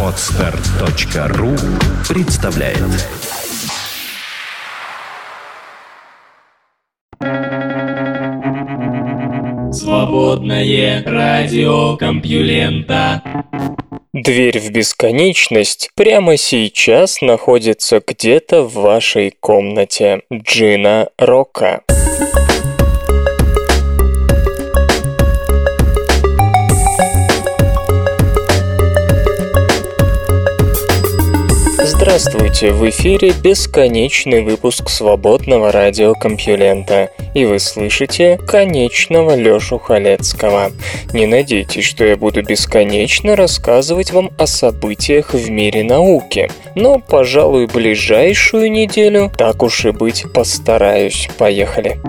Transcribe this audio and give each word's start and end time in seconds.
Отстар.ру 0.00 1.50
представляет 2.08 2.78
Свободное 9.74 11.02
радио 11.04 11.96
Компьюлента 11.96 13.22
Дверь 14.12 14.60
в 14.60 14.70
бесконечность 14.70 15.90
прямо 15.96 16.36
сейчас 16.36 17.20
находится 17.22 18.00
где-то 18.06 18.62
в 18.62 18.74
вашей 18.74 19.32
комнате. 19.40 20.22
Джина 20.32 21.08
Рока. 21.18 21.82
Здравствуйте, 32.16 32.70
в 32.70 32.88
эфире 32.90 33.32
бесконечный 33.42 34.44
выпуск 34.44 34.88
свободного 34.88 35.72
радиокомпьюлента, 35.72 37.10
и 37.34 37.44
вы 37.44 37.58
слышите 37.58 38.38
конечного 38.38 39.34
Лёшу 39.34 39.80
Халецкого. 39.80 40.70
Не 41.12 41.26
надейтесь, 41.26 41.84
что 41.84 42.04
я 42.04 42.16
буду 42.16 42.44
бесконечно 42.44 43.34
рассказывать 43.34 44.12
вам 44.12 44.30
о 44.38 44.46
событиях 44.46 45.34
в 45.34 45.50
мире 45.50 45.82
науки, 45.82 46.48
но, 46.76 47.00
пожалуй, 47.00 47.66
ближайшую 47.66 48.70
неделю, 48.70 49.32
так 49.36 49.64
уж 49.64 49.84
и 49.84 49.90
быть, 49.90 50.24
постараюсь. 50.32 51.28
Поехали. 51.36 52.00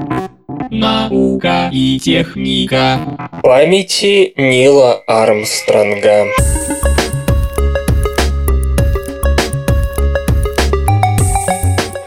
Наука 0.69 1.71
и 1.73 1.99
техника. 1.99 2.99
Памяти 3.41 4.33
Нила 4.37 5.01
Армстронга. 5.07 6.27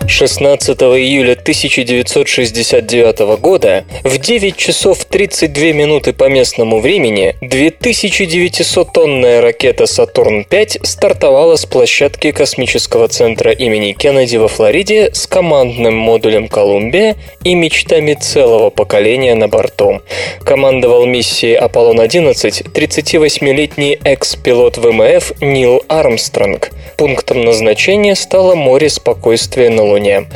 16 0.08 0.82
июля 0.82 1.32
1969 1.32 3.18
года 3.40 3.84
в 4.04 4.16
9 4.16 4.56
часов 4.56 5.04
32 5.04 5.72
минуты 5.72 6.14
по 6.14 6.30
местному 6.30 6.80
времени 6.80 7.36
2900-тонная 7.42 9.42
ракета 9.42 9.84
«Сатурн-5» 9.84 10.86
стартовала 10.86 11.56
с 11.56 11.66
площадки 11.66 12.32
космического 12.32 13.08
центра 13.08 13.52
имени 13.52 13.92
Кеннеди 13.92 14.38
во 14.38 14.48
Флориде 14.48 15.10
с 15.12 15.26
командным 15.26 15.94
модулем 15.94 16.48
«Колумбия» 16.48 17.16
и 17.44 17.54
мечтами 17.54 18.14
целого 18.14 18.70
поколения 18.70 19.34
на 19.34 19.48
борту. 19.48 20.00
Командовал 20.40 21.04
миссией 21.04 21.56
«Аполлон-11» 21.56 22.72
38-летний 22.72 23.98
экс-пилот 24.02 24.78
ВМФ 24.78 25.32
Нил 25.42 25.82
Армстронг. 25.88 26.70
Пунктом 26.96 27.44
назначения 27.44 28.16
стало 28.16 28.54
море 28.54 28.88
спокойствия 28.88 29.68
на 29.68 29.82
Луне 29.82 29.97
вторжения. 29.98 30.26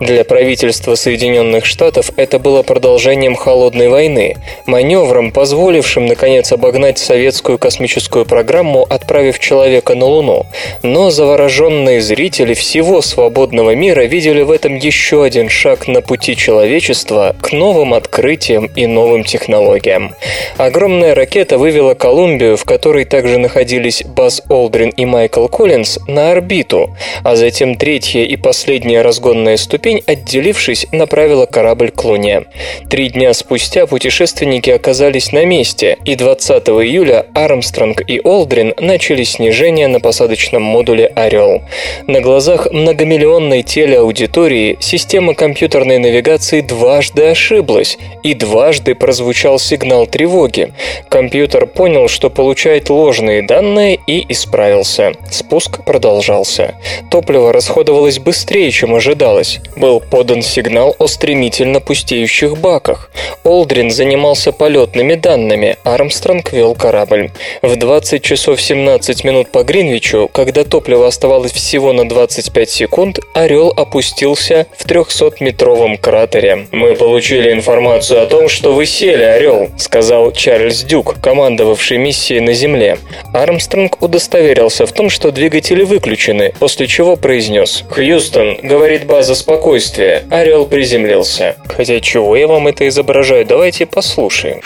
Для 0.00 0.24
правительства 0.24 0.94
Соединенных 0.94 1.64
Штатов 1.64 2.10
это 2.16 2.38
было 2.38 2.62
продолжением 2.62 3.36
холодной 3.36 3.88
войны, 3.88 4.36
маневром, 4.66 5.30
позволившим 5.30 6.06
наконец 6.06 6.52
обогнать 6.52 6.98
советскую 6.98 7.58
космическую 7.58 8.24
программу, 8.24 8.84
отправив 8.88 9.38
человека 9.38 9.94
на 9.94 10.06
Луну. 10.06 10.46
Но 10.82 11.10
завороженные 11.10 12.00
зрители 12.00 12.54
всего 12.54 13.00
свободного 13.00 13.74
мира 13.74 14.02
видели 14.02 14.42
в 14.42 14.50
этом 14.50 14.76
еще 14.76 15.22
один 15.24 15.48
шаг 15.48 15.86
на 15.86 16.00
пути 16.00 16.36
человечества 16.36 17.36
к 17.40 17.52
новым 17.52 17.94
открытиям 17.94 18.66
и 18.74 18.86
новым 18.86 19.24
технологиям. 19.24 20.14
Огромная 20.56 21.14
ракета 21.14 21.58
вывела 21.58 21.94
Колумбию, 21.94 22.56
в 22.56 22.64
которой 22.64 23.04
также 23.04 23.38
находились 23.38 24.02
Баз 24.04 24.42
Олдрин 24.48 24.90
и 24.90 25.04
Майкл 25.04 25.46
Коллинз, 25.46 25.98
на 26.08 26.32
орбиту, 26.32 26.96
а 27.22 27.36
затем 27.36 27.76
третья 27.76 28.22
и 28.22 28.36
последняя 28.36 29.02
разгонная 29.12 29.58
ступень, 29.58 30.02
отделившись, 30.06 30.86
направила 30.90 31.44
корабль 31.44 31.90
к 31.90 32.02
Луне. 32.02 32.44
Три 32.88 33.10
дня 33.10 33.34
спустя 33.34 33.86
путешественники 33.86 34.70
оказались 34.70 35.32
на 35.32 35.44
месте, 35.44 35.98
и 36.06 36.14
20 36.14 36.66
июля 36.68 37.26
Армстронг 37.34 38.00
и 38.08 38.22
Олдрин 38.24 38.72
начали 38.80 39.24
снижение 39.24 39.88
на 39.88 40.00
посадочном 40.00 40.62
модуле 40.62 41.08
«Орел». 41.14 41.60
На 42.06 42.22
глазах 42.22 42.68
многомиллионной 42.72 43.62
телеаудитории 43.62 44.78
система 44.80 45.34
компьютерной 45.34 45.98
навигации 45.98 46.62
дважды 46.62 47.26
ошиблась, 47.26 47.98
и 48.22 48.32
дважды 48.32 48.94
прозвучал 48.94 49.58
сигнал 49.58 50.06
тревоги. 50.06 50.72
Компьютер 51.10 51.66
понял, 51.66 52.08
что 52.08 52.30
получает 52.30 52.88
ложные 52.88 53.42
данные 53.42 53.98
и 54.06 54.24
исправился. 54.32 55.12
Спуск 55.30 55.84
продолжался. 55.84 56.74
Топливо 57.10 57.52
расходовалось 57.52 58.18
быстрее, 58.18 58.70
чем 58.70 58.94
ожидалось. 59.02 59.60
Был 59.76 60.00
подан 60.00 60.42
сигнал 60.42 60.94
о 60.98 61.08
стремительно 61.08 61.80
пустеющих 61.80 62.56
баках. 62.56 63.10
Олдрин 63.42 63.90
занимался 63.90 64.52
полетными 64.52 65.14
данными, 65.14 65.76
Армстронг 65.82 66.52
вел 66.52 66.76
корабль. 66.76 67.30
В 67.62 67.74
20 67.74 68.22
часов 68.22 68.60
17 68.60 69.24
минут 69.24 69.50
по 69.50 69.64
Гринвичу, 69.64 70.30
когда 70.32 70.62
топливо 70.62 71.08
оставалось 71.08 71.50
всего 71.50 71.92
на 71.92 72.08
25 72.08 72.70
секунд, 72.70 73.18
«Орел» 73.34 73.72
опустился 73.76 74.66
в 74.78 74.86
300-метровом 74.86 75.98
кратере. 75.98 76.68
«Мы 76.70 76.94
получили 76.94 77.52
информацию 77.52 78.22
о 78.22 78.26
том, 78.26 78.48
что 78.48 78.72
вы 78.72 78.86
сели, 78.86 79.24
«Орел»,— 79.24 79.70
сказал 79.78 80.30
Чарльз 80.30 80.84
Дюк, 80.84 81.16
командовавший 81.20 81.98
миссией 81.98 82.40
на 82.40 82.52
Земле. 82.52 82.98
Армстронг 83.34 84.00
удостоверился 84.00 84.86
в 84.86 84.92
том, 84.92 85.10
что 85.10 85.32
двигатели 85.32 85.82
выключены, 85.82 86.52
после 86.60 86.86
чего 86.86 87.16
произнес 87.16 87.82
«Хьюстон, 87.90 88.58
говорит 88.62 88.91
говорит 88.92 89.08
база 89.08 89.34
спокойствия. 89.34 90.24
Орел 90.30 90.66
приземлился. 90.66 91.56
Хотя 91.74 91.98
чего 92.00 92.36
я 92.36 92.46
вам 92.46 92.68
это 92.68 92.86
изображаю, 92.88 93.46
давайте 93.46 93.86
послушаем. 93.86 94.60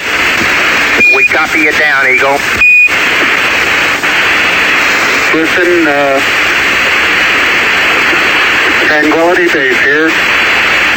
We 1.14 1.22
copy 1.32 1.62
you 1.62 1.72
down, 1.78 2.04
Eagle. 2.08 2.36
Listen, 5.32 5.86
uh, 5.86 6.20
Tranquility 8.88 9.46
Base 9.52 9.78
here. 9.84 10.10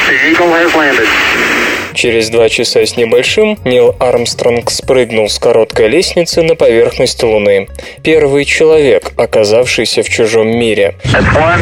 The 0.07 0.31
Eagle 0.31 0.51
has 0.51 0.73
landed. 0.73 1.68
Через 1.99 2.29
два 2.29 2.47
часа 2.47 2.85
с 2.85 2.95
небольшим 2.95 3.59
Нил 3.65 3.93
Армстронг 3.99 4.71
спрыгнул 4.71 5.27
с 5.27 5.37
короткой 5.37 5.89
лестницы 5.89 6.41
на 6.43 6.55
поверхность 6.55 7.21
Луны. 7.23 7.67
Первый 8.03 8.45
человек, 8.45 9.11
оказавшийся 9.17 10.01
в 10.01 10.07
чужом 10.07 10.47
мире. 10.47 10.95
One 11.03 11.59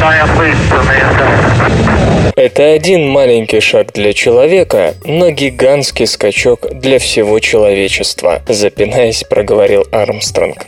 giant 0.00 0.36
leap 0.36 0.56
for 0.68 0.82
mankind. 0.82 2.19
Это 2.36 2.72
один 2.72 3.08
маленький 3.08 3.60
шаг 3.60 3.92
для 3.92 4.12
человека, 4.12 4.94
но 5.04 5.30
гигантский 5.30 6.06
скачок 6.06 6.66
для 6.72 6.98
всего 6.98 7.38
человечества, 7.38 8.42
запинаясь, 8.48 9.24
проговорил 9.24 9.86
Армстронг. 9.90 10.66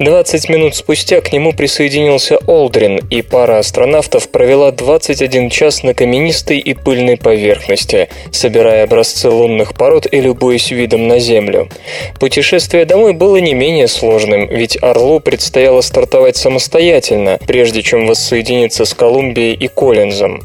20 0.00 0.48
минут 0.48 0.74
спустя 0.74 1.20
к 1.20 1.32
нему 1.32 1.52
присоединился 1.52 2.38
Олдрин, 2.46 3.00
и 3.10 3.22
пара 3.22 3.58
астронавтов 3.58 4.28
провела 4.28 4.70
21 4.70 5.50
час 5.50 5.82
на 5.82 5.94
каменистой 5.94 6.58
и 6.58 6.74
пыльной 6.74 7.16
поверхности, 7.16 8.08
собирая 8.32 8.84
образцы 8.84 9.28
лунных 9.28 9.74
пород 9.74 10.06
и 10.10 10.20
любуясь 10.20 10.70
видом 10.70 11.08
на 11.08 11.18
Землю. 11.18 11.68
Путешествие 12.20 12.84
домой 12.84 13.12
было 13.12 13.36
не 13.36 13.54
менее 13.54 13.88
сложным, 13.88 14.46
ведь 14.48 14.76
Орлу 14.82 15.20
предстояло 15.20 15.80
стартовать 15.80 16.36
самостоятельно, 16.36 17.38
прежде 17.46 17.82
чем 17.82 18.06
воссоединиться 18.06 18.84
с 18.84 18.94
Колумбией 18.94 19.54
и 19.54 19.68
Коллинзом. 19.68 20.42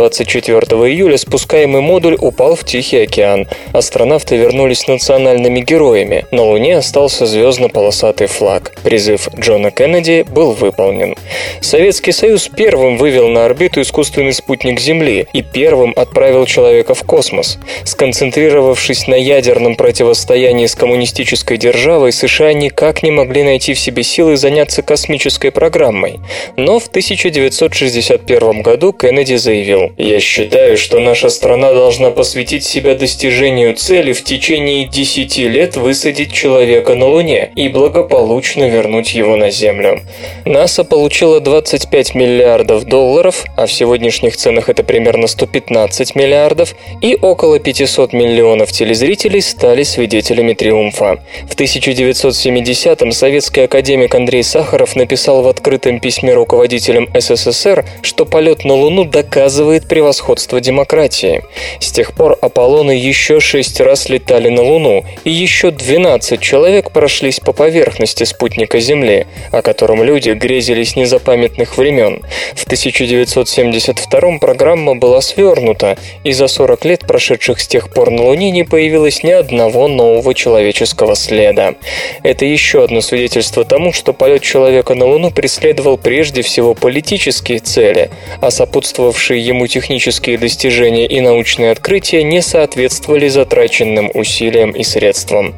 24 0.00 0.60
июля 0.88 1.18
спускаемый 1.18 1.82
модуль 1.82 2.16
упал 2.18 2.56
в 2.56 2.64
Тихий 2.64 3.02
океан. 3.02 3.46
Астронавты 3.74 4.38
вернулись 4.38 4.88
национальными 4.88 5.60
героями. 5.60 6.24
На 6.30 6.42
Луне 6.42 6.78
остался 6.78 7.26
звездно-полосатый 7.26 8.26
флаг. 8.26 8.72
Призыв 8.82 9.28
Джона 9.38 9.70
Кеннеди 9.70 10.24
был 10.26 10.52
выполнен. 10.52 11.16
Советский 11.60 12.12
Союз 12.12 12.48
первым 12.48 12.96
вывел 12.96 13.28
на 13.28 13.44
орбиту 13.44 13.82
искусственный 13.82 14.32
спутник 14.32 14.80
Земли 14.80 15.26
и 15.34 15.42
первым 15.42 15.92
отправил 15.94 16.46
человека 16.46 16.94
в 16.94 17.02
космос. 17.02 17.58
Сконцентрировавшись 17.84 19.06
на 19.06 19.16
ядерном 19.16 19.76
противостоянии 19.76 20.64
с 20.64 20.74
коммунистической 20.74 21.58
державой, 21.58 22.12
США 22.12 22.54
никак 22.54 23.02
не 23.02 23.10
могли 23.10 23.42
найти 23.42 23.74
в 23.74 23.78
себе 23.78 24.02
силы 24.02 24.38
заняться 24.38 24.80
космической 24.80 25.50
программой. 25.50 26.20
Но 26.56 26.78
в 26.78 26.86
1961 26.86 28.62
году 28.62 28.94
Кеннеди 28.94 29.34
заявил, 29.34 29.89
Я 29.96 30.20
считаю, 30.20 30.76
что 30.76 30.98
наша 31.00 31.28
страна 31.28 31.72
должна 31.72 32.10
посвятить 32.10 32.64
себя 32.64 32.94
достижению 32.94 33.74
цели 33.74 34.12
в 34.12 34.24
течение 34.24 34.86
10 34.86 35.38
лет 35.38 35.76
высадить 35.76 36.32
человека 36.32 36.94
на 36.94 37.06
Луне 37.06 37.52
и 37.54 37.68
благополучно 37.68 38.68
вернуть 38.68 39.14
его 39.14 39.36
на 39.36 39.50
Землю. 39.50 40.00
НАСА 40.44 40.84
получила 40.84 41.40
25 41.40 42.14
миллиардов 42.14 42.84
долларов, 42.84 43.44
а 43.56 43.66
в 43.66 43.72
сегодняшних 43.72 44.36
ценах 44.36 44.68
это 44.68 44.84
примерно 44.84 45.26
115 45.26 46.14
миллиардов, 46.14 46.74
и 47.00 47.16
около 47.20 47.58
500 47.58 48.12
миллионов 48.12 48.72
телезрителей 48.72 49.42
стали 49.42 49.82
свидетелями 49.82 50.54
триумфа. 50.54 51.20
В 51.48 51.56
1970-м 51.56 53.12
советский 53.12 53.62
академик 53.62 54.14
Андрей 54.14 54.42
Сахаров 54.42 54.96
написал 54.96 55.42
в 55.42 55.48
открытом 55.48 56.00
письме 56.00 56.34
руководителям 56.34 57.08
СССР, 57.14 57.84
что 58.02 58.24
полет 58.24 58.64
на 58.64 58.74
Луну 58.74 59.04
доказывает 59.04 59.79
превосходство 59.88 60.60
демократии. 60.60 61.42
С 61.80 61.92
тех 61.92 62.14
пор 62.14 62.36
Аполлоны 62.40 62.92
еще 62.92 63.40
шесть 63.40 63.80
раз 63.80 64.08
летали 64.08 64.48
на 64.48 64.62
Луну, 64.62 65.04
и 65.24 65.30
еще 65.30 65.70
12 65.70 66.40
человек 66.40 66.90
прошлись 66.90 67.40
по 67.40 67.52
поверхности 67.52 68.24
спутника 68.24 68.80
Земли, 68.80 69.26
о 69.52 69.62
котором 69.62 70.02
люди 70.02 70.30
грезили 70.30 70.84
с 70.84 70.96
незапамятных 70.96 71.78
времен. 71.78 72.22
В 72.54 72.64
1972 72.64 74.38
программа 74.38 74.94
была 74.94 75.20
свернута, 75.20 75.96
и 76.24 76.32
за 76.32 76.48
40 76.48 76.84
лет, 76.84 77.06
прошедших 77.06 77.60
с 77.60 77.66
тех 77.66 77.92
пор 77.92 78.10
на 78.10 78.24
Луне, 78.24 78.50
не 78.50 78.64
появилось 78.64 79.22
ни 79.22 79.30
одного 79.30 79.88
нового 79.88 80.34
человеческого 80.34 81.14
следа. 81.14 81.74
Это 82.22 82.44
еще 82.44 82.84
одно 82.84 83.00
свидетельство 83.00 83.64
тому, 83.64 83.92
что 83.92 84.12
полет 84.12 84.42
человека 84.42 84.94
на 84.94 85.06
Луну 85.06 85.30
преследовал 85.30 85.96
прежде 85.98 86.42
всего 86.42 86.74
политические 86.74 87.58
цели, 87.60 88.10
а 88.40 88.50
сопутствовавшие 88.50 89.40
ему 89.40 89.66
технические 89.70 90.36
достижения 90.36 91.06
и 91.06 91.20
научные 91.20 91.70
открытия 91.70 92.22
не 92.22 92.42
соответствовали 92.42 93.28
затраченным 93.28 94.10
усилиям 94.12 94.72
и 94.72 94.82
средствам. 94.82 95.54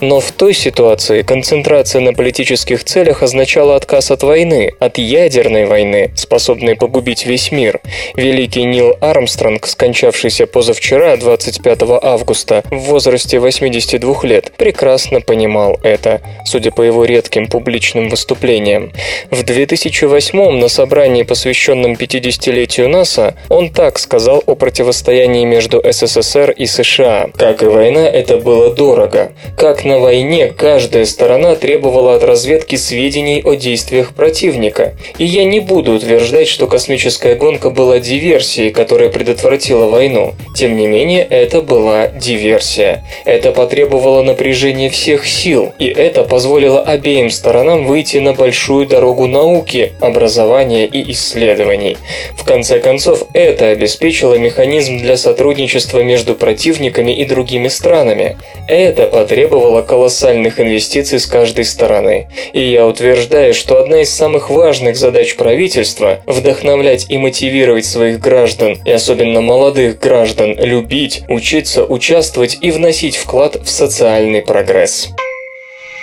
Но 0.00 0.20
в 0.20 0.32
той 0.32 0.52
ситуации 0.52 1.22
концентрация 1.22 2.00
на 2.00 2.12
политических 2.12 2.84
целях 2.84 3.22
означала 3.22 3.76
отказ 3.76 4.10
от 4.10 4.22
войны, 4.22 4.72
от 4.78 4.98
ядерной 4.98 5.64
войны, 5.64 6.10
способной 6.16 6.76
погубить 6.76 7.24
весь 7.24 7.52
мир. 7.52 7.80
Великий 8.16 8.64
Нил 8.64 8.96
Армстронг, 9.00 9.66
скончавшийся 9.66 10.46
позавчера, 10.46 11.16
25 11.16 11.82
августа, 12.02 12.64
в 12.70 12.78
возрасте 12.78 13.38
82 13.38 14.24
лет, 14.24 14.52
прекрасно 14.56 15.20
понимал 15.20 15.78
это, 15.82 16.20
судя 16.44 16.70
по 16.72 16.82
его 16.82 17.04
редким 17.04 17.46
публичным 17.46 18.08
выступлениям. 18.08 18.92
В 19.30 19.44
2008 19.44 20.58
на 20.58 20.68
собрании, 20.68 21.22
посвященном 21.22 21.92
50-летию 21.92 22.88
НАСА, 22.88 23.36
он 23.52 23.68
так 23.68 23.98
сказал 23.98 24.42
о 24.46 24.54
противостоянии 24.54 25.44
между 25.44 25.82
СССР 25.84 26.52
и 26.52 26.64
США. 26.64 27.28
Как 27.36 27.62
и 27.62 27.66
война, 27.66 28.08
это 28.08 28.38
было 28.38 28.74
дорого. 28.74 29.32
Как 29.58 29.84
на 29.84 29.98
войне, 29.98 30.48
каждая 30.48 31.04
сторона 31.04 31.54
требовала 31.54 32.14
от 32.14 32.24
разведки 32.24 32.76
сведений 32.76 33.42
о 33.44 33.54
действиях 33.54 34.14
противника. 34.14 34.94
И 35.18 35.26
я 35.26 35.44
не 35.44 35.60
буду 35.60 35.92
утверждать, 35.92 36.48
что 36.48 36.66
космическая 36.66 37.34
гонка 37.34 37.68
была 37.68 37.98
диверсией, 37.98 38.70
которая 38.70 39.10
предотвратила 39.10 39.86
войну. 39.86 40.32
Тем 40.56 40.78
не 40.78 40.86
менее, 40.86 41.22
это 41.22 41.60
была 41.60 42.08
диверсия. 42.08 43.04
Это 43.26 43.52
потребовало 43.52 44.22
напряжения 44.22 44.88
всех 44.88 45.26
сил, 45.26 45.74
и 45.78 45.86
это 45.88 46.24
позволило 46.24 46.80
обеим 46.80 47.28
сторонам 47.28 47.84
выйти 47.84 48.16
на 48.16 48.32
большую 48.32 48.86
дорогу 48.86 49.26
науки, 49.26 49.92
образования 50.00 50.86
и 50.86 51.12
исследований. 51.12 51.98
В 52.34 52.44
конце 52.44 52.80
концов, 52.80 53.24
это 53.44 53.68
обеспечило 53.68 54.34
механизм 54.34 54.98
для 54.98 55.16
сотрудничества 55.16 56.02
между 56.02 56.34
противниками 56.34 57.12
и 57.12 57.24
другими 57.24 57.68
странами. 57.68 58.38
Это 58.68 59.06
потребовало 59.06 59.82
колоссальных 59.82 60.60
инвестиций 60.60 61.18
с 61.18 61.26
каждой 61.26 61.64
стороны. 61.64 62.28
И 62.52 62.60
я 62.60 62.86
утверждаю, 62.86 63.54
что 63.54 63.78
одна 63.78 64.02
из 64.02 64.10
самых 64.10 64.50
важных 64.50 64.96
задач 64.96 65.36
правительства– 65.36 66.22
вдохновлять 66.26 67.06
и 67.08 67.18
мотивировать 67.18 67.84
своих 67.84 68.20
граждан, 68.20 68.78
и 68.84 68.90
особенно 68.90 69.40
молодых 69.40 69.98
граждан, 69.98 70.56
любить, 70.58 71.22
учиться, 71.28 71.84
участвовать 71.84 72.58
и 72.60 72.70
вносить 72.70 73.16
вклад 73.16 73.56
в 73.62 73.68
социальный 73.68 74.42
прогресс. 74.42 75.10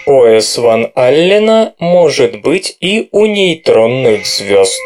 Пояс 0.06 0.58
Ван 0.58 0.92
Аллена 0.96 1.74
может 1.78 2.42
быть 2.42 2.78
и 2.80 3.10
у 3.12 3.26
нейтронных 3.26 4.26
звезд. 4.26 4.80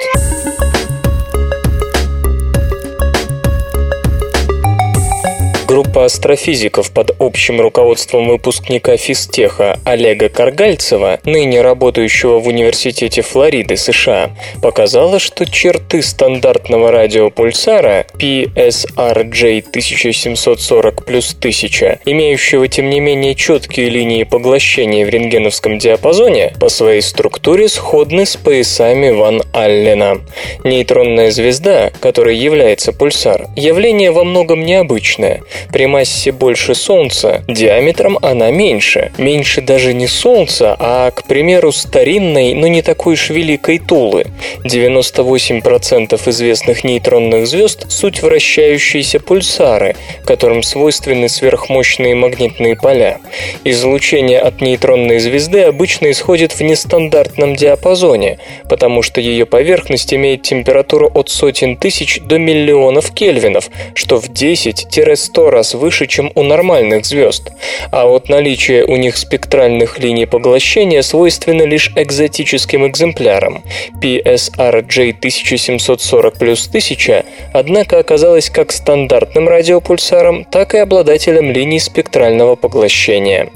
Группа 5.73 6.05
астрофизиков 6.05 6.91
под 6.91 7.15
общим 7.17 7.59
руководством 7.59 8.27
выпускника 8.27 8.95
физтеха 8.95 9.79
Олега 9.85 10.29
Каргальцева, 10.29 11.19
ныне 11.23 11.63
работающего 11.63 12.37
в 12.37 12.47
Университете 12.47 13.23
Флориды, 13.23 13.75
США, 13.75 14.29
показала, 14.61 15.17
что 15.17 15.47
черты 15.47 16.03
стандартного 16.03 16.91
радиопульсара 16.91 18.05
PSRJ 18.19 19.69
1740 19.69 21.05
плюс 21.05 21.33
1000, 21.33 22.01
имеющего 22.05 22.67
тем 22.67 22.91
не 22.91 22.99
менее 22.99 23.33
четкие 23.33 23.89
линии 23.89 24.25
поглощения 24.25 25.03
в 25.03 25.09
рентгеновском 25.09 25.79
диапазоне, 25.79 26.53
по 26.59 26.69
своей 26.69 27.01
структуре 27.01 27.67
сходны 27.67 28.27
с 28.27 28.35
поясами 28.35 29.09
Ван 29.09 29.41
Аллена. 29.53 30.17
Нейтронная 30.63 31.31
звезда, 31.31 31.91
которой 31.99 32.37
является 32.37 32.93
пульсар, 32.93 33.47
явление 33.55 34.11
во 34.11 34.23
многом 34.23 34.63
необычное– 34.63 35.41
при 35.71 35.86
массе 35.86 36.31
больше 36.31 36.75
Солнца, 36.75 37.44
диаметром 37.48 38.18
она 38.21 38.51
меньше. 38.51 39.12
Меньше 39.18 39.62
даже 39.62 39.94
не 39.94 40.07
Солнца, 40.07 40.75
а, 40.80 41.12
к 41.12 41.24
примеру, 41.24 41.71
старинной, 41.71 42.54
но 42.54 42.68
не 42.68 42.81
такой 42.81 43.13
уж 43.13 43.30
великой 43.30 43.80
Тулы. 43.80 44.25
98% 44.63 46.27
известных 46.27 46.83
нейтронных 46.83 47.48
звезд– 47.48 47.86
суть 47.89 48.21
вращающиеся 48.21 49.19
пульсары, 49.19 49.95
которым 50.25 50.63
свойственны 50.63 51.30
сверхмощные 51.30 52.16
магнитные 52.16 52.75
поля. 52.75 53.19
Излучение 53.63 54.39
от 54.39 54.62
нейтронной 54.62 55.19
звезды 55.19 55.62
обычно 55.62 56.12
исходит 56.12 56.54
в 56.54 56.62
нестандартном 56.62 57.56
диапазоне, 57.56 58.39
потому 58.69 59.01
что 59.01 59.21
ее 59.21 59.45
поверхность 59.45 60.13
имеет 60.13 60.44
температуру 60.44 61.12
от 61.13 61.30
сотен 61.30 61.77
тысяч 61.77 62.19
до 62.21 62.38
миллионов 62.38 63.12
кельвинов, 63.13 63.69
что 63.95 64.19
в 64.19 64.30
10-100 64.30 65.50
раз 65.53 65.73
выше, 65.73 66.07
чем 66.07 66.31
у 66.35 66.44
нормальных 66.44 67.05
звезд, 67.05 67.51
а 67.91 68.07
вот 68.07 68.29
наличие 68.29 68.85
у 68.85 68.95
них 68.95 69.17
спектральных 69.17 70.00
линий 70.00 70.25
поглощения 70.25 71.01
свойственно 71.01 71.63
лишь 71.63 71.91
экзотическим 71.95 72.88
экземплярам. 72.88 73.63
PSRJ 74.01 75.15
1740 75.17 76.38
плюс 76.38 76.67
1000, 76.67 77.25
однако 77.53 78.00
оказалась 78.00 78.50
как 78.50 78.71
стандартным 78.71 79.47
радиопульсаром, 79.47 80.44
так 80.44 80.73
и 80.73 80.79
обладателем 80.79 81.51
линий 81.51 81.79
спектрального 81.79 82.56
поглощения. 82.56 83.49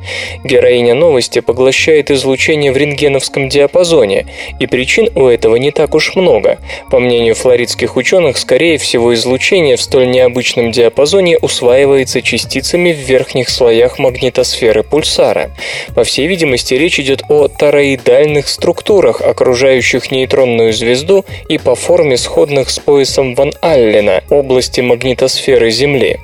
Героиня 0.43 0.93
новости 0.93 1.39
поглощает 1.39 2.11
излучение 2.11 2.71
в 2.71 2.77
рентгеновском 2.77 3.49
диапазоне, 3.49 4.27
и 4.59 4.67
причин 4.67 5.09
у 5.15 5.25
этого 5.25 5.55
не 5.55 5.71
так 5.71 5.95
уж 5.95 6.15
много. 6.15 6.59
По 6.91 6.99
мнению 6.99 7.35
флоридских 7.35 7.95
ученых, 7.95 8.37
скорее 8.37 8.77
всего, 8.77 9.13
излучение 9.13 9.75
в 9.75 9.81
столь 9.81 10.09
необычном 10.09 10.71
диапазоне 10.71 11.37
усваивается 11.39 11.86
усваивается 11.87 12.21
частицами 12.21 12.91
в 12.91 12.97
верхних 12.97 13.49
слоях 13.49 13.97
магнитосферы 13.97 14.83
пульсара. 14.83 15.51
По 15.95 16.03
всей 16.03 16.27
видимости, 16.27 16.73
речь 16.73 16.99
идет 16.99 17.23
о 17.29 17.47
тороидальных 17.47 18.49
структурах, 18.49 19.21
окружающих 19.21 20.11
нейтронную 20.11 20.73
звезду 20.73 21.25
и 21.47 21.57
по 21.57 21.75
форме 21.75 22.17
сходных 22.17 22.69
с 22.69 22.79
поясом 22.79 23.35
Ван 23.35 23.53
Аллена, 23.61 24.21
области 24.29 24.81
магнитосферы 24.81 25.71
Земли. 25.71 26.19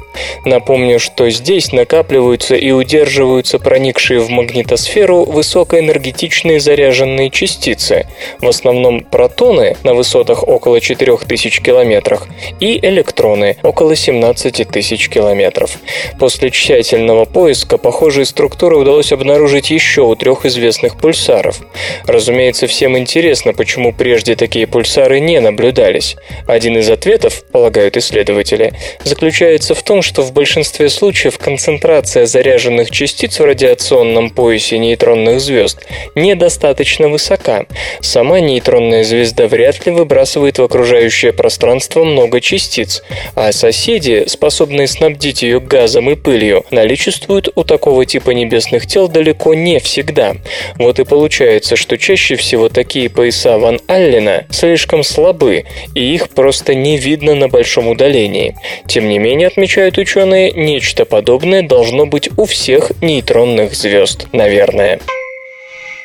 Напомню, 0.46 1.00
что 1.00 1.30
здесь 1.30 1.72
накапливаются 1.72 2.56
и 2.56 2.72
удерживаются 2.72 3.60
проникшие 3.60 4.20
в 4.20 4.30
магнитосферу 4.30 5.24
высокоэнергетичные 5.26 6.60
заряженные 6.60 7.30
частицы, 7.30 8.08
в 8.40 8.48
основном 8.48 9.02
протоны 9.02 9.78
на 9.84 9.94
высотах 9.94 10.48
около 10.48 10.80
4000 10.82 11.62
километров 11.62 12.28
и 12.60 12.78
электроны 12.86 13.58
около 13.64 13.96
17 13.96 14.68
тысяч 14.68 15.10
километров. 15.10 15.78
После 16.20 16.50
тщательного 16.52 17.26
поиска 17.26 17.78
похожие 17.78 18.26
структуры 18.26 18.78
удалось 18.78 19.12
обнаружить 19.12 19.72
еще 19.72 20.02
у 20.02 20.16
трех 20.16 20.46
известных 20.46 20.98
пульсаров. 20.98 21.60
Разумеется, 22.06 22.68
всем 22.68 22.98
интересно, 22.98 23.54
почему 23.54 23.94
прежде 23.94 24.36
такие 24.36 24.68
пульсары 24.68 25.20
не 25.20 25.40
наблюдались. 25.40 26.16
Один 26.48 26.78
из 26.78 26.90
ответов, 26.90 27.44
полагают 27.52 27.98
исследователи, 27.98 28.74
заключается 29.04 29.74
в 29.74 29.84
том, 29.84 30.02
что 30.04 30.22
в 30.22 30.34
большинстве 30.34 30.90
случаев 30.90 31.38
концентрация 31.38 32.26
заряженных 32.26 32.92
частиц 32.92 33.40
в 33.40 33.46
радиационном 33.46 34.30
поясе 34.30 34.78
нейтронных 34.78 35.40
звезд 35.40 35.80
недостаточно 36.16 37.08
высока. 37.08 37.66
Сама 38.02 38.40
нейтронная 38.40 39.04
звезда 39.04 39.48
вряд 39.48 39.86
ли 39.86 39.92
выбрасывает 39.92 40.60
в 40.60 40.64
окружающее 40.64 41.34
пространство 41.34 42.04
много 42.04 42.42
частиц, 42.42 43.04
а 43.36 43.52
соседи, 43.52 44.26
способные 44.28 44.88
снабдить 44.88 45.42
ее 45.42 45.60
газом 45.60 46.10
и 46.10 46.16
пылью, 46.16 46.66
наличествуют 46.72 47.50
у 47.56 47.64
такого 47.64 48.06
типа 48.06 48.32
небесных 48.32 48.86
тел 48.88 49.08
далеко 49.08 49.54
не 49.54 49.80
всегда. 49.80 50.36
Вот 50.78 51.00
и 51.00 51.06
получается, 51.06 51.76
что 51.76 51.98
чаще 51.98 52.36
всего 52.36 52.70
такие 52.70 53.10
пояса 53.10 53.58
Ван 53.58 53.80
Аллена 53.88 54.46
слишком 54.50 55.04
слабы, 55.04 55.66
и 55.96 56.14
их 56.14 56.30
просто 56.30 56.76
не 56.76 56.98
видно 56.98 57.36
на 57.36 57.48
большом 57.48 57.88
удалении. 57.88 58.56
Тем 58.88 59.08
не 59.08 59.20
менее, 59.20 59.48
отмечают 59.48 59.93
ученые, 59.98 60.52
нечто 60.52 61.06
подобное 61.06 61.62
должно 61.62 62.06
быть 62.06 62.30
у 62.38 62.46
всех 62.46 62.92
нейтронных 63.02 63.74
звезд, 63.74 64.28
наверное. 64.32 65.00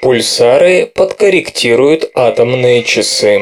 Пульсары 0.01 0.87
подкорректируют 0.87 2.11
атомные 2.15 2.85
часы. 2.85 3.41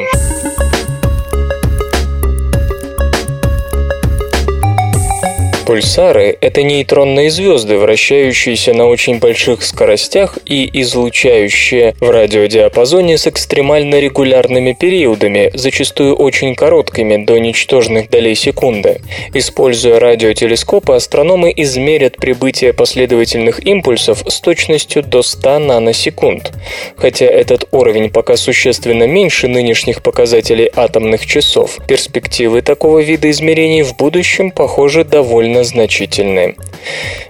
Пульсары– 5.67 6.39
это 6.41 6.63
нейтронные 6.63 7.29
звезды, 7.29 7.77
вращающиеся 7.77 8.73
на 8.73 8.87
очень 8.87 9.19
больших 9.19 9.65
скоростях 9.65 10.39
и 10.47 10.71
излучающие 10.81 11.97
в 11.99 12.09
радиодиапазоне 12.09 13.19
с 13.19 13.27
экстремально 13.27 13.99
регулярными 13.99 14.77
периодами, 14.79 15.51
зачастую 15.55 16.15
очень 16.15 16.55
короткими, 16.55 17.25
до 17.25 17.39
ничтожных 17.39 18.11
долей 18.11 18.37
секунды. 18.37 19.01
Используя 19.35 19.99
радиотелескопы, 19.99 20.93
астрономы 20.95 21.53
измерят 21.57 22.17
прибытие 22.19 22.73
последовательных 22.73 23.67
импульсов 23.67 24.23
с 24.25 24.41
точностью 24.41 25.03
до 25.03 25.25
100 25.25 25.59
наносекунд. 25.59 26.53
Хотя 26.97 27.27
этот 27.27 27.67
уровень 27.73 28.11
пока 28.11 28.37
существенно 28.37 29.09
меньше 29.09 29.49
нынешних 29.49 30.05
показателей 30.05 30.71
атомных 30.77 31.27
часов, 31.27 31.79
перспективы 31.89 32.63
такого 32.63 33.01
вида 33.01 33.29
измерений 33.33 33.83
в 33.83 33.97
будущем, 33.97 34.53
похоже, 34.53 35.03
довольно 35.03 35.56
довольно 35.57 35.65
значительны. 35.65 36.55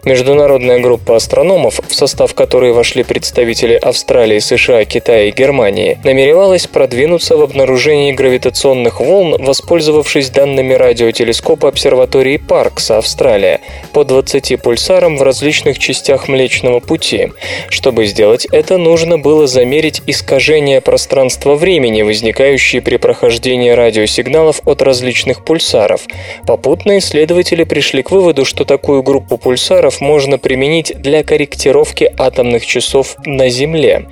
Международная 0.04 0.78
группа 0.80 1.16
астрономов, 1.16 1.80
в 1.88 1.94
состав 1.94 2.34
которой 2.34 2.72
вошли 2.72 3.02
представители 3.02 3.74
Австралии, 3.74 4.38
США, 4.38 4.84
Китая 4.84 5.24
и 5.24 5.32
Германии, 5.32 5.98
намеревалась 6.04 6.66
продвинуться 6.66 7.36
в 7.36 7.42
обнаружении 7.42 8.12
гравитационных 8.12 9.00
волн, 9.00 9.42
воспользовавшись 9.42 10.30
данными 10.30 10.74
радиотелескопа 10.74 11.68
обсерватории 11.68 12.36
Паркса, 12.36 12.98
Австралия, 12.98 13.60
по 13.92 14.04
20 14.04 14.62
пульсарам 14.62 15.16
в 15.16 15.22
различных 15.22 15.78
частях 15.78 16.28
Млечного 16.28 16.80
Пути. 16.80 17.32
Чтобы 17.68 18.06
сделать 18.06 18.46
это, 18.52 18.78
нужно 18.78 19.18
было 19.18 19.46
замерить 19.46 20.02
искажения 20.06 20.80
пространства-времени, 20.80 22.02
возникающие 22.02 22.80
при 22.82 22.96
прохождении 22.96 23.70
радиосигналов 23.70 24.60
от 24.64 24.82
различных 24.82 25.44
пульсаров. 25.44 26.02
Попутно 26.46 26.98
исследователи 26.98 27.64
пришли 27.64 28.02
к 28.02 28.10
выводу, 28.16 28.46
что 28.46 28.64
такую 28.64 29.02
группу 29.02 29.36
пульсаров 29.36 30.00
можно 30.00 30.38
применить 30.38 30.94
для 30.96 31.22
корректировки 31.22 32.10
атомных 32.16 32.64
часов 32.64 33.16
на 33.26 33.50
Земле. 33.50 34.06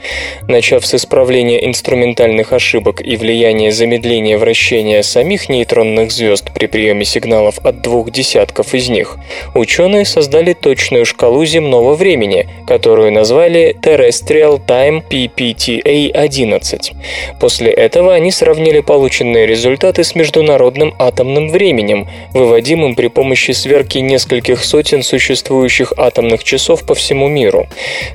Начав 0.47 0.85
с 0.85 0.95
исправления 0.95 1.65
инструментальных 1.65 2.53
ошибок 2.53 3.01
и 3.01 3.17
влияния 3.17 3.73
замедления 3.73 4.37
вращения 4.37 5.03
самих 5.03 5.49
нейтронных 5.49 6.13
звезд 6.13 6.53
при 6.55 6.67
приеме 6.67 7.07
сигналов 7.07 7.59
от 7.65 7.81
двух 7.81 8.11
десятков 8.11 8.75
из 8.75 8.91
них, 8.91 9.17
ученые 9.55 10.05
создали 10.05 10.53
точную 10.53 11.07
шкалу 11.07 11.47
земного 11.47 11.95
времени, 11.95 12.47
которую 12.67 13.11
назвали 13.11 13.75
Terrestrial 13.83 14.61
Time 14.67 15.03
PPTA-11. 15.09 16.93
После 17.41 17.71
этого 17.71 18.13
они 18.13 18.31
сравнили 18.31 18.81
полученные 18.81 19.47
результаты 19.47 20.05
с 20.05 20.15
международным 20.15 20.95
атомным 20.99 21.49
временем, 21.49 22.07
выводимым 22.35 22.95
при 22.97 23.09
помощи 23.09 23.53
сверки 23.53 23.94
сборки 23.95 23.99
нескольких 23.99 24.65
сотен 24.65 25.03
существующих 25.03 25.93
атомных 25.97 26.45
часов 26.45 26.85
по 26.85 26.95
всему 26.95 27.29
миру. 27.29 27.67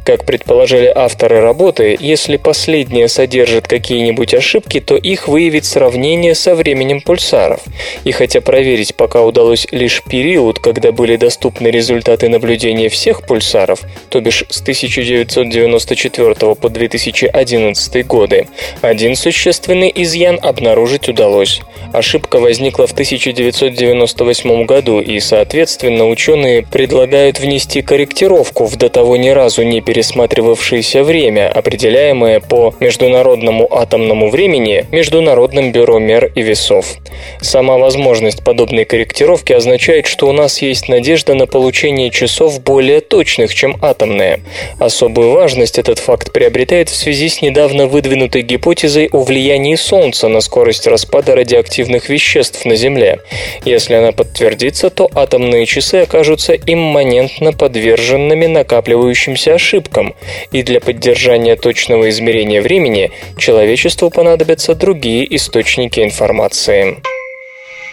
Как 0.06 0.26
предположили 0.26 0.92
авторы 0.94 1.42
работы, 1.42 1.98
если 2.00 2.38
последние 2.38 3.08
содержат 3.08 3.68
какие-нибудь 3.68 4.34
ошибки, 4.34 4.80
то 4.80 4.96
их 4.96 5.28
выявит 5.28 5.66
сравнение 5.66 6.36
со 6.36 6.56
временем 6.56 7.02
пульсаров. 7.02 7.62
И 8.06 8.12
хотя 8.12 8.42
проверить 8.42 8.96
пока 8.96 9.22
удалось 9.22 9.68
лишь 9.72 10.02
период, 10.04 10.60
когда 10.60 10.92
были 10.92 11.18
доступны 11.18 11.68
результаты 11.72 12.30
наблюдения 12.30 12.90
всех 12.90 13.26
пульсаров, 13.26 13.80
то 14.10 14.20
бишь 14.20 14.44
с 14.50 14.62
1994 14.62 16.56
по 16.56 16.70
2011 16.70 18.08
годы, 18.08 18.48
один 18.82 19.16
существенный 19.16 19.92
изъян 19.96 20.40
обнаружить 20.42 21.10
удалось. 21.10 21.62
Ошибка 21.94 22.40
возникла 22.40 22.86
в 22.88 22.92
1998 22.92 24.66
году 24.66 25.00
и, 25.00 25.20
соответственно, 25.20 25.69
Соответственно, 25.70 26.10
ученые 26.10 26.64
предлагают 26.64 27.40
внести 27.40 27.84
корректировку 27.84 28.66
в 28.66 28.76
до 28.76 28.90
того 28.90 29.18
ни 29.18 29.30
разу 29.30 29.62
не 29.62 29.82
пересматривавшееся 29.82 31.04
время, 31.04 31.48
определяемое 31.48 32.40
по 32.40 32.74
Международному 32.80 33.72
атомному 33.72 34.32
времени 34.32 34.88
Международным 34.92 35.72
бюро 35.72 36.00
мер 36.00 36.32
и 36.34 36.42
весов. 36.42 36.96
Сама 37.40 37.78
возможность 37.78 38.44
подобной 38.44 38.86
корректировки 38.86 39.54
означает, 39.54 40.08
что 40.08 40.28
у 40.28 40.32
нас 40.32 40.60
есть 40.64 40.90
надежда 40.90 41.36
на 41.36 41.46
получение 41.46 42.10
часов 42.10 42.60
более 42.64 43.00
точных, 43.00 43.54
чем 43.54 43.78
атомные. 43.80 44.40
Особую 44.80 45.30
важность 45.34 45.78
этот 45.78 46.00
факт 46.00 46.34
приобретает 46.34 46.90
в 46.90 46.96
связи 46.96 47.30
с 47.30 47.44
недавно 47.44 47.86
выдвинутой 47.86 48.42
гипотезой 48.42 49.08
о 49.12 49.22
влиянии 49.22 49.76
Солнца 49.76 50.30
на 50.30 50.42
скорость 50.42 50.88
распада 50.88 51.36
радиоактивных 51.36 52.10
веществ 52.10 52.66
на 52.66 52.76
Земле. 52.76 53.20
Если 53.66 53.94
она 53.94 54.12
подтвердится, 54.14 54.90
то 54.90 55.08
атомные 55.14 55.59
атомные 55.60 55.66
часы 55.66 55.96
окажутся 56.04 56.54
имманентно 56.54 57.52
подверженными 57.52 58.46
накапливающимся 58.46 59.56
ошибкам, 59.56 60.16
и 60.52 60.64
для 60.64 60.80
поддержания 60.80 61.56
точного 61.56 62.10
измерения 62.10 62.62
времени 62.62 63.12
человечеству 63.38 64.10
понадобятся 64.10 64.76
другие 64.76 65.36
источники 65.36 66.00
информации. 66.02 66.98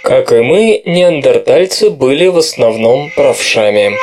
Как 0.02 0.32
и 0.32 0.40
мы, 0.42 0.82
неандертальцы 0.84 1.90
были 1.90 2.28
в 2.28 2.38
основном 2.38 3.10
правшами. 3.16 3.96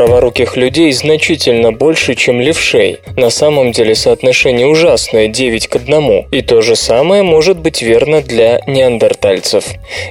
Праворуких 0.00 0.56
людей 0.56 0.90
значительно 0.92 1.72
больше, 1.72 2.14
чем 2.14 2.40
левшей. 2.40 3.00
На 3.18 3.28
самом 3.28 3.70
деле 3.70 3.94
соотношение 3.94 4.66
ужасное, 4.66 5.28
9 5.28 5.68
к 5.68 5.76
1. 5.76 6.28
И 6.30 6.40
то 6.40 6.62
же 6.62 6.74
самое 6.74 7.22
может 7.22 7.58
быть 7.58 7.82
верно 7.82 8.22
для 8.22 8.62
неандертальцев. 8.66 9.66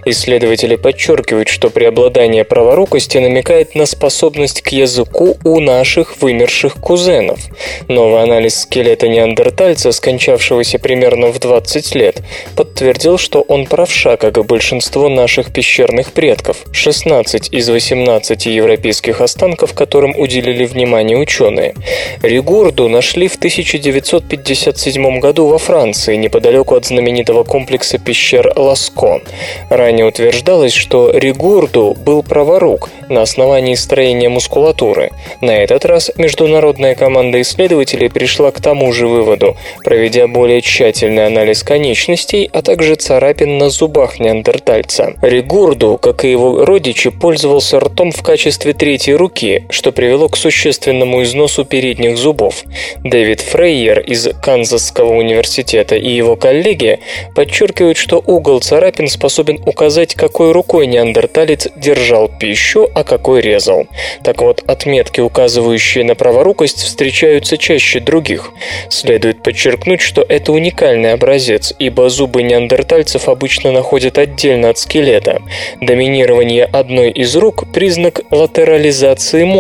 Исследователи 0.06 0.76
подчеркивают, 0.76 1.48
что 1.48 1.72
преобладание 1.72 2.44
праворукости 2.44 3.18
намекает 3.18 3.74
на 3.74 3.88
способность 3.88 4.62
к 4.62 4.68
языку 4.68 5.40
у 5.44 5.60
наших 5.60 6.22
вымерших 6.22 6.76
кузенов. 6.76 7.40
Новый 7.88 8.22
анализ 8.22 8.60
скелета 8.60 9.08
неандертальца, 9.08 9.92
скончавшегося 9.92 10.78
примерно 10.78 11.30
в 11.30 11.40
20 11.40 11.96
лет, 11.96 12.22
подтвердил, 12.56 13.18
что 13.18 13.42
он 13.42 13.66
правша, 13.66 14.18
как 14.18 14.38
и 14.38 14.44
большинство 14.44 15.10
наших 15.10 15.52
пещерных 15.52 16.12
предков. 16.12 16.58
16 16.74 17.52
из 17.52 17.68
18 17.68 18.46
европейских 18.46 19.22
останков 19.22 19.74
которым 19.80 20.14
уделили 20.18 20.66
внимание 20.66 21.18
ученые. 21.18 21.74
Ригурду 22.22 22.90
нашли 22.90 23.30
в 23.30 23.36
1957 23.36 25.20
году 25.20 25.48
во 25.48 25.58
Франции, 25.58 26.18
неподалеку 26.18 26.76
от 26.76 26.86
знаменитого 26.86 27.46
комплекса 27.46 27.98
пещер 27.98 28.52
Ласко. 28.58 29.22
Ранее 29.70 30.06
утверждалось, 30.06 30.74
что 30.74 31.12
Ригурду 31.12 31.96
был 31.98 32.24
праворук 32.24 32.90
на 33.08 33.22
основании 33.22 33.76
строения 33.76 34.28
мускулатуры. 34.28 35.12
На 35.40 35.52
этот 35.52 35.86
раз 35.86 36.12
международная 36.18 36.94
команда 36.96 37.40
исследователей 37.40 38.10
пришла 38.10 38.52
к 38.52 38.60
тому 38.60 38.92
же 38.92 39.08
выводу, 39.08 39.56
проведя 39.86 40.28
более 40.28 40.62
тщательный 40.62 41.26
анализ 41.26 41.64
конечностей, 41.64 42.50
а 42.52 42.62
также 42.62 42.96
царапин 42.96 43.58
на 43.58 43.70
зубах 43.70 44.20
неандертальца. 44.20 45.14
Ригурду, 45.22 45.98
как 46.02 46.26
и 46.26 46.32
его 46.32 46.66
родичи, 46.66 47.10
пользовался 47.12 47.80
ртом 47.80 48.12
в 48.12 48.22
качестве 48.24 48.74
третьей 48.74 49.16
руки, 49.16 49.69
что 49.70 49.92
привело 49.92 50.30
к 50.30 50.38
существенному 50.38 51.24
износу 51.24 51.64
передних 51.64 52.18
зубов. 52.18 52.64
Дэвид 53.04 53.42
Фрейер 53.42 54.00
из 54.00 54.30
Канзасского 54.42 55.14
университета 55.14 55.96
и 55.96 56.10
его 56.10 56.36
коллеги 56.36 57.00
подчеркивают, 57.36 57.98
что 57.98 58.22
угол 58.26 58.60
царапин 58.62 59.08
способен 59.08 59.60
указать, 59.66 60.16
какой 60.16 60.52
рукой 60.52 60.88
неандерталец 60.88 61.68
держал 61.76 62.30
пищу, 62.40 62.90
а 62.96 63.04
какой 63.04 63.42
резал. 63.42 63.88
Так 64.24 64.42
вот, 64.42 64.64
отметки, 64.68 65.22
указывающие 65.22 66.04
на 66.04 66.16
праворукость, 66.16 66.84
встречаются 66.84 67.58
чаще 67.58 68.00
других. 68.00 68.52
Следует 68.90 69.44
подчеркнуть, 69.44 70.02
что 70.02 70.26
это 70.28 70.52
уникальный 70.52 71.14
образец, 71.14 71.74
ибо 71.78 72.10
зубы 72.10 72.42
неандертальцев 72.44 73.30
обычно 73.30 73.72
находят 73.72 74.18
отдельно 74.18 74.70
от 74.70 74.78
скелета. 74.78 75.42
Доминирование 75.82 76.66
одной 76.66 77.12
из 77.12 77.36
рук– 77.36 77.72
признак 77.74 78.22
латерализации 78.32 79.44
мозга, 79.44 79.59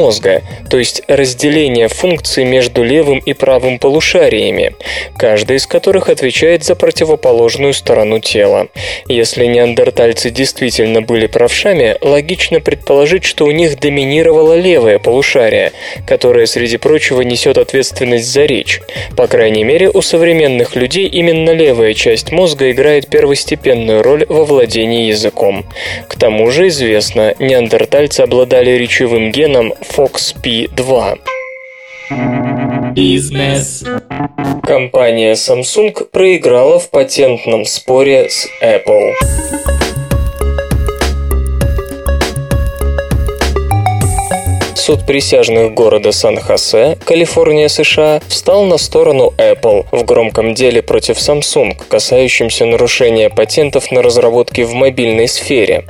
то 0.69 0.77
есть 0.77 1.01
разделения 1.07 1.87
функций 1.87 2.45
между 2.45 2.83
левым 2.83 3.19
и 3.19 3.33
правым 3.33 3.79
полушариями, 3.79 4.75
каждая 5.17 5.57
из 5.57 5.67
которых 5.67 6.09
отвечает 6.09 6.63
за 6.63 6.75
противоположную 6.75 7.73
сторону 7.73 8.19
тела. 8.19 8.67
Если 9.07 9.45
неандертальцы 9.45 10.29
действительно 10.29 11.01
были 11.01 11.27
правшами, 11.27 11.97
логично 12.01 12.61
предположить, 12.61 13.25
что 13.25 13.45
у 13.45 13.51
них 13.51 13.79
доминировало 13.79 14.57
левое 14.57 14.99
полушарие, 14.99 15.73
которое, 16.07 16.45
среди 16.45 16.77
прочего, 16.77 17.21
несет 17.21 17.57
ответственность 17.57 18.31
за 18.31 18.45
речь. 18.45 18.81
По 19.17 19.27
крайней 19.27 19.63
мере, 19.63 19.89
у 19.89 20.01
современных 20.01 20.75
людей 20.75 21.07
именно 21.07 21.51
левая 21.51 21.93
часть 21.93 22.31
мозга 22.31 22.71
играет 22.71 23.09
первостепенную 23.09 24.01
роль 24.01 24.25
во 24.29 24.45
владении 24.45 25.07
языком. 25.07 25.65
К 26.07 26.15
тому 26.15 26.49
же 26.51 26.67
известно, 26.69 27.35
неандертальцы 27.39 28.21
обладали 28.21 28.71
речевым 28.71 29.31
геном 29.31 29.73
FOXP2. 29.81 31.19
Бизнес. 32.93 33.83
Компания 34.63 35.33
Samsung 35.33 36.05
проиграла 36.12 36.79
в 36.79 36.89
патентном 36.89 37.65
споре 37.65 38.29
с 38.29 38.48
Apple. 38.62 39.13
Суд 44.89 45.05
присяжных 45.05 45.75
города 45.75 46.12
Сан-Хосе, 46.12 46.98
Калифорния, 47.05 47.67
США, 47.67 48.22
встал 48.27 48.63
на 48.63 48.79
сторону 48.79 49.31
Apple 49.38 49.86
в 49.91 50.03
громком 50.03 50.55
деле 50.55 50.81
против 50.81 51.17
Samsung, 51.17 51.79
касающемся 51.88 52.65
нарушения 52.65 53.29
патентов 53.29 53.91
на 53.91 54.01
разработки 54.01 54.62
в 54.62 54.74
мобильной 54.74 55.27
сфере. 55.27 55.86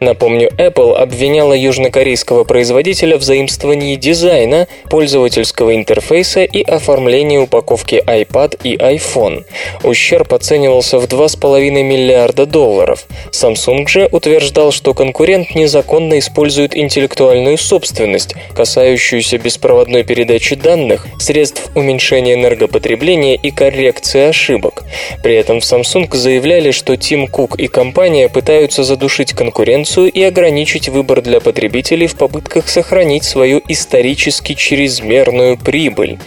Напомню, 0.00 0.48
Apple 0.56 0.94
обвиняла 0.96 1.52
южнокорейского 1.52 2.44
производителя 2.44 3.18
в 3.18 3.22
заимствовании 3.22 3.96
дизайна, 3.96 4.66
пользовательского 4.88 5.76
интерфейса 5.76 6.42
и 6.44 6.62
оформлении 6.62 7.36
упаковки 7.36 8.02
iPad 8.06 8.60
и 8.64 8.76
iPhone. 8.76 9.44
Ущерб 9.82 10.32
оценивался 10.32 10.98
в 10.98 11.04
2,5 11.04 11.82
миллиарда 11.82 12.46
долларов. 12.46 13.04
Samsung 13.30 13.86
же 13.86 14.08
утверждал, 14.10 14.72
что 14.72 14.94
конкурент 14.94 15.54
незаконно 15.54 16.18
использует 16.18 16.74
интеллектуальную 16.74 17.58
собственность, 17.58 18.36
касающуюся 18.54 19.38
беспроводной 19.38 20.04
передачи 20.04 20.54
данных, 20.54 21.06
средств 21.18 21.70
уменьшения 21.74 22.34
энергопотребления 22.34 23.34
и 23.36 23.50
коррекции 23.50 24.28
ошибок. 24.28 24.84
При 25.22 25.34
этом 25.34 25.60
в 25.60 25.64
Samsung 25.64 26.14
заявляли, 26.14 26.70
что 26.70 26.96
Тим 26.96 27.26
Кук 27.26 27.58
и 27.58 27.68
компания 27.68 28.28
пытаются 28.28 28.84
задушить 28.84 29.32
конкуренцию 29.32 30.10
и 30.10 30.22
ограничить 30.22 30.88
выбор 30.88 31.22
для 31.22 31.40
потребителей 31.40 32.06
в 32.06 32.16
попытках 32.16 32.68
сохранить 32.68 33.24
свою 33.24 33.60
исторически 33.68 34.54
чрезмерную 34.54 35.56
прибыль. 35.56 36.18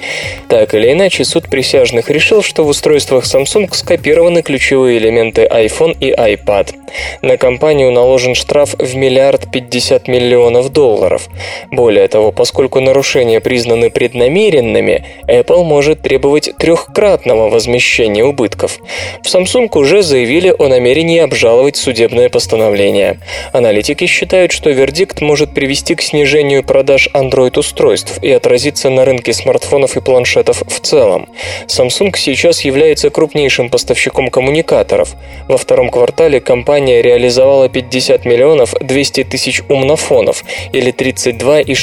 Так 0.47 0.73
или 0.73 0.91
иначе, 0.91 1.23
суд 1.25 1.49
присяжных 1.49 2.09
решил, 2.09 2.41
что 2.41 2.63
в 2.63 2.67
устройствах 2.67 3.25
Samsung 3.25 3.73
скопированы 3.73 4.41
ключевые 4.41 4.97
элементы 4.97 5.47
iPhone 5.51 5.97
и 5.99 6.11
iPad. 6.11 6.75
На 7.21 7.37
компанию 7.37 7.91
наложен 7.91 8.35
штраф 8.35 8.75
в 8.77 8.95
миллиард 8.95 9.51
пятьдесят 9.51 10.07
миллионов 10.07 10.71
долларов. 10.71 11.29
Более 11.71 12.00
того, 12.07 12.31
поскольку 12.31 12.79
нарушения 12.79 13.39
признаны 13.39 13.89
преднамеренными, 13.89 15.05
Apple 15.27 15.63
может 15.63 16.01
требовать 16.01 16.51
трехкратного 16.57 17.49
возмещения 17.49 18.23
убытков. 18.23 18.79
В 19.23 19.27
Samsung 19.27 19.69
уже 19.77 20.01
заявили 20.03 20.53
о 20.57 20.67
намерении 20.67 21.19
обжаловать 21.19 21.75
судебное 21.75 22.29
постановление. 22.29 23.19
Аналитики 23.53 24.05
считают, 24.05 24.51
что 24.51 24.69
вердикт 24.69 25.21
может 25.21 25.53
привести 25.53 25.95
к 25.95 26.01
снижению 26.01 26.63
продаж 26.63 27.09
Android-устройств 27.13 28.21
и 28.21 28.31
отразиться 28.31 28.89
на 28.89 29.05
рынке 29.05 29.33
смартфонов 29.33 29.97
и 29.97 30.01
планшетов 30.01 30.63
в 30.67 30.79
целом. 30.79 31.27
Samsung 31.67 32.15
сейчас 32.17 32.61
является 32.61 33.09
крупнейшим 33.09 33.69
поставщиком 33.69 34.29
коммуникаторов. 34.29 35.15
Во 35.47 35.57
втором 35.57 35.89
квартале 35.89 36.39
компания 36.39 37.01
реализовала 37.01 37.69
50 37.69 38.25
миллионов 38.25 38.73
200 38.79 39.23
тысяч 39.25 39.61
умнофонов 39.69 40.43
или 40.73 40.93
32,6% 40.93 41.80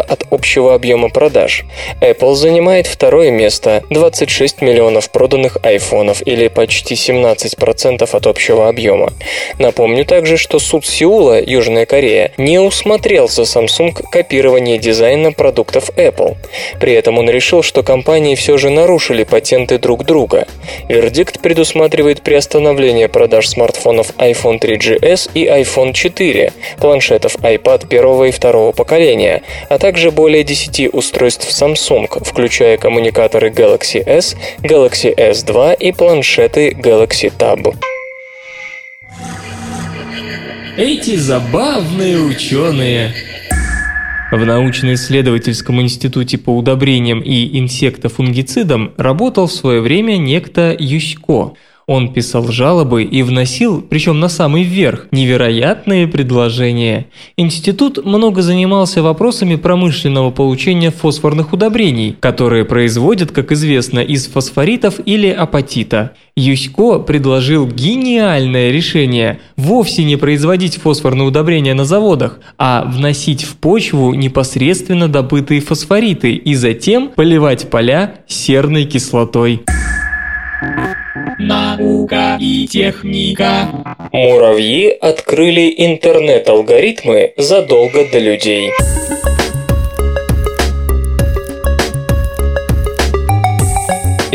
от 0.00 0.24
общего 0.30 0.74
объема 0.74 1.08
продаж. 1.08 1.64
Apple 2.00 2.34
занимает 2.34 2.86
второе 2.86 3.30
место– 3.30 3.82
26 3.90 4.60
миллионов 4.60 5.10
проданных 5.10 5.58
айфонов 5.62 6.22
или 6.26 6.48
почти 6.48 6.94
17% 6.94 8.08
от 8.10 8.26
общего 8.26 8.68
объема. 8.68 9.12
Напомню 9.58 10.04
также, 10.04 10.36
что 10.36 10.58
суд 10.58 10.84
Сеула, 10.84 11.40
Южная 11.42 11.86
Корея, 11.86 12.32
не 12.36 12.58
усмотрел 12.58 13.28
за 13.28 13.42
Samsung 13.42 13.92
копирование 14.10 14.78
дизайна 14.78 15.32
продуктов 15.32 15.90
Apple. 15.96 16.36
При 16.78 16.92
этом 16.92 17.18
он 17.18 17.30
решил, 17.30 17.62
что 17.62 17.82
компании 17.82 18.34
все 18.34 18.58
же 18.58 18.70
нарушили 18.70 19.24
патенты 19.24 19.78
друг 19.78 20.04
друга. 20.04 20.46
Вердикт 20.88 21.40
предусматривает 21.40 22.22
приостановление 22.22 23.08
продаж 23.08 23.48
смартфонов 23.48 24.10
iPhone 24.18 24.60
3GS 24.60 25.30
и 25.34 25.46
iPhone 25.46 25.92
4, 25.92 26.52
планшетов 26.78 27.36
iPad 27.36 27.86
первого 27.88 28.24
и 28.24 28.30
второго 28.66 28.72
поколения, 28.72 29.42
а 29.68 29.78
также 29.78 30.10
более 30.10 30.44
10 30.44 30.94
устройств 30.94 31.48
Samsung, 31.50 32.06
включая 32.24 32.76
коммуникаторы 32.78 33.50
Galaxy 33.50 34.02
S, 34.04 34.36
Galaxy 34.62 35.14
S2 35.14 35.76
и 35.78 35.92
планшеты 35.92 36.70
Galaxy 36.70 37.32
Tab. 37.36 37.74
Эти 40.76 41.16
забавные 41.16 42.18
ученые. 42.18 43.14
В 44.32 44.44
научно-исследовательском 44.44 45.80
институте 45.80 46.36
по 46.36 46.50
удобрениям 46.50 47.20
и 47.20 47.58
инсектофунгицидам 47.58 48.92
работал 48.96 49.46
в 49.46 49.52
свое 49.52 49.80
время 49.80 50.16
некто 50.16 50.74
Юсько– 50.78 51.54
он 51.86 52.12
писал 52.12 52.48
жалобы 52.48 53.04
и 53.04 53.22
вносил, 53.22 53.80
причем 53.80 54.18
на 54.18 54.28
самый 54.28 54.64
верх, 54.64 55.06
невероятные 55.12 56.08
предложения. 56.08 57.06
Институт 57.36 58.04
много 58.04 58.42
занимался 58.42 59.02
вопросами 59.02 59.54
промышленного 59.54 60.32
получения 60.32 60.90
фосфорных 60.90 61.52
удобрений, 61.52 62.16
которые 62.18 62.64
производят, 62.64 63.30
как 63.30 63.52
известно, 63.52 64.00
из 64.00 64.26
фосфоритов 64.26 64.94
или 65.04 65.28
апатита. 65.28 66.14
Юсько 66.34 66.98
предложил 66.98 67.68
гениальное 67.68 68.72
решение– 68.72 69.38
вовсе 69.56 70.02
не 70.02 70.16
производить 70.16 70.78
фосфорные 70.78 71.28
удобрения 71.28 71.74
на 71.74 71.84
заводах, 71.84 72.40
а 72.58 72.84
вносить 72.84 73.44
в 73.44 73.56
почву 73.56 74.12
непосредственно 74.12 75.06
добытые 75.08 75.60
фосфориты 75.60 76.32
и 76.32 76.56
затем 76.56 77.10
поливать 77.14 77.70
поля 77.70 78.16
серной 78.26 78.86
кислотой. 78.86 79.62
Наука 81.46 82.38
и 82.40 82.66
техника. 82.66 83.68
Муравьи 84.10 84.88
открыли 84.88 85.72
интернет-алгоритмы 85.76 87.34
задолго 87.36 88.04
до 88.10 88.18
людей. 88.18 88.72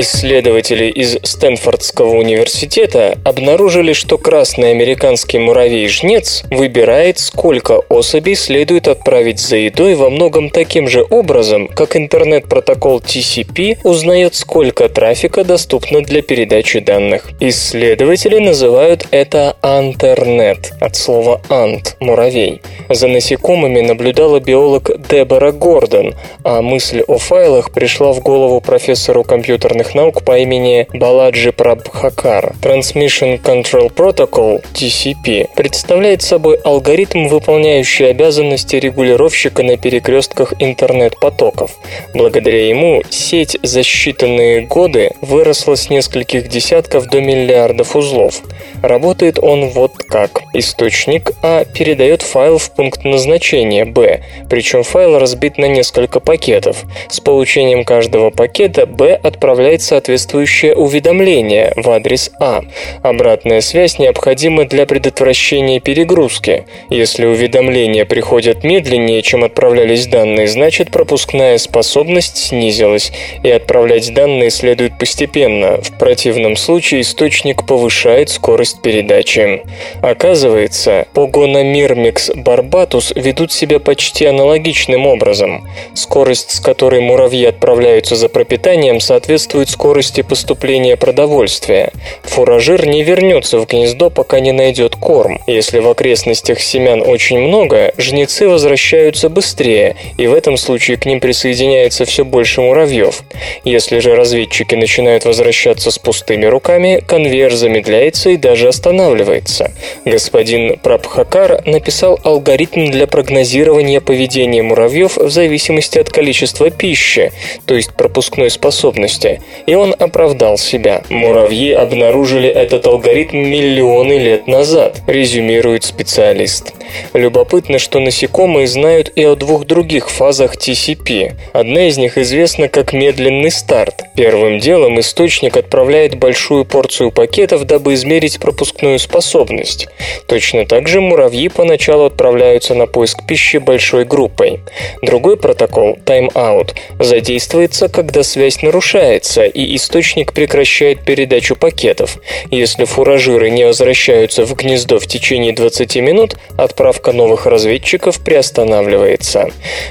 Исследователи 0.01 0.85
из 0.85 1.19
Стэнфордского 1.21 2.15
университета 2.15 3.19
обнаружили, 3.23 3.93
что 3.93 4.17
красный 4.17 4.71
американский 4.71 5.37
муравей-жнец 5.37 6.41
выбирает, 6.49 7.19
сколько 7.19 7.83
особей 7.87 8.33
следует 8.33 8.87
отправить 8.87 9.39
за 9.39 9.57
едой 9.57 9.93
во 9.93 10.09
многом 10.09 10.49
таким 10.49 10.87
же 10.87 11.05
образом, 11.07 11.67
как 11.67 11.95
интернет-протокол 11.95 12.99
TCP 12.99 13.77
узнает, 13.83 14.33
сколько 14.33 14.89
трафика 14.89 15.43
доступно 15.43 16.01
для 16.01 16.23
передачи 16.23 16.79
данных. 16.79 17.29
Исследователи 17.39 18.39
называют 18.39 19.05
это 19.11 19.55
антернет, 19.61 20.71
от 20.79 20.95
слова 20.95 21.41
ант– 21.47 21.95
муравей. 21.99 22.63
За 22.89 23.07
насекомыми 23.07 23.81
наблюдала 23.81 24.39
биолог 24.39 24.89
Дебора 25.07 25.51
Гордон, 25.51 26.15
а 26.43 26.63
мысль 26.63 27.03
о 27.07 27.19
файлах 27.19 27.71
пришла 27.71 28.13
в 28.13 28.21
голову 28.21 28.61
профессору 28.61 29.23
компьютерных 29.23 29.90
социальных 29.91 29.95
наук 29.95 30.23
по 30.23 30.37
имени 30.37 30.87
Баладжи 30.93 31.51
Прабхакар. 31.51 32.53
Transmission 32.61 33.41
Control 33.41 33.93
Protocol, 33.93 34.63
TCP, 34.73 35.49
представляет 35.55 36.21
собой 36.21 36.57
алгоритм, 36.63 37.27
выполняющий 37.27 38.09
обязанности 38.09 38.77
регулировщика 38.77 39.63
на 39.63 39.77
перекрестках 39.77 40.53
интернет-потоков. 40.59 41.71
Благодаря 42.13 42.67
ему 42.67 43.03
сеть 43.09 43.57
за 43.63 43.81
считанные 43.81 44.67
годы 44.67 45.11
выросла 45.21 45.75
с 45.75 45.89
нескольких 45.89 46.47
десятков 46.47 47.07
до 47.07 47.21
миллиардов 47.21 47.95
узлов. 47.95 48.41
Работает 48.81 49.39
он 49.39 49.69
вот 49.69 49.93
как. 49.97 50.41
Источник 50.53 51.31
А 51.41 51.65
передает 51.65 52.21
файл 52.21 52.57
в 52.57 52.71
пункт 52.71 53.03
назначения 53.03 53.85
Б, 53.85 54.23
причем 54.49 54.83
файл 54.83 55.19
разбит 55.19 55.57
на 55.57 55.65
несколько 55.65 56.19
пакетов. 56.19 56.83
С 57.09 57.19
получением 57.19 57.83
каждого 57.83 58.29
пакета 58.29 58.85
Б 58.85 59.19
отправляет 59.21 59.70
соответствующее 59.79 60.75
уведомление 60.75 61.71
в 61.75 61.89
адрес 61.89 62.31
А. 62.39 62.61
Обратная 63.03 63.61
связь 63.61 63.99
необходима 63.99 64.65
для 64.65 64.85
предотвращения 64.85 65.79
перегрузки. 65.79 66.65
Если 66.89 67.25
уведомления 67.25 68.05
приходят 68.05 68.63
медленнее, 68.63 69.21
чем 69.21 69.43
отправлялись 69.43 70.07
данные, 70.07 70.47
значит 70.47 70.91
пропускная 70.91 71.57
способность 71.57 72.37
снизилась, 72.37 73.13
и 73.43 73.49
отправлять 73.49 74.13
данные 74.13 74.49
следует 74.49 74.97
постепенно. 74.97 75.79
В 75.81 75.97
противном 75.97 76.55
случае 76.55 77.01
источник 77.01 77.65
повышает 77.65 78.29
скорость 78.29 78.81
передачи. 78.81 79.61
Оказывается, 80.01 81.05
Погономирмикс 81.13 82.31
барбатус 82.35 83.13
ведут 83.15 83.51
себя 83.51 83.79
почти 83.79 84.25
аналогичным 84.25 85.05
образом. 85.05 85.67
Скорость, 85.93 86.51
с 86.51 86.59
которой 86.59 87.01
муравьи 87.01 87.45
отправляются 87.45 88.15
за 88.15 88.29
пропитанием, 88.29 88.99
соответствует 88.99 89.60
скорости 89.69 90.21
поступления 90.21 90.97
продовольствия. 90.97 91.91
Фуражир 92.23 92.85
не 92.85 93.03
вернется 93.03 93.59
в 93.59 93.67
гнездо, 93.67 94.09
пока 94.09 94.39
не 94.39 94.51
найдет 94.51 94.95
корм. 94.95 95.39
Если 95.47 95.79
в 95.79 95.89
окрестностях 95.89 96.59
семян 96.59 97.01
очень 97.01 97.39
много, 97.39 97.93
жнецы 97.97 98.47
возвращаются 98.47 99.29
быстрее, 99.29 99.95
и 100.17 100.27
в 100.27 100.33
этом 100.33 100.57
случае 100.57 100.97
к 100.97 101.05
ним 101.05 101.19
присоединяется 101.19 102.05
все 102.05 102.25
больше 102.25 102.61
муравьев. 102.61 103.23
Если 103.63 103.99
же 103.99 104.15
разведчики 104.15 104.75
начинают 104.75 105.25
возвращаться 105.25 105.91
с 105.91 105.99
пустыми 105.99 106.45
руками, 106.45 107.03
конвейер 107.05 107.53
замедляется 107.53 108.29
и 108.31 108.37
даже 108.37 108.67
останавливается. 108.67 109.71
Господин 110.05 110.77
Прабхакар 110.79 111.61
написал 111.65 112.19
алгоритм 112.23 112.91
для 112.91 113.07
прогнозирования 113.07 114.01
поведения 114.01 114.63
муравьев 114.63 115.17
в 115.17 115.29
зависимости 115.29 115.99
от 115.99 116.09
количества 116.09 116.69
пищи, 116.69 117.31
то 117.65 117.75
есть 117.75 117.93
пропускной 117.93 118.49
способности, 118.49 119.41
и 119.65 119.75
он 119.75 119.95
оправдал 119.97 120.57
себя. 120.57 121.03
Муравьи 121.09 121.71
обнаружили 121.71 122.49
этот 122.49 122.87
алгоритм 122.87 123.37
миллионы 123.37 124.17
лет 124.17 124.47
назад, 124.47 125.01
резюмирует 125.07 125.83
специалист. 125.83 126.73
Любопытно, 127.13 127.79
что 127.79 127.99
насекомые 127.99 128.67
знают 128.67 129.11
и 129.15 129.23
о 129.23 129.35
двух 129.35 129.65
других 129.65 130.09
фазах 130.09 130.55
TCP. 130.55 131.33
Одна 131.53 131.87
из 131.87 131.97
них 131.97 132.17
известна 132.17 132.67
как 132.67 132.93
медленный 132.93 133.51
старт. 133.51 134.03
Первым 134.15 134.59
делом 134.59 134.99
источник 134.99 135.57
отправляет 135.57 136.15
большую 136.15 136.65
порцию 136.65 137.11
пакетов, 137.11 137.65
дабы 137.65 137.93
измерить 137.93 138.39
пропускную 138.39 138.99
способность. 138.99 139.87
Точно 140.27 140.65
так 140.65 140.87
же 140.87 141.01
муравьи 141.01 141.49
поначалу 141.49 142.05
отправляются 142.05 142.75
на 142.75 142.87
поиск 142.87 143.25
пищи 143.25 143.57
большой 143.57 144.05
группой. 144.05 144.59
Другой 145.01 145.37
протокол, 145.37 145.97
Time-out, 146.05 146.71
задействуется, 146.99 147.89
когда 147.89 148.23
связь 148.23 148.61
нарушается 148.61 149.43
и 149.45 149.75
источник 149.75 150.33
прекращает 150.33 151.03
передачу 151.03 151.55
пакетов. 151.55 152.17
Если 152.49 152.85
фуражиры 152.85 153.49
не 153.49 153.65
возвращаются 153.65 154.45
в 154.45 154.53
гнездо 154.55 154.99
в 154.99 155.07
течение 155.07 155.53
20 155.53 155.95
минут, 155.97 156.35
отправка 156.81 157.11
новых 157.11 157.45
разведчиков 157.45 158.19
приостанавливается. 158.23 159.49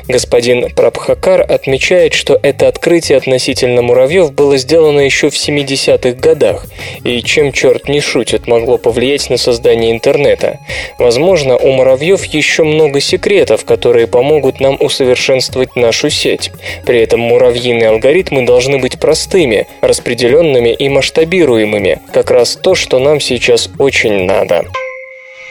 Господин 0.08 0.74
Прабхакар 0.74 1.40
отмечает, 1.40 2.14
что 2.14 2.36
это 2.42 2.66
открытие 2.66 3.18
относительно 3.18 3.80
муравьев 3.80 4.32
было 4.32 4.56
сделано 4.56 4.98
еще 4.98 5.30
в 5.30 5.34
70-х 5.34 6.18
годах, 6.18 6.66
и 7.04 7.22
чем 7.22 7.52
черт 7.52 7.88
не 7.88 8.00
шутит, 8.00 8.48
могло 8.48 8.76
повлиять 8.76 9.30
на 9.30 9.36
создание 9.36 9.92
интернета. 9.92 10.58
Возможно, 10.98 11.56
у 11.56 11.70
муравьев 11.70 12.24
еще 12.24 12.64
много 12.64 12.98
секретов, 12.98 13.64
которые 13.64 14.08
помогут 14.08 14.58
нам 14.58 14.76
усовершенствовать 14.80 15.76
нашу 15.76 16.10
сеть. 16.10 16.50
При 16.84 16.98
этом 17.00 17.20
муравьиные 17.20 17.90
алгоритмы 17.90 18.44
должны 18.44 18.78
быть 18.78 18.98
простыми, 18.98 19.68
распределенными 19.80 20.70
и 20.70 20.88
масштабируемыми. 20.88 22.00
Как 22.12 22.32
раз 22.32 22.56
то, 22.56 22.74
что 22.74 22.98
нам 22.98 23.20
сейчас 23.20 23.70
очень 23.78 24.24
надо. 24.24 24.64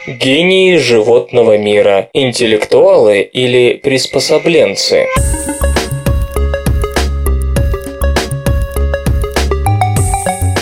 Гении 0.06 0.76
животного 0.76 1.58
мира, 1.58 2.08
интеллектуалы 2.14 3.20
или 3.20 3.74
приспособленцы– 3.74 5.06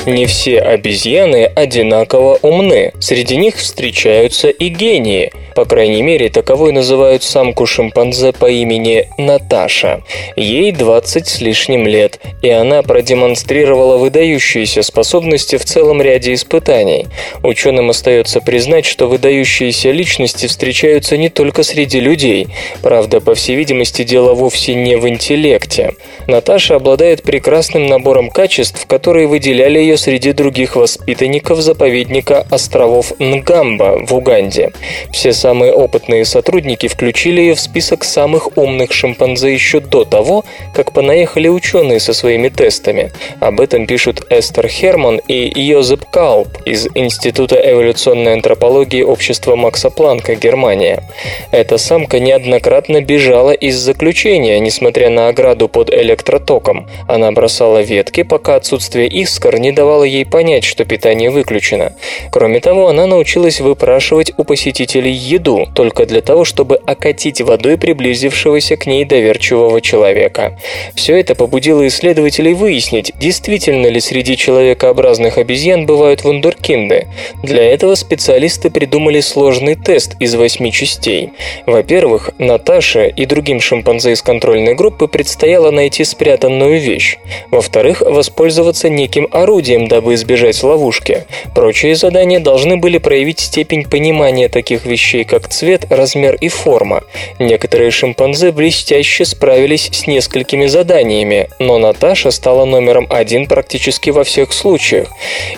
Не 0.09 0.25
все 0.25 0.59
обезьяны 0.61 1.45
одинаково 1.45 2.39
умны. 2.41 2.93
Среди 2.99 3.37
них 3.37 3.57
встречаются 3.57 4.49
и 4.49 4.69
гении. 4.69 5.31
По 5.59 5.65
крайней 5.65 6.03
мере, 6.03 6.29
таковой 6.29 6.71
называют 6.71 7.25
самку 7.25 7.67
шимпанзе 7.67 8.33
по 8.33 8.49
имени 8.49 9.09
Наташа. 9.19 10.03
Ей 10.37 10.71
20 10.71 11.27
с 11.27 11.41
лишним 11.41 11.85
лет, 11.85 12.21
и 12.43 12.49
она 12.49 12.85
продемонстрировала 12.85 13.97
выдающиеся 13.97 14.83
способности 14.83 15.57
в 15.57 15.65
целом 15.65 16.01
ряде 16.01 16.35
испытаний. 16.35 17.09
Ученым 17.43 17.91
остается 17.91 18.41
признать, 18.41 18.85
что 18.87 19.09
выдающиеся 19.09 19.91
личности 19.91 20.47
встречаются 20.47 21.17
не 21.17 21.29
только 21.29 21.65
среди 21.65 21.99
людей. 21.99 22.47
Правда, 22.81 23.21
по 23.21 23.35
всей 23.35 23.57
видимости, 23.57 24.05
дело 24.05 24.35
вовсе 24.35 24.77
не 24.77 24.97
в 24.97 25.09
интеллекте. 25.09 25.95
Наташа 26.29 26.77
обладает 26.77 27.25
прекрасным 27.25 27.87
набором 27.87 28.31
качеств, 28.31 28.87
которые 28.87 29.27
выделяли 29.27 29.81
ее 29.81 29.97
среди 29.97 30.31
других 30.31 30.77
воспитанников 30.77 31.63
заповедника 31.63 32.47
островов 32.49 33.13
Нгамба 33.19 34.07
в 34.07 34.15
Уганде. 34.15 34.71
Все 35.11 35.33
самые 35.49 35.73
опытные 35.73 36.27
сотрудники 36.27 36.89
включили 36.89 37.41
ее 37.41 37.55
в 37.55 37.61
список 37.61 38.05
самых 38.05 38.59
умных 38.59 38.93
шимпанзе 38.93 39.51
еще 39.51 39.81
до 39.81 40.05
того, 40.05 40.45
как 40.75 40.93
понаехали 40.93 41.49
ученые 41.49 42.01
со 42.01 42.13
своими 42.13 42.51
тестами. 42.51 43.13
Об 43.41 43.59
этом 43.63 43.87
пишут 43.87 44.27
Эстер 44.29 44.69
Херман 44.69 45.23
и 45.27 45.51
Йозеп 45.59 46.05
Калп 46.11 46.49
из 46.67 46.87
Института 46.95 47.57
эволюционной 47.57 48.35
антропологии 48.35 49.01
Общества 49.01 49.57
Макса 49.57 49.89
Планка, 49.89 50.35
Германия. 50.35 51.03
Эта 51.51 51.79
самка 51.79 52.21
неоднократно 52.21 53.01
бежала 53.01 53.53
из 53.53 53.77
заключения, 53.77 54.61
несмотря 54.61 55.09
на 55.09 55.29
ограду 55.29 55.69
под 55.69 55.89
электротоком. 55.89 56.91
Она 57.07 57.33
бросала 57.33 57.81
ветки, 57.81 58.23
пока 58.23 58.57
отсутствие 58.57 59.09
искр 59.09 59.57
не 59.57 59.73
давало 59.73 60.05
ей 60.05 60.27
понять, 60.27 60.65
что 60.65 60.85
питание 60.85 61.31
выключено. 61.31 61.95
Кроме 62.31 62.61
того, 62.61 62.89
она 62.89 63.07
научилась 63.07 63.61
выпрашивать 63.61 64.33
у 64.37 64.45
посетителей 64.45 65.13
еду, 65.29 65.67
только 65.75 66.07
для 66.07 66.21
того, 66.21 66.45
чтобы 66.45 66.77
окатить 66.77 67.41
водой 67.41 67.77
приблизившегося 67.77 68.77
к 68.77 68.87
ней 68.87 69.05
доверчивого 69.05 69.81
человека. 69.81 70.59
Все 70.95 71.19
это 71.19 71.35
побудило 71.35 71.87
исследователей 71.87 72.55
выяснить, 72.55 73.13
действительно 73.19 73.87
ли 73.87 74.01
среди 74.01 74.37
человекообразных 74.37 75.39
обезьян 75.39 75.87
бывают 75.87 76.25
вундеркинды. 76.25 77.07
Для 77.43 77.63
этого 77.63 77.95
специалисты 77.95 78.71
придумали 78.71 79.21
сложный 79.21 79.75
тест 79.75 80.17
из 80.21 80.35
восьми 80.35 80.73
частей. 80.73 81.31
Во-первых, 81.67 82.31
Наташе 82.39 83.13
и 83.15 83.27
другим 83.27 83.61
шимпанзе 83.61 84.13
из 84.13 84.23
контрольной 84.23 84.75
группы 84.75 85.09
предстояло 85.09 85.71
найти 85.71 86.05
спрятанную 86.05 86.81
вещь. 86.81 87.19
Во-вторых, 87.51 88.01
воспользоваться 88.01 88.89
неким 88.89 89.29
орудием, 89.31 89.89
дабы 89.89 90.15
избежать 90.15 90.63
ловушки. 90.63 91.25
Прочие 91.55 91.95
задания 91.95 92.41
должны 92.41 92.77
были 92.77 92.99
проявить 92.99 93.41
степень 93.41 93.85
понимания 93.85 94.49
таких 94.49 94.87
вещей, 94.87 95.18
как 95.25 95.49
цвет, 95.49 95.87
размер 95.91 96.35
и 96.37 96.49
форма. 96.49 97.03
Некоторые 97.39 97.91
шимпанзе 97.91 98.53
блестяще 98.53 99.25
справились 99.25 99.89
с 99.93 100.07
несколькими 100.07 100.67
заданиями, 100.67 101.49
но 101.59 101.79
Наташа 101.79 102.31
стала 102.31 102.65
номером 102.65 103.07
один 103.11 103.47
практически 103.47 104.11
во 104.11 104.25
всех 104.25 104.53
случаях. 104.53 105.09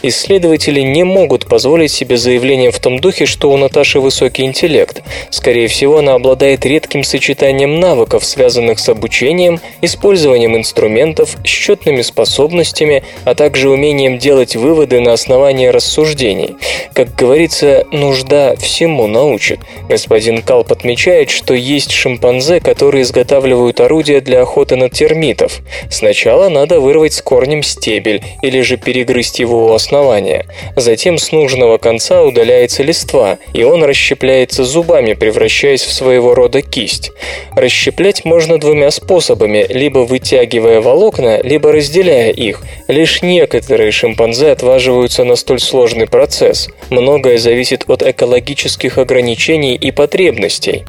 Исследователи 0.03 0.81
не 0.81 1.05
могут 1.05 1.47
позволить 1.47 1.93
себе 1.93 2.17
заявление 2.17 2.71
в 2.71 2.79
том 2.79 2.99
духе, 2.99 3.27
что 3.27 3.51
у 3.51 3.57
Наташи 3.57 4.01
высокий 4.01 4.45
интеллект. 4.45 5.03
Скорее 5.31 5.69
всего, 5.69 5.99
она 5.99 6.15
обладает 6.15 6.65
редким 6.65 7.05
сочетанием 7.05 7.81
навыков, 7.81 8.25
связанных 8.25 8.79
с 8.79 8.89
обучением, 8.89 9.61
использованием 9.83 10.57
инструментов, 10.57 11.37
счетными 11.45 12.03
способностями, 12.03 13.03
а 13.25 13.35
также 13.35 13.69
умением 13.71 14.19
делать 14.19 14.57
выводы 14.57 15.01
на 15.01 15.13
основании 15.13 15.67
рассуждений. 15.67 16.57
Как 16.93 17.15
говорится, 17.15 17.85
нужда 17.91 18.55
всему 18.57 19.07
научит. 19.07 19.50
Значит. 19.51 19.61
Господин 19.89 20.43
Калп 20.43 20.73
отмечает, 20.73 21.31
что 21.31 21.55
есть 21.55 21.91
шимпанзе, 21.91 22.61
которые 22.61 23.03
изготавливают 23.03 23.81
орудия 23.81 24.21
для 24.21 24.43
охоты 24.43 24.77
на 24.77 24.89
термитов. 24.89 25.61
Сначала 25.91 26.49
надо 26.49 26.81
вырвать 26.81 27.13
с 27.13 27.23
корнем 27.23 27.63
стебель 27.63 28.23
или 28.43 28.61
же 28.61 28.77
перегрызть 28.77 29.41
его 29.41 29.67
у 29.67 29.73
основания. 29.73 30.47
Затем 30.77 31.19
с 31.19 31.33
нужного 31.33 31.79
конца 31.79 32.23
удаляется 32.23 32.83
листва, 32.83 33.39
и 33.53 33.65
он 33.65 33.85
расщепляется 33.85 34.65
зубами, 34.65 35.15
превращаясь 35.15 35.83
в 35.83 35.93
своего 35.93 36.35
рода 36.35 36.63
кисть. 36.63 37.11
Расщеплять 37.57 38.25
можно 38.25 38.59
двумя 38.59 38.91
способами, 38.91 39.67
либо 39.69 40.01
вытягивая 40.01 40.81
волокна, 40.81 41.41
либо 41.43 41.73
разделяя 41.73 42.31
их. 42.31 42.63
Лишь 42.89 43.23
некоторые 43.23 43.91
шимпанзе 43.91 44.51
отваживаются 44.51 45.25
на 45.25 45.37
столь 45.37 45.61
сложный 45.61 46.07
процесс. 46.07 46.69
Многое 46.91 47.39
зависит 47.39 47.85
от 47.89 48.03
экологических 48.03 48.99
ограничений 48.99 49.40
и 49.49 49.91
потребностей. 49.91 50.85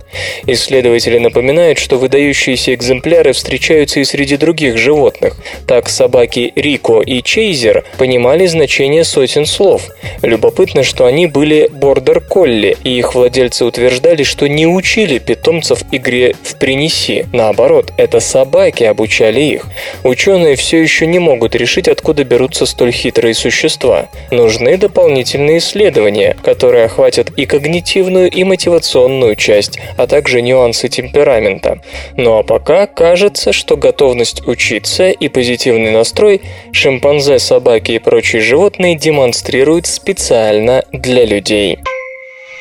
Исследователи 0.45 1.17
напоминают, 1.17 1.79
что 1.79 1.97
выдающиеся 1.97 2.73
экземпляры 2.73 3.33
встречаются 3.33 3.99
и 3.99 4.03
среди 4.03 4.37
других 4.37 4.77
животных. 4.77 5.37
Так 5.67 5.87
собаки 5.87 6.51
Рико 6.55 7.01
и 7.01 7.23
Чейзер 7.23 7.85
понимали 7.97 8.45
значение 8.45 9.03
сотен 9.03 9.45
слов. 9.45 9.87
Любопытно, 10.21 10.83
что 10.83 11.05
они 11.05 11.27
были 11.27 11.69
бордер-колли, 11.71 12.77
и 12.83 12.97
их 12.97 13.15
владельцы 13.15 13.63
утверждали, 13.63 14.23
что 14.23 14.47
не 14.47 14.67
учили 14.67 15.17
питомцев 15.19 15.83
игре 15.91 16.35
в 16.43 16.57
«принеси». 16.57 17.25
Наоборот, 17.31 17.93
это 17.97 18.19
собаки 18.19 18.83
обучали 18.83 19.41
их. 19.41 19.65
Ученые 20.03 20.55
все 20.55 20.81
еще 20.81 21.07
не 21.07 21.19
могут 21.19 21.55
решить, 21.55 21.87
откуда 21.87 22.23
берутся 22.23 22.65
столь 22.65 22.91
хитрые 22.91 23.33
существа. 23.33 24.09
Нужны 24.29 24.77
дополнительные 24.77 25.59
исследования, 25.59 26.35
которые 26.43 26.85
охватят 26.85 27.29
и 27.37 27.45
когнитивную, 27.45 28.29
и 28.29 28.40
мотивационную 28.43 29.35
часть, 29.35 29.79
а 29.97 30.07
также 30.07 30.41
нюансы 30.41 30.87
темперамента. 30.87 31.81
Ну 32.17 32.37
а 32.37 32.43
пока 32.43 32.87
кажется, 32.87 33.51
что 33.53 33.77
готовность 33.77 34.47
учиться 34.47 35.09
и 35.09 35.27
позитивный 35.27 35.91
настрой 35.91 36.41
шимпанзе, 36.71 37.39
собаки 37.39 37.93
и 37.93 37.99
прочие 37.99 38.41
животные 38.41 38.95
демонстрируют 38.95 39.87
специально 39.87 40.83
для 40.91 41.25
людей. 41.25 41.79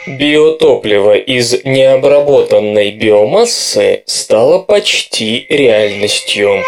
Биотопливо 0.07 1.17
из 1.17 1.65
необработанной 1.65 2.91
биомассы 2.91 4.03
стало 4.07 4.59
почти 4.61 5.47
реальностью. 5.49 6.63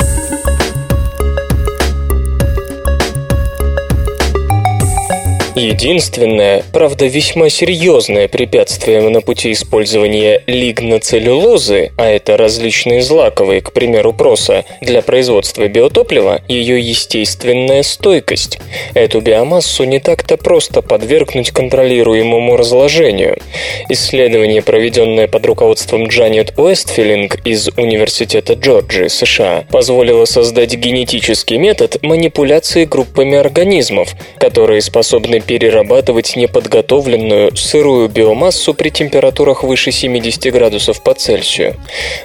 Единственное, 5.55 6.65
правда 6.73 7.07
весьма 7.07 7.51
серьезное 7.51 8.27
препятствие 8.27 9.03
на 9.11 9.21
пути 9.21 9.53
использования 9.53 10.43
лигноцеллюлозы, 10.47 11.93
а 11.99 12.07
это 12.07 12.39
различные 12.39 13.03
злаковые, 13.03 13.61
к 13.61 13.73
примеру, 13.73 14.15
проса, 14.15 14.65
для 14.81 15.03
производства 15.03 15.69
биотоплива, 15.69 16.41
ее 16.49 16.81
естественная 16.81 17.83
стойкость. 17.83 18.61
Эту 18.95 19.21
биомассу 19.21 19.85
не 19.85 19.99
так-то 19.99 20.39
просто 20.39 20.81
подвергнуть 20.81 21.51
контролируемому 21.51 22.57
разложению. 22.57 23.37
Исследование, 23.91 24.63
проведенное 24.63 25.29
под 25.29 25.45
руководством 25.45 26.07
Джанет 26.07 26.59
Уэстфилинг 26.59 27.47
из 27.47 27.69
Университета 27.77 28.55
Джорджии, 28.55 29.09
США, 29.09 29.67
позволило 29.71 30.25
создать 30.25 30.75
генетический 30.75 31.59
метод 31.59 32.03
манипуляции 32.03 32.87
группами 32.87 33.37
организмов, 33.37 34.15
которые 34.39 34.81
способны 34.81 35.42
перерабатывать 35.43 36.37
неподготовленную 36.37 37.55
сырую 37.57 38.09
биомассу 38.09 38.75
при 38.75 38.91
температурах 38.91 39.65
выше 39.65 39.93
70 39.93 40.53
градусов 40.53 41.03
по 41.03 41.15
Цельсию. 41.15 41.77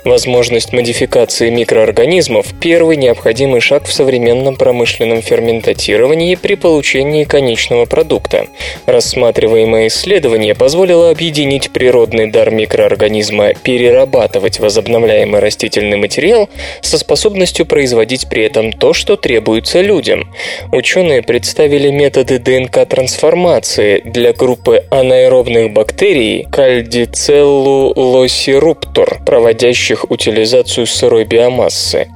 Возможность 0.05 0.73
модификации 0.73 1.49
микроорганизмов– 1.49 2.47
первый 2.61 2.97
необходимый 2.97 3.61
шаг 3.61 3.85
в 3.85 3.93
современном 3.93 4.55
промышленном 4.55 5.21
ферментатировании 5.21 6.35
при 6.35 6.55
получении 6.55 7.23
конечного 7.23 7.85
продукта. 7.85 8.47
Рассматриваемое 8.85 9.87
исследование 9.87 10.55
позволило 10.55 11.09
объединить 11.09 11.71
природный 11.71 12.31
дар 12.31 12.51
микроорганизма 12.51 13.53
перерабатывать 13.55 14.59
возобновляемый 14.59 15.41
растительный 15.41 15.97
материал 15.97 16.49
со 16.81 16.97
способностью 16.97 17.65
производить 17.65 18.29
при 18.29 18.43
этом 18.43 18.71
то, 18.71 18.93
что 18.93 19.15
требуется 19.15 19.81
людям. 19.81 20.31
Ученые 20.71 21.21
представили 21.21 21.89
методы 21.89 22.39
ДНК-трансформации 22.39 23.06
трансформации 23.07 24.01
для 24.03 24.33
группы 24.33 24.83
анаэробных 24.89 25.71
бактерий 25.71 26.45
кальдицеллулосируптор, 26.51 29.19
проводящих 29.25 30.11
утилизацию 30.11 30.85
сырой 30.85 31.23
биомассы. 31.23 32.09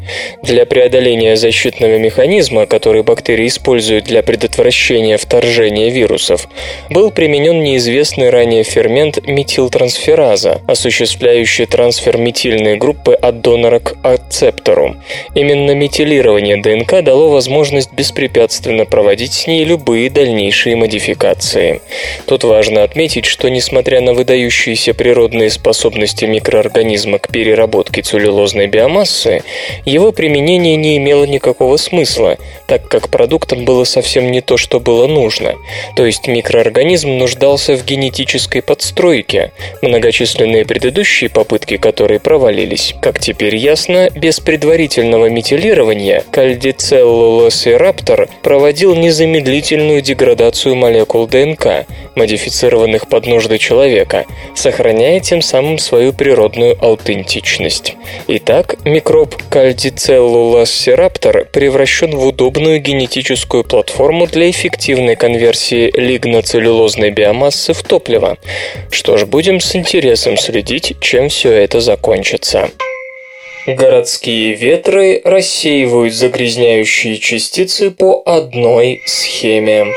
Для 0.44 0.66
преодоления 0.66 1.38
защитного 1.38 1.98
механизма, 1.98 2.66
который 2.66 3.04
бактерии 3.04 3.48
используют 3.48 4.04
для 4.04 4.22
предотвращения 4.22 5.18
вторжения 5.18 5.90
вирусов, 5.90 6.50
был 6.90 7.10
применен 7.10 7.64
неизвестный 7.64 8.30
ранее 8.30 8.64
фермент 8.64 9.26
метилтрансфераза, 9.26 10.60
осуществляющий 10.68 11.68
трансфер 11.68 12.18
метильной 12.18 12.76
группы 12.76 13.14
от 13.14 13.40
донора 13.40 13.80
к 13.80 13.96
ацептору. 14.04 14.98
Именно 15.36 15.74
метилирование 15.74 16.62
ДНК 16.62 17.02
дало 17.02 17.30
возможность 17.30 17.94
беспрепятственно 17.94 18.84
проводить 18.84 19.32
с 19.32 19.48
ней 19.48 19.64
любые 19.64 20.10
дальнейшие 20.10 20.81
модификации. 20.82 21.82
Тут 22.26 22.44
важно 22.44 22.84
отметить, 22.84 23.26
что 23.26 23.50
несмотря 23.50 24.02
на 24.02 24.14
выдающиеся 24.14 24.94
природные 24.94 25.50
способности 25.50 26.26
микроорганизма 26.26 27.20
к 27.20 27.30
переработке 27.30 28.02
целлюлозной 28.02 28.68
биомассы, 28.68 29.44
его 29.86 30.12
применение 30.12 30.76
не 30.76 30.98
имело 30.98 31.26
никакого 31.26 31.78
смысла, 31.78 32.38
так 32.68 32.88
как 32.88 33.10
продуктом 33.10 33.64
было 33.64 33.84
совсем 33.84 34.32
не 34.32 34.42
то, 34.42 34.58
что 34.58 34.80
было 34.80 35.08
нужно. 35.08 35.54
То 35.96 36.06
есть 36.06 36.28
микроорганизм 36.28 37.18
нуждался 37.18 37.76
в 37.76 37.86
генетической 37.86 38.62
подстройке. 38.62 39.52
Многочисленные 39.82 40.66
предыдущие 40.66 41.30
попытки, 41.30 41.78
которые 41.78 42.20
провалились, 42.20 42.96
как 43.02 43.20
теперь 43.20 43.56
ясно, 43.56 44.10
без 44.16 44.40
предварительного 44.40 45.30
метилирования 45.30 46.24
кальдицеллулосираптор 46.32 48.30
проводил 48.42 48.96
незамедлительную 48.96 50.02
деградацию 50.02 50.71
мутацию 50.72 50.76
молекул 50.76 51.28
ДНК, 51.28 51.86
модифицированных 52.16 53.08
под 53.08 53.26
нужды 53.26 53.58
человека, 53.58 54.26
сохраняя 54.56 55.20
тем 55.20 55.42
самым 55.42 55.78
свою 55.78 56.14
природную 56.14 56.78
аутентичность. 56.82 57.96
Итак, 58.28 58.78
микроб 58.86 59.36
seraптор 59.52 61.46
превращен 61.52 62.16
в 62.16 62.26
удобную 62.26 62.80
генетическую 62.80 63.64
платформу 63.64 64.28
для 64.28 64.50
эффективной 64.50 65.16
конверсии 65.16 65.92
лигноцеллюлозной 65.94 67.12
биомассы 67.12 67.74
в 67.74 67.84
топливо. 67.84 68.38
Что 68.92 69.18
ж, 69.18 69.26
будем 69.26 69.60
с 69.60 69.76
интересом 69.76 70.38
следить, 70.38 70.96
чем 71.00 71.30
все 71.30 71.52
это 71.52 71.82
закончится. 71.82 72.70
Городские 73.68 74.56
ветры 74.56 75.22
рассеивают 75.24 76.16
загрязняющие 76.16 77.18
частицы 77.20 77.92
по 77.92 78.24
одной 78.26 79.04
схеме. 79.06 79.94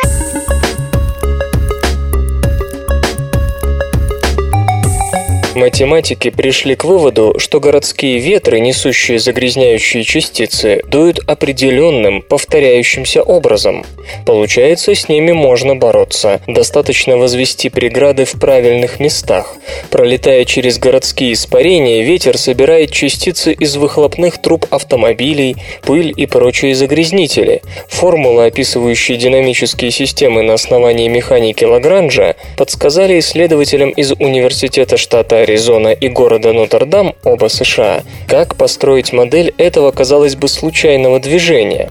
Математики 5.55 6.31
пришли 6.31 6.75
к 6.75 6.85
выводу, 6.85 7.37
что 7.39 7.61
городские 7.61 8.19
ветры, 8.19 8.59
несущие 8.59 9.21
загрязняющие 9.21 10.03
частицы, 10.03 10.83
дуют 10.89 11.21
определенным, 11.29 12.23
повторяющимся 12.23 13.23
образом. 13.23 13.85
Получается, 14.27 14.95
с 14.95 15.09
ними 15.09 15.31
можно 15.31 15.77
бороться. 15.77 16.41
Достаточно 16.49 17.17
возвести 17.17 17.69
преграды 17.69 18.25
в 18.25 18.33
правильных 18.33 18.99
местах. 18.99 19.55
Пролетая 19.91 20.45
через 20.45 20.79
городские 20.79 21.35
испарения, 21.35 22.03
ветер 22.03 22.37
собирает 22.37 22.91
частицы 22.91 23.53
из 23.53 23.77
выхлопных 23.77 24.39
труб 24.39 24.67
автомобилей, 24.71 25.57
пыль 25.83 26.13
и 26.17 26.27
прочие 26.27 26.75
загрязнители. 26.75 27.63
Формулы, 27.89 28.47
описывающие 28.47 29.17
динамические 29.17 29.93
системы 29.93 30.43
на 30.43 30.55
основании 30.55 31.07
механики 31.07 31.65
Лагранжа, 31.65 32.35
подсказали 32.57 33.21
исследователям 33.21 33.91
из 33.91 34.11
Университета 34.13 34.97
штата 34.97 35.44
Аризона 35.45 35.89
и 35.89 36.09
города 36.09 36.53
Нотр-Дам, 36.53 37.15
оба 37.23 37.49
США, 37.49 38.03
как 38.27 38.57
построить 38.57 39.13
модель 39.13 39.55
этого, 39.59 39.91
казалось 39.91 40.37
бы, 40.37 40.49
случайного 40.49 41.21
движения. 41.21 41.91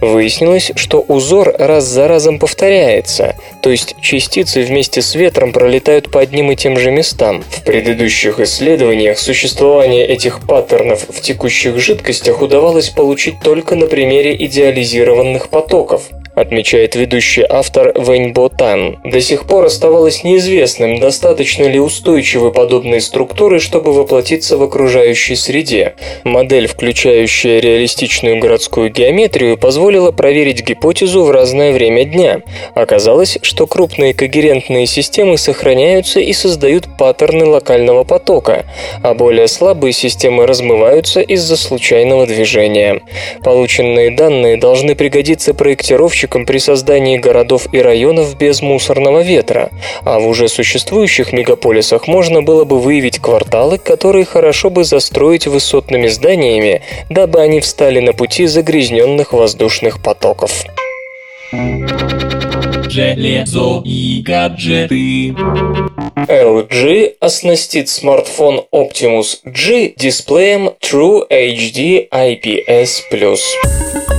Выяснилось, 0.00 0.70
что 0.76 1.00
узор 1.00 1.52
раз 1.58 1.84
за 1.84 2.06
разом 2.06 2.38
повторяется, 2.38 3.34
то 3.60 3.70
есть 3.70 3.96
частицы 4.00 4.62
вместе 4.62 5.02
с 5.02 5.16
ветром 5.16 5.52
пролетают 5.52 6.10
по 6.10 6.20
одним 6.20 6.52
и 6.52 6.56
тем 6.56 6.78
же 6.78 6.92
местам. 6.92 7.42
В 7.50 7.64
предыдущих 7.64 8.38
исследованиях 8.38 9.18
существование 9.18 10.06
этих 10.06 10.46
паттернов 10.46 11.04
в 11.08 11.20
текущих 11.20 11.78
жидкостях 11.78 12.40
удавалось 12.40 12.90
получить 12.90 13.40
только 13.42 13.74
на 13.74 13.86
примере 13.86 14.36
идеализированных 14.46 15.48
потоков. 15.48 16.04
Отмечает 16.34 16.94
ведущий 16.94 17.44
автор 17.48 17.92
Вэнь 17.94 18.32
Ботан. 18.32 18.98
До 19.04 19.20
сих 19.20 19.46
пор 19.46 19.66
оставалось 19.66 20.24
неизвестным, 20.24 20.98
достаточно 20.98 21.64
ли 21.64 21.78
устойчивы 21.78 22.52
подобные 22.52 23.00
структуры, 23.00 23.60
чтобы 23.60 23.92
воплотиться 23.92 24.56
в 24.56 24.62
окружающей 24.62 25.36
среде. 25.36 25.94
Модель, 26.24 26.66
включающая 26.66 27.60
реалистичную 27.60 28.38
городскую 28.38 28.90
геометрию, 28.90 29.58
позволила 29.58 30.10
проверить 30.10 30.64
гипотезу 30.64 31.24
в 31.24 31.30
разное 31.30 31.72
время 31.72 32.04
дня. 32.04 32.40
Оказалось, 32.74 33.38
что 33.42 33.66
крупные 33.66 34.14
когерентные 34.14 34.86
системы 34.86 35.36
сохраняются 35.36 36.20
и 36.20 36.32
создают 36.32 36.86
паттерны 36.96 37.44
локального 37.44 38.04
потока, 38.04 38.64
а 39.02 39.14
более 39.14 39.48
слабые 39.48 39.92
системы 39.92 40.46
размываются 40.46 41.20
из-за 41.20 41.56
случайного 41.56 42.26
движения. 42.26 43.02
Полученные 43.44 44.10
данные 44.10 44.56
должны 44.56 44.94
пригодиться 44.94 45.54
проектировщикам 45.54 46.21
при 46.28 46.58
создании 46.58 47.18
городов 47.18 47.66
и 47.72 47.80
районов 47.80 48.36
без 48.36 48.62
мусорного 48.62 49.22
ветра, 49.22 49.70
а 50.04 50.18
в 50.18 50.26
уже 50.26 50.48
существующих 50.48 51.32
мегаполисах 51.32 52.08
можно 52.08 52.42
было 52.42 52.64
бы 52.64 52.80
выявить 52.80 53.18
кварталы, 53.18 53.78
которые 53.78 54.24
хорошо 54.24 54.70
бы 54.70 54.84
застроить 54.84 55.46
высотными 55.46 56.08
зданиями, 56.08 56.82
дабы 57.10 57.40
они 57.40 57.60
встали 57.60 58.00
на 58.00 58.12
пути 58.12 58.46
загрязненных 58.46 59.32
воздушных 59.32 60.02
потоков. 60.02 60.64
Железо 62.92 63.82
и 63.84 64.22
гаджеты. 64.22 65.34
LG 66.28 67.14
оснастит 67.20 67.88
смартфон 67.88 68.64
Optimus 68.72 69.38
G 69.44 69.92
дисплеем 69.96 70.72
True 70.80 71.26
HD 71.30 72.08
IPS+. 72.10 74.11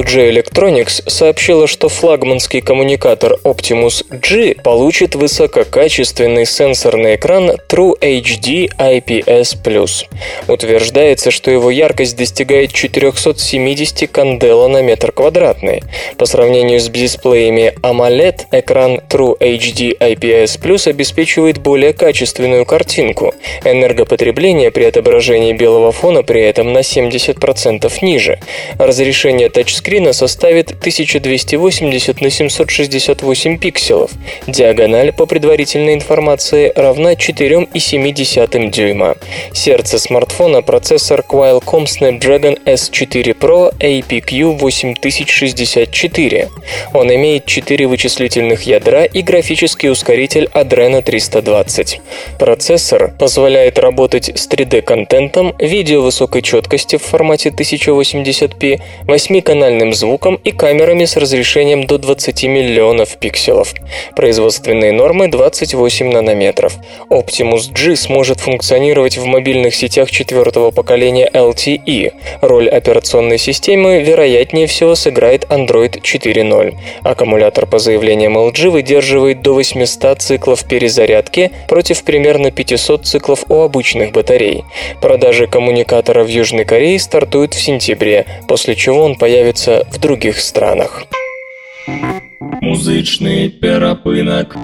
LG 0.00 0.30
Electronics 0.30 1.02
сообщила, 1.10 1.66
что 1.66 1.90
флагманский 1.90 2.62
коммуникатор 2.62 3.34
Optimus 3.44 4.02
G 4.10 4.54
получит 4.54 5.14
высококачественный 5.14 6.46
сенсорный 6.46 7.16
экран 7.16 7.50
True 7.68 7.98
HD 8.00 8.70
IPS+. 8.78 10.06
Утверждается, 10.48 11.30
что 11.30 11.50
его 11.50 11.70
яркость 11.70 12.16
достигает 12.16 12.72
470 12.72 14.10
кандела 14.10 14.68
на 14.68 14.80
метр 14.80 15.12
квадратный. 15.12 15.82
По 16.16 16.24
сравнению 16.24 16.80
с 16.80 16.88
дисплеями 16.88 17.74
AMOLED, 17.82 18.46
экран 18.52 19.00
True 19.10 19.36
HD 19.38 19.98
IPS 19.98 20.88
обеспечивает 20.88 21.58
более 21.58 21.92
качественную 21.92 22.64
картинку. 22.64 23.34
Энергопотребление 23.64 24.70
при 24.70 24.84
отображении 24.84 25.52
белого 25.52 25.92
фона 25.92 26.22
при 26.22 26.40
этом 26.40 26.72
на 26.72 26.78
70% 26.78 27.92
ниже. 28.00 28.40
Разрешение 28.78 29.50
тач 29.50 29.74
тачскрина 29.90 30.12
составит 30.12 30.70
1280 30.70 32.20
на 32.20 32.30
768 32.30 33.58
пикселов. 33.58 34.12
Диагональ, 34.46 35.12
по 35.12 35.26
предварительной 35.26 35.94
информации, 35.94 36.72
равна 36.76 37.14
4,7 37.14 38.70
дюйма. 38.70 39.16
Сердце 39.52 39.98
смартфона– 39.98 40.62
процессор 40.70 41.24
Qualcomm 41.28 41.86
Snapdragon 41.86 42.62
S4 42.64 43.36
Pro 43.36 43.76
APQ 43.80 44.58
8064. 44.58 46.48
Он 46.94 47.14
имеет 47.14 47.46
4 47.46 47.86
вычислительных 47.88 48.62
ядра 48.62 49.04
и 49.04 49.22
графический 49.22 49.90
ускоритель 49.90 50.48
Adreno 50.54 51.02
320. 51.02 52.00
Процессор 52.38 53.12
позволяет 53.18 53.78
работать 53.80 54.30
с 54.38 54.48
3D-контентом, 54.48 55.56
видео 55.58 56.02
высокой 56.02 56.42
четкости 56.42 56.96
в 56.96 57.02
формате 57.02 57.48
1080p, 57.50 58.80
8-канальным 59.06 59.79
профессиональным 59.80 59.92
звуком 59.94 60.38
и 60.44 60.52
камерами 60.52 61.04
с 61.04 61.16
разрешением 61.16 61.86
до 61.86 61.98
20 61.98 62.44
миллионов 62.44 63.16
пикселов. 63.18 63.74
Производственные 64.14 64.92
нормы 64.92 65.28
28 65.28 66.12
нанометров. 66.12 66.74
Optimus 67.10 67.72
G 67.72 67.96
сможет 67.96 68.40
функционировать 68.40 69.16
в 69.16 69.24
мобильных 69.24 69.74
сетях 69.74 70.10
четвертого 70.10 70.70
поколения 70.70 71.30
LTE. 71.32 72.12
Роль 72.42 72.68
операционной 72.68 73.38
системы, 73.38 74.02
вероятнее 74.02 74.66
всего, 74.66 74.94
сыграет 74.94 75.44
Android 75.44 76.00
4.0. 76.02 76.74
Аккумулятор 77.02 77.66
по 77.66 77.78
заявлениям 77.78 78.36
LG 78.36 78.70
выдерживает 78.70 79.42
до 79.42 79.54
800 79.54 80.20
циклов 80.20 80.64
перезарядки 80.64 81.50
против 81.68 82.02
примерно 82.04 82.50
500 82.50 83.06
циклов 83.06 83.44
у 83.48 83.62
обычных 83.62 84.12
батарей. 84.12 84.64
Продажи 85.00 85.46
коммуникатора 85.46 86.24
в 86.24 86.28
Южной 86.28 86.64
Корее 86.64 86.98
стартуют 86.98 87.54
в 87.54 87.60
сентябре, 87.60 88.26
после 88.46 88.74
чего 88.74 89.02
он 89.02 89.16
появится 89.16 89.59
появится 89.60 89.86
в 89.90 90.00
других 90.00 90.40
странах. 90.40 91.04
Музычный 92.60 93.50
перапынак. 93.50 94.56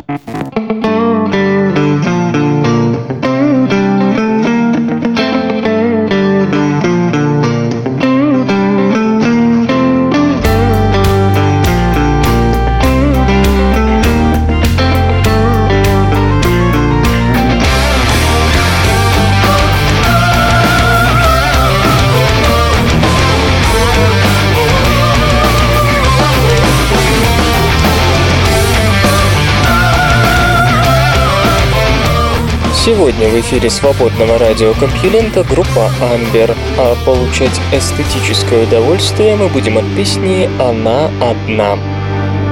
Сегодня 32.86 33.28
в 33.28 33.40
эфире 33.40 33.68
свободного 33.68 34.38
радиокомпьюлента 34.38 35.42
группа 35.42 35.90
«Амбер», 36.00 36.54
а 36.78 36.94
получать 37.04 37.60
эстетическое 37.72 38.62
удовольствие 38.62 39.34
мы 39.34 39.48
будем 39.48 39.76
от 39.78 39.84
песни 39.96 40.48
«Она 40.60 41.10
одна». 41.20 41.76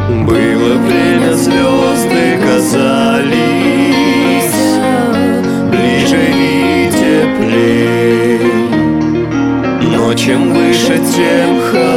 Было 0.08 0.74
время 0.78 1.34
звезды 1.34 2.40
казались 2.42 3.30
Ближе 5.70 6.18
и 6.18 6.90
теплее 6.90 8.40
Но 9.82 10.14
чем 10.14 10.52
выше, 10.52 10.98
тем 11.14 11.60
холоднее 11.60 11.93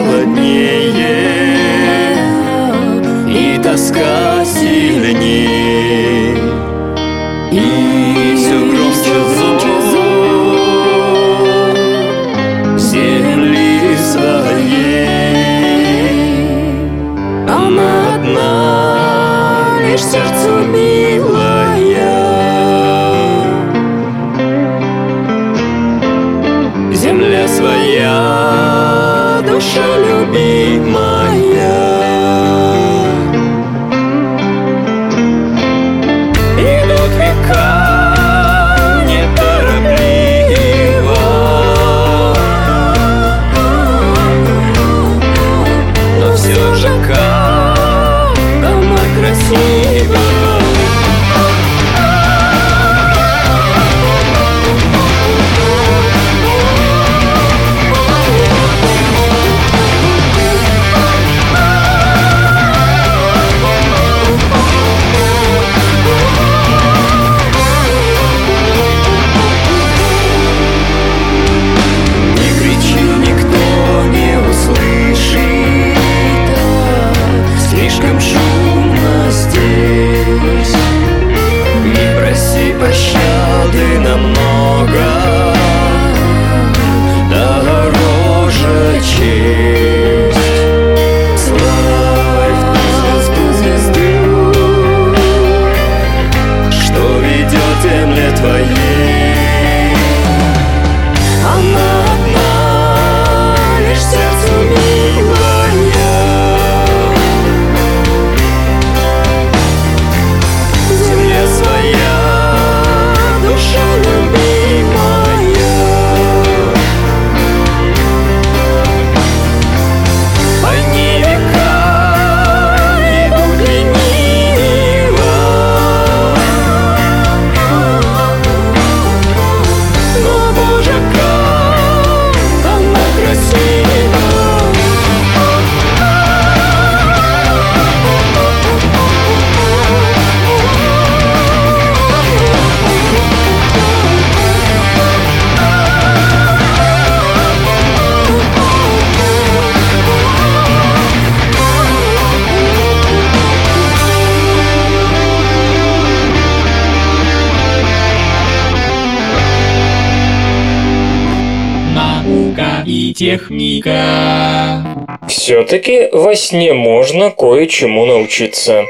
Все-таки 165.67 166.07
во 166.13 166.33
сне 166.33 166.71
можно 166.71 167.29
кое-чему 167.29 168.05
научиться. 168.05 168.85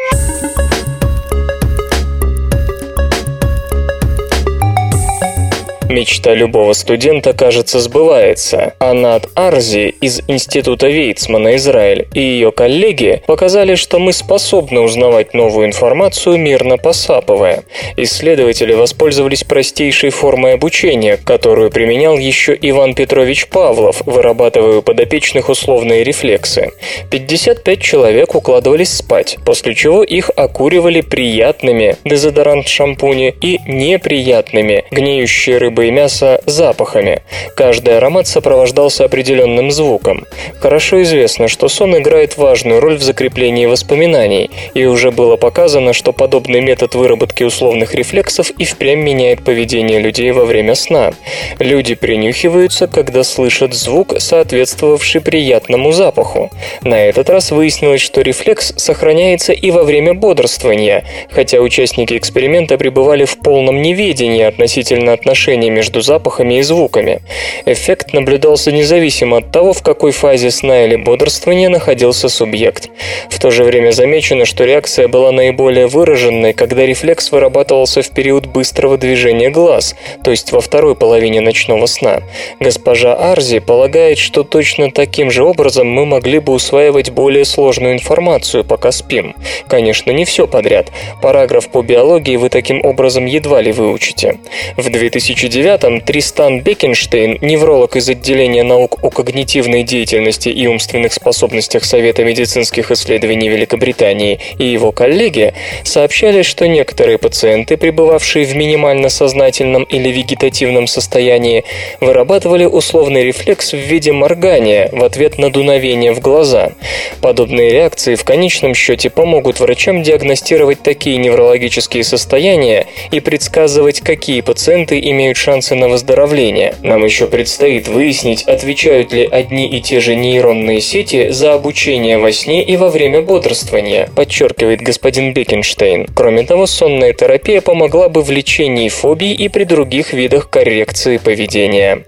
Мечта 5.98 6.36
любого 6.36 6.74
студента, 6.74 7.34
кажется, 7.34 7.80
сбывается. 7.80 8.76
Анат 8.78 9.30
Арзи 9.34 9.96
из 10.00 10.22
Института 10.28 10.90
Вейцмана 10.90 11.56
Израиль 11.56 12.08
и 12.14 12.20
ее 12.20 12.52
коллеги 12.52 13.24
показали, 13.26 13.74
что 13.74 13.98
мы 13.98 14.14
способны 14.14 14.82
узнавать 14.82 15.34
новую 15.34 15.66
информацию, 15.66 16.38
мирно 16.38 16.78
посапывая. 16.78 17.64
Исследователи 17.96 18.74
воспользовались 18.74 19.44
простейшей 19.44 20.12
формой 20.12 20.54
обучения, 20.54 21.18
которую 21.18 21.72
применял 21.72 22.16
еще 22.16 22.56
Иван 22.62 22.94
Петрович 22.94 23.48
Павлов, 23.48 24.04
вырабатывая 24.06 24.78
у 24.78 24.82
подопечных 24.84 25.50
условные 25.50 26.04
рефлексы. 26.04 26.74
55 27.10 27.82
человек 27.82 28.36
укладывались 28.36 28.94
спать, 28.94 29.40
после 29.44 29.74
чего 29.74 30.04
их 30.04 30.30
окуривали 30.36 31.02
приятными 31.02 31.96
дезодорант 32.06 32.68
шампуни 32.68 33.34
и 33.42 33.58
неприятными 33.66 34.86
гниющие 34.92 35.58
рыбы 35.58 35.87
и 35.88 35.92
мяса 35.92 36.42
запахами. 36.46 37.22
Каждый 37.56 37.98
аромат 37.98 38.28
сопровождался 38.28 39.06
определенным 39.06 39.72
звуком. 39.72 40.26
Хорошо 40.60 41.02
известно, 41.04 41.48
что 41.48 41.70
сон 41.70 41.98
играет 41.98 42.38
важную 42.38 42.80
роль 42.80 42.98
в 42.98 43.04
закреплении 43.04 43.66
воспоминаний, 43.66 44.52
и 44.74 44.86
уже 44.86 45.12
было 45.12 45.38
показано, 45.38 45.94
что 45.94 46.12
подобный 46.12 46.62
метод 46.62 46.96
выработки 46.96 47.44
условных 47.44 47.96
рефлексов 47.96 48.52
и 48.52 48.66
впрямь 48.66 49.00
меняет 49.00 49.44
поведение 49.44 50.00
людей 50.00 50.32
во 50.32 50.46
время 50.46 50.76
сна. 50.76 51.14
Люди 51.60 51.96
принюхиваются, 51.96 52.88
когда 52.88 53.24
слышат 53.24 53.74
звук, 53.74 54.16
соответствовавший 54.20 55.22
приятному 55.22 55.92
запаху. 55.92 56.52
На 56.84 57.06
этот 57.06 57.30
раз 57.30 57.52
выяснилось, 57.52 58.02
что 58.02 58.22
рефлекс 58.22 58.74
сохраняется 58.78 59.54
и 59.54 59.72
во 59.72 59.84
время 59.84 60.14
бодрствования, 60.14 61.06
хотя 61.30 61.60
участники 61.60 62.18
эксперимента 62.18 62.78
пребывали 62.78 63.26
в 63.26 63.38
полном 63.40 63.82
неведении 63.82 64.44
относительно 64.44 65.14
отношений 65.14 65.38
отношения 65.38 65.70
между 65.78 66.02
запахами 66.02 66.58
и 66.58 66.64
звуками. 66.64 67.22
Эффект 67.66 68.12
наблюдался 68.12 68.72
независимо 68.72 69.38
от 69.38 69.52
того, 69.52 69.74
в 69.74 69.84
какой 69.84 70.12
фазе 70.12 70.50
сна 70.50 70.86
или 70.86 70.96
бодрствования 70.96 71.70
находился 71.70 72.30
субъект. 72.30 72.90
В 73.30 73.38
то 73.40 73.52
же 73.52 73.64
время 73.64 73.92
замечено, 73.92 74.46
что 74.46 74.66
реакция 74.66 75.08
была 75.08 75.32
наиболее 75.32 75.86
выраженной, 75.86 76.54
когда 76.54 76.84
рефлекс 76.84 77.32
вырабатывался 77.32 78.02
в 78.02 78.10
период 78.10 78.48
быстрого 78.48 78.98
движения 78.98 79.52
глаз, 79.52 79.96
то 80.24 80.32
есть 80.32 80.52
во 80.52 80.62
второй 80.62 80.96
половине 80.96 81.42
ночного 81.42 81.86
сна. 81.86 82.24
Госпожа 82.60 83.14
Арзи 83.14 83.60
полагает, 83.60 84.18
что 84.18 84.44
точно 84.44 84.90
таким 84.92 85.30
же 85.30 85.44
образом 85.44 85.88
мы 85.88 86.08
могли 86.08 86.40
бы 86.40 86.54
усваивать 86.54 87.12
более 87.12 87.46
сложную 87.46 87.94
информацию, 87.94 88.64
пока 88.64 88.92
спим. 88.92 89.36
Конечно, 89.68 90.12
не 90.12 90.26
все 90.26 90.48
подряд. 90.48 90.88
Параграф 91.22 91.70
по 91.70 91.84
биологии 91.84 92.38
вы 92.38 92.50
таким 92.50 92.84
образом 92.84 93.26
едва 93.28 93.62
ли 93.62 93.72
выучите. 93.72 94.40
В 94.78 94.90
2009 94.90 95.57
2009-м 95.58 96.02
Тристан 96.02 96.62
Бекенштейн, 96.62 97.38
невролог 97.42 97.96
из 97.96 98.10
отделения 98.10 98.64
наук 98.64 99.00
о 99.02 99.10
когнитивной 99.10 99.84
деятельности 99.84 100.50
и 100.50 100.68
умственных 100.68 101.14
способностях 101.14 101.84
Совета 101.84 102.24
медицинских 102.24 102.92
исследований 102.92 103.50
Великобритании 103.50 104.40
и 104.60 104.66
его 104.66 104.92
коллеги 104.92 105.54
сообщали, 105.84 106.42
что 106.42 106.68
некоторые 106.68 107.18
пациенты, 107.18 107.78
пребывавшие 107.78 108.46
в 108.46 108.56
минимально 108.56 109.10
сознательном 109.10 109.84
или 109.84 110.10
вегетативном 110.10 110.88
состоянии, 110.88 111.64
вырабатывали 112.02 112.66
условный 112.66 113.24
рефлекс 113.24 113.74
в 113.74 113.78
виде 113.78 114.12
моргания 114.12 114.90
в 114.92 115.04
ответ 115.04 115.38
на 115.38 115.52
дуновение 115.52 116.14
в 116.14 116.20
глаза. 116.20 116.74
Подобные 117.22 117.72
реакции 117.72 118.16
в 118.16 118.24
конечном 118.24 118.76
счете 118.76 119.10
помогут 119.10 119.60
врачам 119.60 120.04
диагностировать 120.04 120.84
такие 120.84 121.18
неврологические 121.18 122.04
состояния 122.04 122.86
и 123.12 123.20
предсказывать, 123.20 124.02
какие 124.02 124.42
пациенты 124.42 125.00
имеют 125.00 125.38
шансы 125.48 125.76
на 125.76 125.88
выздоровление. 125.88 126.76
Нам 126.84 127.06
еще 127.06 127.26
предстоит 127.26 127.88
выяснить, 127.88 128.44
отвечают 128.44 129.14
ли 129.14 129.26
одни 129.26 129.66
и 129.66 129.80
те 129.80 130.02
же 130.02 130.14
нейронные 130.14 130.82
сети 130.82 131.30
за 131.30 131.54
обучение 131.54 132.18
во 132.18 132.34
сне 132.34 132.66
и 132.66 132.76
во 132.76 132.90
время 132.90 133.22
бодрствования, 133.22 134.10
подчеркивает 134.14 134.82
господин 134.82 135.32
Бекенштейн. 135.32 136.06
Кроме 136.14 136.44
того, 136.44 136.66
сонная 136.66 137.14
терапия 137.14 137.62
помогла 137.62 138.10
бы 138.10 138.24
в 138.24 138.30
лечении 138.30 138.90
фобий 138.90 139.32
и 139.32 139.48
при 139.48 139.64
других 139.64 140.12
видах 140.12 140.50
коррекции 140.50 141.16
поведения. 141.16 142.04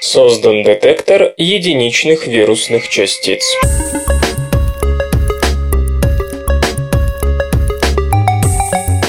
Создан 0.00 0.62
детектор 0.62 1.34
единичных 1.36 2.26
вирусных 2.26 2.88
частиц. 2.88 3.44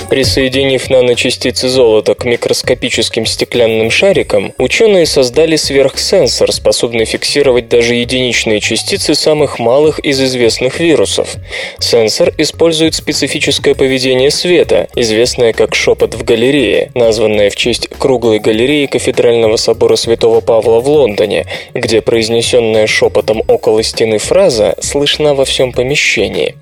Присоединив 0.09 0.89
наночастицы 0.89 1.69
золота 1.69 2.15
к 2.15 2.25
микроскопическим 2.25 3.27
стеклянным 3.27 3.91
шарикам, 3.91 4.53
ученые 4.57 5.05
создали 5.05 5.55
сверхсенсор, 5.55 6.51
способный 6.51 7.05
фиксировать 7.05 7.69
даже 7.69 7.93
единичные 7.93 8.59
частицы 8.59 9.13
самых 9.13 9.59
малых 9.59 9.99
из 9.99 10.19
известных 10.19 10.79
вирусов. 10.79 11.35
Сенсор 11.77 12.33
использует 12.39 12.95
специфическое 12.95 13.75
поведение 13.75 14.31
света, 14.31 14.87
известное 14.95 15.53
как 15.53 15.75
шепот 15.75 16.15
в 16.15 16.23
галерее, 16.23 16.89
названное 16.95 17.51
в 17.51 17.55
честь 17.55 17.87
круглой 17.99 18.39
галереи 18.39 18.87
Кафедрального 18.87 19.57
собора 19.57 19.95
Святого 19.95 20.41
Павла 20.41 20.79
в 20.79 20.89
Лондоне, 20.89 21.45
где 21.75 22.01
произнесенная 22.01 22.87
шепотом 22.87 23.43
около 23.47 23.83
стены 23.83 24.17
фраза 24.17 24.75
слышна 24.81 25.35
во 25.35 25.45
всем 25.45 25.71
помещении. 25.71 26.55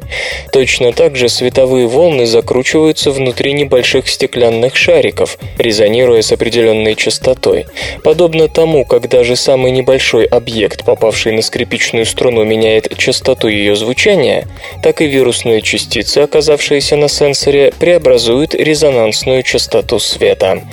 Точно 0.52 0.92
так 0.92 1.16
же 1.16 1.30
световые 1.30 1.88
волны 1.88 2.26
закручиваются 2.26 3.12
внутри 3.12 3.37
внутри 3.38 3.54
небольших 3.54 4.08
стеклянных 4.08 4.76
шариков, 4.76 5.38
резонируя 5.60 6.24
с 6.24 6.32
определенной 6.32 6.96
частотой. 6.96 7.68
Подобно 8.04 8.48
тому, 8.48 8.84
как 8.84 9.10
даже 9.10 9.36
самый 9.36 9.72
небольшой 9.72 10.26
объект, 10.26 10.84
попавший 10.84 11.34
на 11.34 11.44
скрипичную 11.44 12.08
струну, 12.08 12.44
меняет 12.44 12.98
частоту 12.98 13.48
ее 13.48 13.76
звучания, 13.76 14.48
так 14.82 15.02
и 15.02 15.06
вирусные 15.06 15.62
частицы, 15.62 16.18
оказавшиеся 16.18 16.96
на 16.96 17.08
сенсоре, 17.08 17.72
преобразуют 17.78 18.56
резонансную 18.56 19.44
частоту 19.44 20.00
света. 20.00 20.64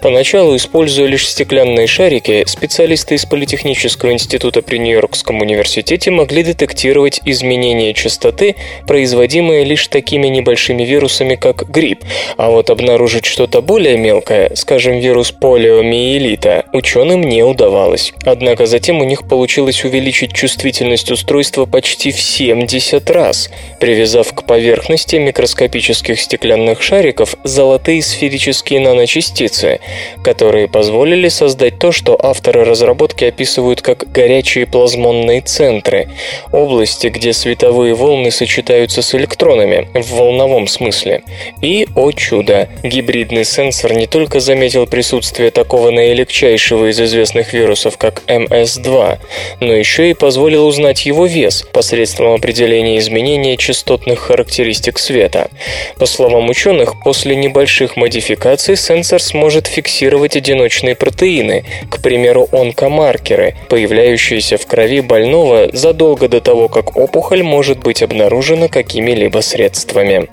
Поначалу, 0.00 0.54
используя 0.54 1.08
лишь 1.08 1.28
стеклянные 1.28 1.88
шарики, 1.88 2.44
специалисты 2.46 3.16
из 3.16 3.26
Политехнического 3.26 4.12
института 4.12 4.62
при 4.62 4.78
Нью-Йоркском 4.78 5.40
университете 5.40 6.12
могли 6.12 6.44
детектировать 6.44 7.20
изменения 7.24 7.94
частоты, 7.94 8.54
производимые 8.86 9.64
лишь 9.64 9.88
такими 9.88 10.28
небольшими 10.28 10.84
вирусами, 10.84 11.34
как 11.34 11.68
грипп, 11.68 12.04
а 12.36 12.50
вот 12.50 12.70
обнаружить 12.70 13.24
что-то 13.24 13.62
более 13.62 13.96
мелкое, 13.96 14.52
скажем, 14.54 14.98
вирус 14.98 15.32
полиомиелита, 15.32 16.64
ученым 16.72 17.22
не 17.22 17.42
удавалось. 17.42 18.12
Однако 18.24 18.66
затем 18.66 19.00
у 19.00 19.04
них 19.04 19.28
получилось 19.28 19.84
увеличить 19.84 20.32
чувствительность 20.32 21.10
устройства 21.10 21.66
почти 21.66 22.12
в 22.12 22.20
70 22.20 23.10
раз, 23.10 23.50
привязав 23.80 24.32
к 24.32 24.44
поверхности 24.44 25.16
микроскопических 25.16 26.20
стеклянных 26.20 26.82
шариков 26.82 27.36
золотые 27.44 28.02
сферические 28.02 28.80
наночастицы, 28.80 29.80
которые 30.22 30.68
позволили 30.68 31.28
создать 31.28 31.78
то, 31.78 31.92
что 31.92 32.18
авторы 32.22 32.64
разработки 32.64 33.24
описывают 33.24 33.82
как 33.82 34.10
горячие 34.10 34.66
плазмонные 34.66 35.40
центры, 35.40 36.08
области, 36.52 37.08
где 37.08 37.32
световые 37.32 37.94
волны 37.94 38.30
сочетаются 38.30 39.02
с 39.02 39.14
электронами 39.14 39.88
в 39.94 40.12
волновом 40.12 40.66
смысле, 40.66 41.22
и 41.60 41.86
о 42.02 42.10
чудо! 42.10 42.68
Гибридный 42.82 43.44
сенсор 43.44 43.92
не 43.92 44.08
только 44.08 44.40
заметил 44.40 44.86
присутствие 44.86 45.52
такого 45.52 45.90
наилегчайшего 45.90 46.90
из 46.90 47.00
известных 47.00 47.52
вирусов, 47.52 47.96
как 47.96 48.22
МС-2, 48.26 49.18
но 49.60 49.72
еще 49.72 50.10
и 50.10 50.14
позволил 50.14 50.66
узнать 50.66 51.06
его 51.06 51.26
вес 51.26 51.64
посредством 51.72 52.34
определения 52.34 52.98
изменения 52.98 53.56
частотных 53.56 54.18
характеристик 54.18 54.98
света. 54.98 55.48
По 55.96 56.06
словам 56.06 56.48
ученых, 56.50 56.94
после 57.04 57.36
небольших 57.36 57.96
модификаций 57.96 58.76
сенсор 58.76 59.22
сможет 59.22 59.68
фиксировать 59.68 60.36
одиночные 60.36 60.96
протеины, 60.96 61.64
к 61.88 62.02
примеру, 62.02 62.48
онкомаркеры, 62.50 63.54
появляющиеся 63.68 64.56
в 64.58 64.66
крови 64.66 65.02
больного 65.02 65.68
задолго 65.72 66.28
до 66.28 66.40
того, 66.40 66.66
как 66.66 66.96
опухоль 66.96 67.44
может 67.44 67.78
быть 67.78 68.02
обнаружена 68.02 68.66
какими-либо 68.66 69.38
средствами. 69.38 70.28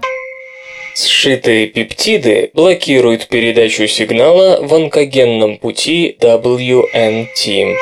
Сшитые 1.02 1.68
пептиды 1.68 2.52
блокируют 2.54 3.28
передачу 3.28 3.88
сигнала 3.88 4.60
в 4.62 4.74
онкогенном 4.74 5.58
пути 5.58 6.18
WNT. 6.20 7.78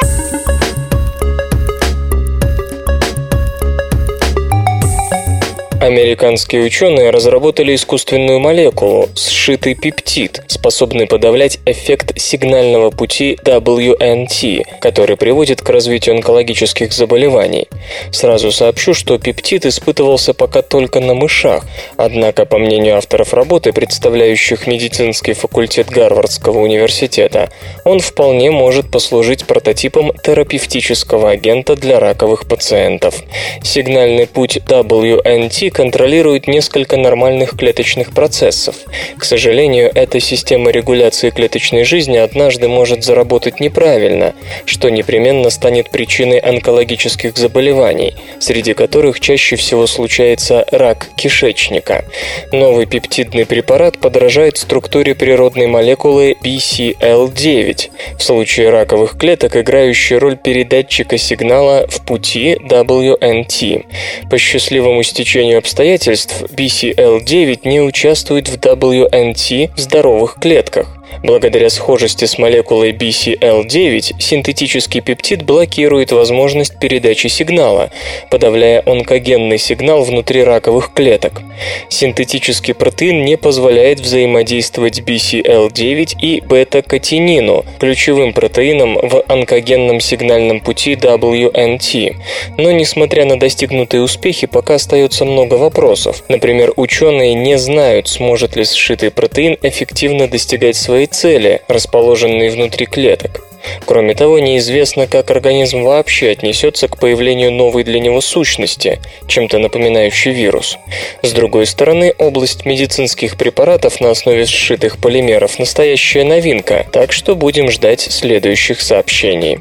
Американские 5.87 6.63
ученые 6.63 7.11
разработали 7.11 7.73
искусственную 7.73 8.41
молекулу, 8.41 9.07
сшитый 9.15 9.73
пептид, 9.73 10.43
способный 10.47 11.07
подавлять 11.07 11.59
эффект 11.65 12.19
сигнального 12.19 12.89
пути 12.89 13.37
WNT, 13.41 14.65
который 14.81 15.15
приводит 15.15 15.61
к 15.61 15.69
развитию 15.69 16.15
онкологических 16.15 16.91
заболеваний. 16.91 17.69
Сразу 18.11 18.51
сообщу, 18.51 18.93
что 18.93 19.17
пептид 19.17 19.65
испытывался 19.65 20.33
пока 20.33 20.61
только 20.61 20.99
на 20.99 21.13
мышах, 21.13 21.63
однако, 21.95 22.43
по 22.43 22.57
мнению 22.57 22.97
авторов 22.97 23.33
работы, 23.33 23.71
представляющих 23.71 24.67
медицинский 24.67 25.31
факультет 25.31 25.89
Гарвардского 25.89 26.59
университета, 26.59 27.49
он 27.85 28.01
вполне 28.01 28.51
может 28.51 28.91
послужить 28.91 29.45
прототипом 29.45 30.11
терапевтического 30.21 31.29
агента 31.29 31.77
для 31.77 32.01
раковых 32.01 32.45
пациентов. 32.45 33.23
Сигнальный 33.63 34.27
путь 34.27 34.57
WNT 34.57 35.76
контролирует 35.77 36.47
несколько 36.47 36.97
нормальных 36.97 37.55
клеточных 37.55 38.11
процессов. 38.11 38.77
К 39.15 39.23
сожалению, 39.23 39.91
эта 39.93 40.19
система 40.19 40.71
регуляции 40.71 41.29
клеточной 41.29 41.83
жизни 41.83 42.17
однажды 42.17 42.67
может 42.67 43.03
заработать 43.03 43.59
неправильно, 43.59 44.33
что 44.65 44.89
непременно 44.89 45.51
станет 45.51 45.91
причиной 45.91 46.39
онкологических 46.39 47.37
заболеваний, 47.37 48.15
среди 48.39 48.73
которых 48.73 49.19
чаще 49.19 49.55
всего 49.55 49.85
случается 49.85 50.65
рак 50.71 51.09
кишечника. 51.15 52.05
Новый 52.51 52.87
пептидный 52.87 53.45
препарат 53.45 53.99
подражает 53.99 54.57
структуре 54.57 55.13
природной 55.13 55.67
молекулы 55.67 56.35
BCL9, 56.43 57.89
в 58.17 58.23
случае 58.23 58.71
раковых 58.71 59.15
клеток 59.15 59.55
играющей 59.55 60.17
роль 60.17 60.37
передатчика 60.37 61.19
сигнала 61.19 61.85
в 61.87 62.03
пути 62.03 62.57
WNT. 62.67 63.85
По 64.31 64.39
счастливому 64.39 65.03
стечению 65.03 65.56
обстоятельств 65.57 66.43
BCL9 66.43 67.67
не 67.67 67.81
участвует 67.81 68.47
в 68.47 68.57
WNT 68.57 69.71
в 69.75 69.79
здоровых 69.79 70.37
клетках. 70.39 70.96
Благодаря 71.23 71.69
схожести 71.69 72.25
с 72.25 72.37
молекулой 72.37 72.91
BCL9 72.91 74.19
синтетический 74.19 75.01
пептид 75.01 75.43
блокирует 75.43 76.11
возможность 76.11 76.79
передачи 76.79 77.27
сигнала, 77.27 77.89
подавляя 78.29 78.83
онкогенный 78.85 79.57
сигнал 79.57 80.03
внутри 80.03 80.43
раковых 80.43 80.93
клеток. 80.93 81.41
Синтетический 81.89 82.73
протеин 82.73 83.25
не 83.25 83.35
позволяет 83.37 83.99
взаимодействовать 83.99 84.99
BCL9 84.99 86.19
и 86.21 86.41
бета-катинину, 86.41 87.65
ключевым 87.79 88.33
протеинам 88.33 88.95
в 88.95 89.23
онкогенном 89.27 89.99
сигнальном 89.99 90.59
пути 90.59 90.93
WNT. 90.93 92.15
Но, 92.57 92.71
несмотря 92.71 93.25
на 93.25 93.39
достигнутые 93.39 94.01
успехи, 94.01 94.45
пока 94.47 94.75
остается 94.75 95.25
много 95.25 95.55
вопросов. 95.55 96.23
Например, 96.27 96.73
ученые 96.75 97.33
не 97.33 97.57
знают, 97.57 98.07
сможет 98.07 98.55
ли 98.55 98.65
сшитый 98.65 99.11
протеин 99.11 99.57
эффективно 99.61 100.27
достигать 100.27 100.75
своей 100.75 100.96
цели, 101.05 101.61
расположенные 101.67 102.51
внутри 102.51 102.85
клеток. 102.85 103.46
Кроме 103.85 104.15
того, 104.15 104.39
неизвестно, 104.39 105.07
как 105.07 105.31
организм 105.31 105.83
вообще 105.83 106.29
отнесется 106.29 106.87
к 106.87 106.97
появлению 106.97 107.51
новой 107.51 107.83
для 107.83 107.99
него 107.99 108.21
сущности, 108.21 108.99
чем-то 109.27 109.59
напоминающей 109.59 110.31
вирус. 110.31 110.77
С 111.21 111.31
другой 111.31 111.65
стороны, 111.65 112.13
область 112.17 112.65
медицинских 112.65 113.37
препаратов 113.37 114.01
на 114.01 114.11
основе 114.11 114.45
сшитых 114.45 114.97
полимеров– 114.97 115.59
настоящая 115.59 116.23
новинка, 116.23 116.85
так 116.91 117.11
что 117.11 117.35
будем 117.35 117.71
ждать 117.71 118.01
следующих 118.01 118.81
сообщений. 118.81 119.59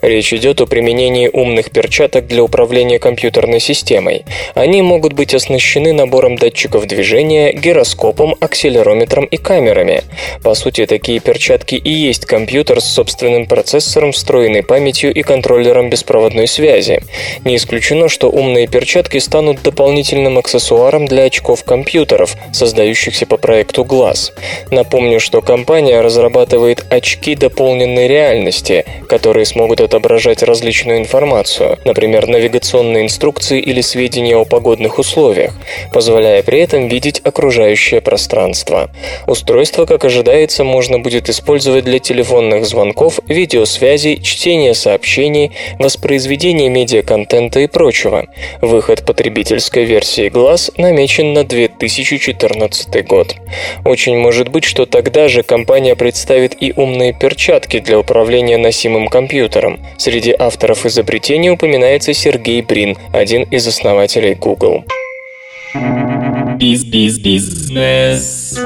Речь 0.02 0.32
идет 0.32 0.60
о 0.60 0.66
применении 0.66 1.30
умных 1.32 1.70
перчаток 1.70 2.26
для 2.26 2.42
управления 2.42 2.98
компьютерной 2.98 3.60
системой. 3.60 4.24
Они 4.54 4.82
могут 4.82 5.14
быть 5.14 5.34
оснащены 5.34 5.92
набором 5.92 6.36
датчиков 6.36 6.86
движения, 6.86 7.52
гироскопом, 7.52 8.36
акселерометром 8.40 9.24
и 9.24 9.36
камерами. 9.36 10.02
По 10.42 10.54
сути, 10.54 10.86
такие 10.86 11.20
перчатки 11.20 11.76
и 11.76 11.90
есть 11.90 12.26
компьютер 12.26 12.80
с 12.80 12.86
собственным 12.86 13.46
процессором, 13.46 14.12
встроенной 14.12 14.62
памятью 14.62 15.03
и 15.10 15.22
контроллером 15.22 15.90
беспроводной 15.90 16.46
связи. 16.46 17.02
Не 17.44 17.56
исключено, 17.56 18.08
что 18.08 18.30
умные 18.30 18.66
перчатки 18.66 19.18
станут 19.18 19.62
дополнительным 19.62 20.38
аксессуаром 20.38 21.06
для 21.06 21.24
очков 21.24 21.64
компьютеров, 21.64 22.36
создающихся 22.52 23.26
по 23.26 23.36
проекту 23.36 23.82
Glass. 23.84 24.32
Напомню, 24.70 25.20
что 25.20 25.42
компания 25.42 26.00
разрабатывает 26.00 26.84
очки 26.90 27.34
дополненной 27.34 28.08
реальности, 28.08 28.84
которые 29.08 29.46
смогут 29.46 29.80
отображать 29.80 30.42
различную 30.42 30.98
информацию, 30.98 31.78
например, 31.84 32.26
навигационные 32.26 33.04
инструкции 33.04 33.60
или 33.60 33.80
сведения 33.80 34.36
о 34.36 34.44
погодных 34.44 34.98
условиях, 34.98 35.52
позволяя 35.92 36.42
при 36.42 36.60
этом 36.60 36.88
видеть 36.88 37.20
окружающее 37.24 38.00
пространство. 38.00 38.90
Устройство, 39.26 39.86
как 39.86 40.04
ожидается, 40.04 40.64
можно 40.64 40.98
будет 40.98 41.28
использовать 41.28 41.84
для 41.84 41.98
телефонных 41.98 42.66
звонков, 42.66 43.20
видеосвязи, 43.26 44.16
чтения 44.22 44.74
сообщений, 44.74 44.93
воспроизведения 45.78 46.68
медиаконтента 46.68 47.60
и 47.60 47.66
прочего. 47.66 48.26
Выход 48.60 49.04
потребительской 49.04 49.84
версии 49.84 50.28
Glass 50.28 50.72
намечен 50.76 51.32
на 51.32 51.44
2014 51.44 53.06
год. 53.06 53.34
Очень 53.84 54.18
может 54.18 54.48
быть, 54.48 54.64
что 54.64 54.86
тогда 54.86 55.28
же 55.28 55.42
компания 55.42 55.96
представит 55.96 56.56
и 56.60 56.72
умные 56.76 57.12
перчатки 57.12 57.80
для 57.80 57.98
управления 57.98 58.58
носимым 58.58 59.08
компьютером. 59.08 59.80
Среди 59.96 60.34
авторов 60.38 60.86
изобретения 60.86 61.50
упоминается 61.50 62.14
Сергей 62.14 62.62
Брин, 62.62 62.96
один 63.12 63.42
из 63.44 63.66
основателей 63.66 64.34
Google. 64.34 64.84
Биз-биз-бизнес. 66.58 68.58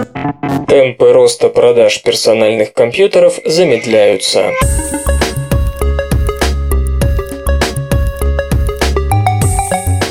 Темпы 0.69 1.13
роста 1.13 1.49
продаж 1.49 2.03
персональных 2.03 2.75
компьютеров 2.75 3.41
замедляются. 3.45 4.53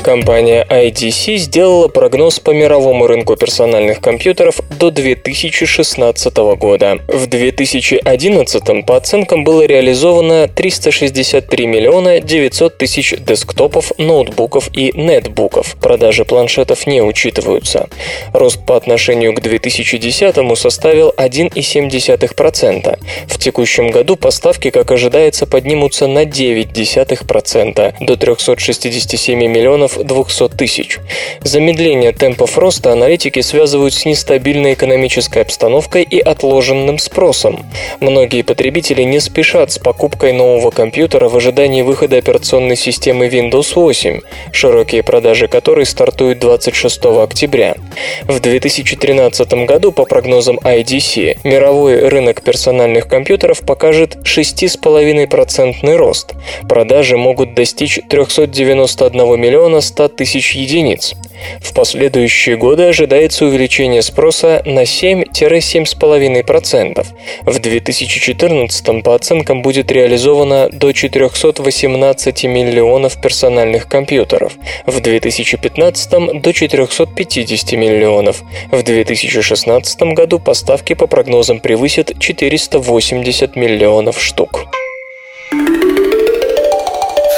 Компания 0.08 0.66
IDC 0.70 1.36
сделала 1.36 1.88
прогноз 1.88 2.40
по 2.40 2.52
мировому 2.52 3.06
рынку 3.06 3.36
персональных 3.36 4.00
компьютеров 4.00 4.58
до 4.70 4.90
2016 4.90 6.34
года. 6.56 7.00
В 7.08 7.26
2011 7.26 8.86
по 8.86 8.96
оценкам 8.96 9.44
было 9.44 9.66
реализовано 9.66 10.48
363 10.48 11.66
миллиона 11.66 12.20
900 12.20 12.78
тысяч 12.78 13.16
десктопов, 13.18 13.92
ноутбуков 13.98 14.70
и 14.72 14.92
нетбуков. 14.98 15.76
Продажи 15.78 16.24
планшетов 16.24 16.86
не 16.86 17.02
учитываются. 17.02 17.90
Рост 18.32 18.64
по 18.64 18.78
отношению 18.78 19.34
к 19.34 19.42
2010 19.42 20.58
составил 20.58 21.12
1,7%. 21.18 22.98
В 23.26 23.38
текущем 23.38 23.90
году 23.90 24.16
поставки, 24.16 24.70
как 24.70 24.90
ожидается, 24.90 25.44
поднимутся 25.44 26.06
на 26.06 26.24
0,9% 26.24 27.94
до 28.00 28.16
367 28.16 29.38
миллионов 29.38 29.97
200 30.04 30.48
тысяч. 30.50 30.98
Замедление 31.42 32.12
темпов 32.12 32.58
роста 32.58 32.92
аналитики 32.92 33.40
связывают 33.40 33.94
с 33.94 34.04
нестабильной 34.04 34.38
стабильной 34.48 34.74
экономической 34.74 35.42
обстановкой 35.42 36.04
и 36.04 36.20
отложенным 36.20 36.98
спросом. 36.98 37.66
Многие 38.00 38.42
потребители 38.42 39.02
не 39.02 39.20
спешат 39.20 39.72
с 39.72 39.78
покупкой 39.78 40.32
нового 40.32 40.70
компьютера 40.70 41.28
в 41.28 41.36
ожидании 41.36 41.82
выхода 41.82 42.16
операционной 42.16 42.76
системы 42.76 43.26
Windows 43.26 43.72
8, 43.74 44.20
широкие 44.52 45.02
продажи 45.02 45.48
которой 45.48 45.86
стартуют 45.86 46.38
26 46.38 47.04
октября. 47.04 47.74
В 48.22 48.40
2013 48.40 49.66
году, 49.66 49.92
по 49.92 50.04
прогнозам 50.04 50.58
IDC, 50.58 51.38
мировой 51.44 52.08
рынок 52.08 52.42
персональных 52.42 53.08
компьютеров 53.08 53.60
покажет 53.60 54.16
6,5% 54.24 55.96
рост. 55.96 56.32
Продажи 56.68 57.16
могут 57.16 57.54
достичь 57.54 58.00
391 58.08 59.40
миллиона 59.40 59.80
100 59.88 60.08
тысяч 60.08 60.54
единиц. 60.54 61.14
В 61.60 61.72
последующие 61.72 62.56
годы 62.56 62.84
ожидается 62.84 63.44
увеличение 63.44 64.02
спроса 64.02 64.62
на 64.64 64.84
7-7,5%. 64.84 67.06
В 67.44 67.58
2014 67.58 69.02
по 69.02 69.14
оценкам 69.14 69.62
будет 69.62 69.90
реализовано 69.90 70.68
до 70.70 70.92
418 70.92 72.44
миллионов 72.44 73.20
персональных 73.20 73.88
компьютеров, 73.88 74.52
в 74.86 75.00
2015 75.00 76.42
до 76.42 76.52
450 76.52 77.72
миллионов, 77.72 78.42
в 78.70 78.82
2016 78.82 80.02
году 80.14 80.38
поставки 80.38 80.94
по 80.94 81.06
прогнозам 81.06 81.60
превысят 81.60 82.18
480 82.18 83.56
миллионов 83.56 84.20
штук. 84.20 84.66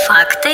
Факты. 0.07 0.51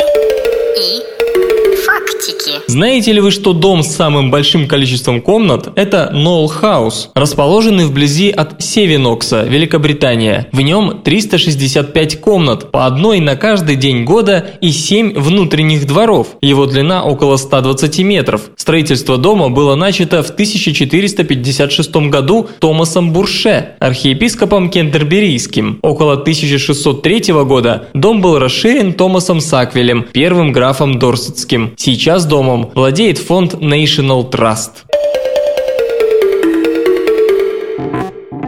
Знаете 2.77 3.13
ли 3.13 3.23
вы, 3.23 3.31
что 3.31 3.55
дом 3.55 3.83
с 3.83 3.97
самым 3.97 4.31
большим 4.31 4.69
количеством 4.69 5.23
комнат– 5.23 5.71
это 5.77 6.11
Нолл 6.13 6.47
Хаус, 6.47 7.11
расположенный 7.15 7.87
вблизи 7.87 8.29
от 8.29 8.63
Севинокса, 8.63 9.45
Великобритания. 9.45 10.49
В 10.53 10.61
нем 10.61 11.01
365 11.03 12.21
комнат, 12.21 12.71
по 12.71 12.85
одной 12.85 13.21
на 13.21 13.35
каждый 13.35 13.77
день 13.77 14.05
года 14.05 14.45
и 14.61 14.73
7 14.73 15.19
внутренних 15.19 15.87
дворов. 15.87 16.37
Его 16.43 16.67
длина 16.67 17.03
около 17.03 17.39
120 17.39 18.01
метров. 18.01 18.51
Строительство 18.57 19.17
дома 19.17 19.49
было 19.49 19.75
начато 19.75 20.23
в 20.23 20.29
1456 20.29 21.97
году 22.11 22.47
Томасом 22.59 23.15
Бурше, 23.15 23.71
архиепископом 23.81 24.69
Кентерберийским. 24.69 25.79
Около 25.81 26.13
1603 26.13 27.33
года 27.45 27.87
дом 27.95 28.21
был 28.21 28.39
расширен 28.39 28.93
Томасом 28.93 29.41
Саквелем, 29.41 30.05
первым 30.13 30.53
графом 30.53 30.99
Дорсетским. 30.99 31.73
Сейчас 31.79 32.27
домом 32.27 32.66
владеет 32.75 33.19
фонд 33.19 33.55
National 33.55 34.31
Trust. 34.31 34.71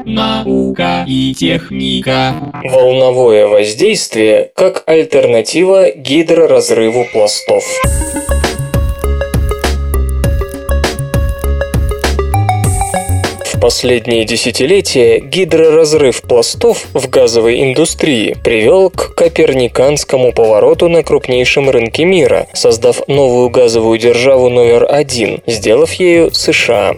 Наука 0.04 1.04
и 1.06 1.34
техника. 1.34 2.34
Волновое 2.64 3.46
воздействие 3.46 4.50
как 4.54 4.82
альтернатива 4.86 5.90
гидроразрыву 5.90 7.06
пластов. 7.12 7.64
Последние 13.58 14.24
десятилетия 14.24 15.18
гидроразрыв 15.20 16.22
пластов 16.22 16.86
в 16.94 17.08
газовой 17.08 17.62
индустрии 17.62 18.36
привел 18.42 18.90
к 18.90 19.14
коперниканскому 19.14 20.32
повороту 20.32 20.88
на 20.88 21.02
крупнейшем 21.02 21.68
рынке 21.68 22.04
мира, 22.04 22.46
создав 22.54 23.06
новую 23.08 23.50
газовую 23.50 23.98
державу 23.98 24.48
номер 24.48 24.86
один, 24.88 25.42
сделав 25.46 25.92
ею 25.94 26.32
США. 26.32 26.96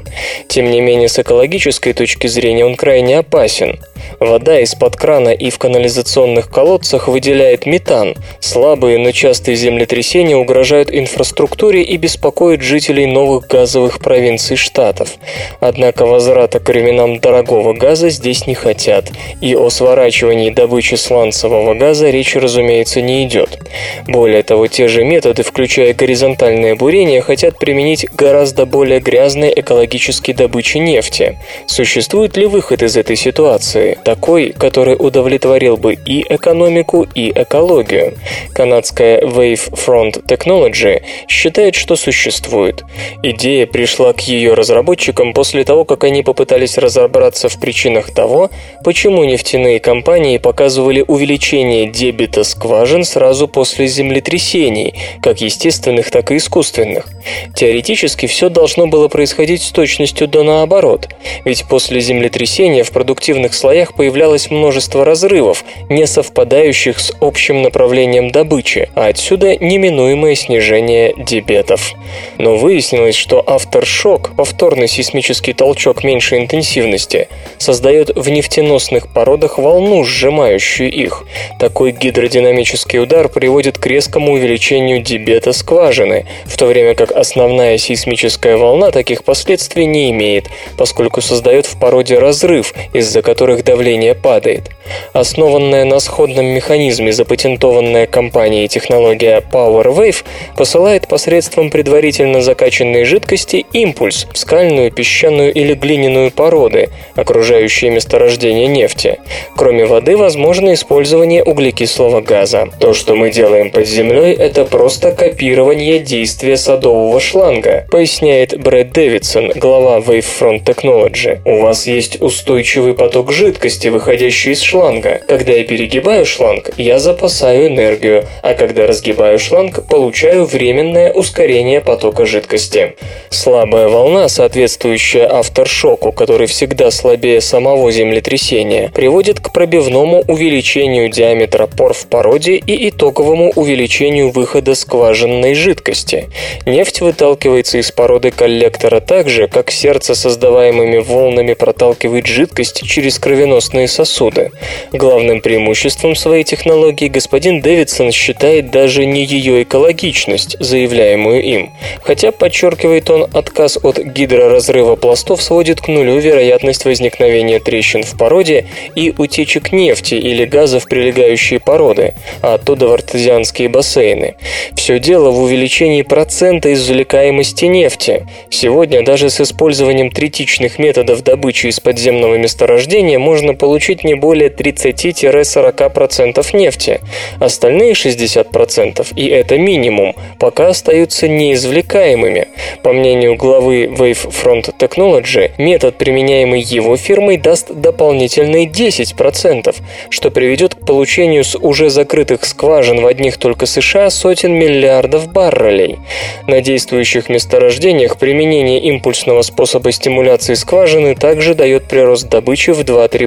Тем 0.49 0.71
не 0.71 0.81
менее, 0.81 1.09
с 1.09 1.19
экологической 1.19 1.93
точки 1.93 2.27
зрения 2.27 2.65
он 2.65 2.77
крайне 2.77 3.19
опасен. 3.19 3.81
Вода 4.19 4.61
из-под 4.61 4.97
крана 4.97 5.31
и 5.31 5.51
в 5.51 5.59
канализационных 5.59 6.51
колодцах 6.51 7.09
выделяет 7.09 7.67
метан. 7.67 8.15
Слабые, 8.41 8.99
но 8.99 9.13
частые 9.13 9.57
землетрясения 9.57 10.37
угрожают 10.37 10.93
инфраструктуре 10.93 11.83
и 11.83 11.97
беспокоят 11.97 12.63
жителей 12.63 13.07
новых 13.07 13.47
газовых 13.47 13.99
провинций 14.01 14.57
штатов. 14.57 15.17
Однако 15.61 16.07
возврата 16.07 16.61
к 16.61 16.69
временам 16.69 17.19
дорогого 17.21 17.73
газа 17.73 18.11
здесь 18.11 18.47
не 18.47 18.55
хотят, 18.55 19.11
и 19.41 19.55
о 19.55 19.71
сворачивании 19.71 20.51
добычи 20.51 20.97
сланцевого 20.97 21.75
газа 21.75 22.11
речи, 22.11 22.39
разумеется, 22.39 23.01
не 23.01 23.25
идет. 23.25 23.59
Более 24.07 24.43
того, 24.43 24.67
те 24.67 24.89
же 24.89 25.05
методы, 25.05 25.43
включая 25.43 25.95
горизонтальное 25.95 26.75
бурение, 26.75 27.21
хотят 27.21 27.59
применить 27.59 28.07
гораздо 28.13 28.67
более 28.67 29.01
грязной 29.01 29.53
экологической 29.55 30.33
добычи 30.33 30.79
нефти. 30.79 31.39
Существует 31.67 32.37
ли 32.37 32.47
выход 32.47 32.83
из 32.83 32.97
этой 32.97 33.17
ситуации? 33.17 33.90
Такой, 34.05 34.53
который 34.53 34.97
удовлетворил 34.99 35.77
бы 35.77 35.95
и 35.95 36.25
экономику, 36.29 37.07
и 37.15 37.31
экологию. 37.35 38.15
Канадская 38.55 39.21
Wavefront 39.21 40.25
Technology 40.27 41.03
считает, 41.29 41.75
что 41.75 41.97
существует. 41.97 42.85
Идея 43.23 43.67
пришла 43.67 44.13
к 44.13 44.21
ее 44.21 44.55
разработчикам 44.55 45.33
после 45.33 45.65
того, 45.65 45.85
как 45.85 46.05
они 46.05 46.23
попытались 46.23 46.79
разобраться 46.79 47.49
в 47.49 47.59
причинах 47.59 48.13
того, 48.13 48.51
почему 48.85 49.25
нефтяные 49.25 49.81
компании 49.81 50.39
показывали 50.39 51.05
увеличение 51.07 51.87
дебита 51.87 52.45
скважин 52.45 53.05
сразу 53.05 53.49
после 53.49 53.87
землетрясений, 53.87 54.95
как 55.23 55.41
естественных, 55.41 56.11
так 56.11 56.31
и 56.31 56.37
искусственных. 56.37 57.07
Теоретически 57.55 58.27
все 58.27 58.49
должно 58.49 58.87
было 58.87 59.09
происходить 59.09 59.63
с 59.63 59.71
точностью 59.71 60.29
до 60.29 60.43
наоборот, 60.43 61.09
ведь 61.45 61.65
после 61.69 62.01
землетрясения 62.01 62.85
в 62.85 62.91
продуктивных 62.91 63.55
слоях 63.55 63.80
появлялось 63.95 64.51
множество 64.51 65.05
разрывов, 65.05 65.65
не 65.89 66.07
совпадающих 66.07 66.99
с 66.99 67.13
общим 67.21 67.63
направлением 67.63 68.31
добычи, 68.31 68.89
а 68.95 69.07
отсюда 69.07 69.57
неминуемое 69.57 70.35
снижение 70.35 71.15
дебетов. 71.17 71.93
Но 72.39 72.57
выяснилось, 72.57 73.17
что 73.17 73.43
авторшок, 73.47 74.33
повторный 74.37 74.89
сейсмический 74.89 75.53
толчок 75.53 76.05
меньшей 76.05 76.39
интенсивности, 76.39 77.29
создает 77.59 78.11
в 78.17 78.29
нефтеносных 78.29 79.09
породах 79.09 79.59
волну, 79.59 80.05
сжимающую 80.05 80.91
их. 80.91 81.25
Такой 81.59 81.93
гидродинамический 81.93 82.99
удар 83.01 83.29
приводит 83.29 83.79
к 83.79 83.87
резкому 83.87 84.33
увеличению 84.33 85.03
дебета 85.03 85.53
скважины, 85.53 86.27
в 86.45 86.57
то 86.57 86.67
время 86.67 86.95
как 86.95 87.13
основная 87.13 87.79
сейсмическая 87.79 88.57
волна 88.57 88.91
таких 88.91 89.25
последствий 89.25 89.87
не 89.87 90.11
имеет, 90.11 90.49
поскольку 90.77 91.21
создает 91.21 91.67
в 91.67 91.79
породе 91.79 92.19
разрыв, 92.19 92.75
из-за 92.93 93.23
которых 93.23 93.65
давление 93.71 94.17
падает. 94.17 94.71
Основанная 95.13 95.85
на 95.85 96.01
сходном 96.01 96.47
механизме 96.47 97.13
запатентованная 97.13 98.07
компанией 98.09 98.67
технология 98.67 99.41
PowerWave 99.41 100.25
посылает 100.57 101.07
посредством 101.07 101.71
предварительно 101.71 102.41
закачанной 102.41 103.05
жидкости 103.05 103.65
импульс 103.73 104.27
в 104.33 104.39
скальную, 104.39 104.91
песчаную 104.91 105.53
или 105.53 105.75
глиняную 105.75 106.33
породы, 106.33 106.89
окружающие 107.15 107.93
месторождение 107.93 108.67
нефти. 108.67 109.21
Кроме 109.57 109.87
воды, 109.87 110.17
возможно 110.17 110.75
использование 110.75 111.45
углекислого 111.45 112.21
газа. 112.21 112.69
То, 112.81 112.93
что 112.93 113.15
мы 113.15 113.31
делаем 113.31 113.71
под 113.71 113.87
землей, 113.87 114.35
это 114.35 114.65
просто 114.65 115.13
копирование 115.13 116.01
действия 116.01 116.57
садового 116.57 117.21
шланга, 117.21 117.87
поясняет 117.91 118.61
Брэд 118.61 118.91
Дэвидсон, 118.93 119.53
глава 119.55 119.99
Wavefront 120.01 120.65
Technology. 120.65 121.39
У 121.45 121.61
вас 121.61 121.87
есть 121.87 122.21
устойчивый 122.21 122.95
поток 122.95 123.31
жидкости, 123.31 123.60
выходящий 123.61 124.53
из 124.53 124.63
шланга. 124.63 125.21
Когда 125.29 125.53
я 125.53 125.65
перегибаю 125.65 126.25
шланг, 126.25 126.71
я 126.79 126.99
запасаю 126.99 127.69
энергию, 127.69 128.25
а 128.43 128.55
когда 128.55 128.87
разгибаю 128.87 129.39
шланг, 129.39 129.87
получаю 129.87 130.47
временное 130.47 131.13
ускорение 131.13 131.81
потока 131.81 132.25
жидкости. 132.25 132.97
Слабая 133.29 133.89
волна, 133.89 134.29
соответствующая 134.29 135.27
авторшоку, 135.27 136.13
который 136.13 136.47
всегда 136.47 136.91
слабее 136.91 137.41
самого 137.41 137.93
землетрясения, 137.93 138.89
приводит 138.89 139.41
к 139.41 139.53
пробивному 139.53 140.25
увеличению 140.27 141.11
диаметра 141.11 141.67
пор 141.67 141.93
в 141.93 142.07
породе 142.07 142.57
и 142.57 142.89
итоговому 142.89 143.53
увеличению 143.55 144.31
выхода 144.31 144.75
скважинной 144.75 145.55
жидкости. 145.55 146.29
Нефть 146.67 147.01
выталкивается 147.01 147.79
из 147.79 147.91
породы 147.93 148.31
коллектора 148.31 149.01
так 149.01 149.29
же, 149.29 149.49
как 149.49 149.71
сердце 149.71 150.15
создаваемыми 150.15 150.99
волнами 150.99 151.55
проталкивает 151.55 152.27
жидкость 152.27 152.83
через 152.87 153.19
кровеносные 153.51 153.89
сосуды. 153.89 154.51
Главным 154.93 155.41
преимуществом 155.41 156.15
своей 156.15 156.45
технологии 156.45 157.09
господин 157.09 157.61
Дэвидсон 157.61 158.13
считает 158.13 158.71
даже 158.71 159.05
не 159.05 159.25
ее 159.25 159.63
экологичность, 159.63 160.57
заявляемую 160.61 161.43
им, 161.43 161.71
хотя, 162.03 162.31
подчеркивает 162.31 163.11
он, 163.11 163.27
отказ 163.33 163.79
от 163.83 163.99
гидроразрыва 163.99 164.97
пластов 164.97 165.43
сводит 165.43 165.81
к 165.81 165.89
нулю 165.89 166.19
вероятность 166.19 166.85
возникновения 166.85 167.59
трещин 167.59 168.05
в 168.05 168.17
породе 168.17 168.67
и 168.95 169.13
утечек 169.17 169.73
нефти 169.73 170.15
или 170.15 170.45
газа 170.45 170.79
в 170.79 170.87
прилегающие 170.87 171.59
породы, 171.59 172.15
а 172.43 172.55
оттуда 172.55 172.87
в 172.87 172.93
артезианские 172.93 173.69
бассейны. 173.69 174.37
Все 174.77 174.99
дело 174.99 175.31
в 175.31 175.43
увеличении 175.43 176.03
процента 176.03 176.73
извлекаемости 176.73 177.65
нефти. 177.65 178.27
Сегодня 178.51 179.05
даже 179.05 179.29
с 179.29 179.41
использованием 179.41 180.11
третичных 180.11 180.79
методов 180.79 181.23
добычи 181.25 181.67
из 181.67 181.81
подземного 181.81 182.37
месторождения 182.37 183.19
можно 183.19 183.40
получить 183.55 184.05
не 184.05 184.15
более 184.15 184.51
30-40% 184.51 186.57
нефти. 186.57 187.01
Остальные 187.39 187.93
60%, 187.93 189.13
и 189.17 189.27
это 189.27 189.59
минимум, 189.59 190.15
пока 190.39 190.69
остаются 190.69 191.29
неизвлекаемыми. 191.29 192.49
По 192.83 192.93
мнению 192.93 193.37
главы 193.37 193.87
Wavefront 193.87 194.75
Technology, 194.79 195.51
метод, 195.59 195.97
применяемый 195.97 196.61
его 196.61 196.97
фирмой, 196.97 197.37
даст 197.37 197.73
дополнительные 197.73 198.67
10%, 198.67 199.75
что 200.09 200.31
приведет 200.31 200.75
к 200.75 200.87
получению 200.87 201.45
с 201.45 201.57
уже 201.57 201.91
закрытых 201.91 202.45
скважин 202.45 203.01
в 203.01 203.07
одних 203.07 203.39
только 203.39 203.67
США 203.67 204.11
сотен 204.11 204.53
миллиардов 204.53 205.33
баррелей. 205.33 205.99
На 206.47 206.61
действующих 206.61 207.29
месторождениях 207.29 208.19
применение 208.19 208.81
импульсного 208.81 209.43
способа 209.43 209.93
стимуляции 209.93 210.55
скважины 210.55 211.15
также 211.15 211.55
дает 211.55 211.85
прирост 211.85 212.29
добычи 212.29 212.71
в 212.71 212.81
2-3%. 212.81 213.20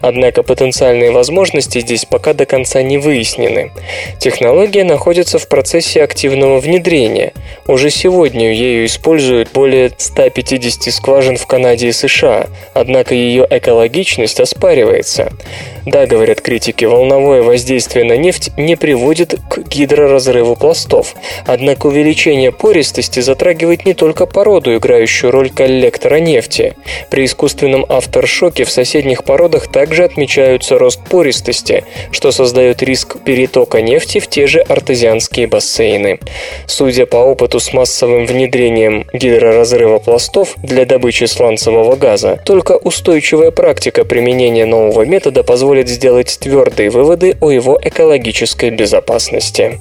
Однако 0.00 0.42
потенциальные 0.42 1.10
возможности 1.10 1.80
здесь 1.80 2.04
пока 2.04 2.34
до 2.34 2.46
конца 2.46 2.82
не 2.82 2.98
выяснены. 2.98 3.72
Технология 4.18 4.84
находится 4.84 5.38
в 5.38 5.48
процессе 5.48 6.02
активного 6.02 6.60
внедрения. 6.60 7.32
Уже 7.66 7.90
сегодня 7.90 8.52
ею 8.52 8.86
используют 8.86 9.52
более 9.52 9.90
150 9.96 10.92
скважин 10.92 11.36
в 11.36 11.46
Канаде 11.46 11.88
и 11.88 11.92
США, 11.92 12.48
однако 12.74 13.14
ее 13.14 13.46
экологичность 13.48 14.40
оспаривается. 14.40 15.32
Да, 15.86 16.06
говорят 16.06 16.40
критики, 16.40 16.86
волновое 16.86 17.42
воздействие 17.42 18.06
на 18.06 18.16
нефть 18.16 18.50
не 18.56 18.74
приводит 18.74 19.34
к 19.50 19.58
гидроразрыву 19.68 20.56
пластов. 20.56 21.14
Однако 21.46 21.88
увеличение 21.88 22.52
пористости 22.52 23.20
затрагивает 23.20 23.84
не 23.84 23.92
только 23.92 24.24
породу, 24.24 24.74
играющую 24.74 25.30
роль 25.30 25.50
коллектора 25.50 26.16
нефти. 26.16 26.74
При 27.10 27.26
искусственном 27.26 27.84
авторшоке 27.88 28.63
в 28.64 28.70
соседних 28.70 29.24
породах 29.24 29.68
также 29.68 30.04
отмечаются 30.04 30.78
рост 30.78 31.00
пористости, 31.08 31.84
что 32.10 32.32
создает 32.32 32.82
риск 32.82 33.16
перетока 33.24 33.82
нефти 33.82 34.18
в 34.18 34.26
те 34.26 34.46
же 34.46 34.60
артезианские 34.60 35.46
бассейны. 35.46 36.18
Судя 36.66 37.06
по 37.06 37.16
опыту 37.16 37.60
с 37.60 37.72
массовым 37.72 38.26
внедрением 38.26 39.06
гидроразрыва 39.12 39.98
пластов 39.98 40.54
для 40.62 40.84
добычи 40.84 41.24
сланцевого 41.24 41.96
газа, 41.96 42.40
только 42.44 42.72
устойчивая 42.76 43.50
практика 43.50 44.04
применения 44.04 44.66
нового 44.66 45.04
метода 45.04 45.42
позволит 45.42 45.88
сделать 45.88 46.38
твердые 46.40 46.90
выводы 46.90 47.36
о 47.40 47.50
его 47.50 47.78
экологической 47.82 48.70
безопасности. 48.70 49.80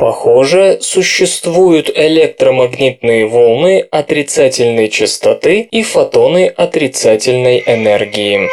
Похоже, 0.00 0.78
существуют 0.80 1.90
электромагнитные 1.94 3.26
волны 3.26 3.86
отрицательной 3.90 4.88
частоты 4.88 5.68
и 5.70 5.82
фотоны 5.82 6.46
отрицательной 6.46 7.62
энергии. 7.66 8.48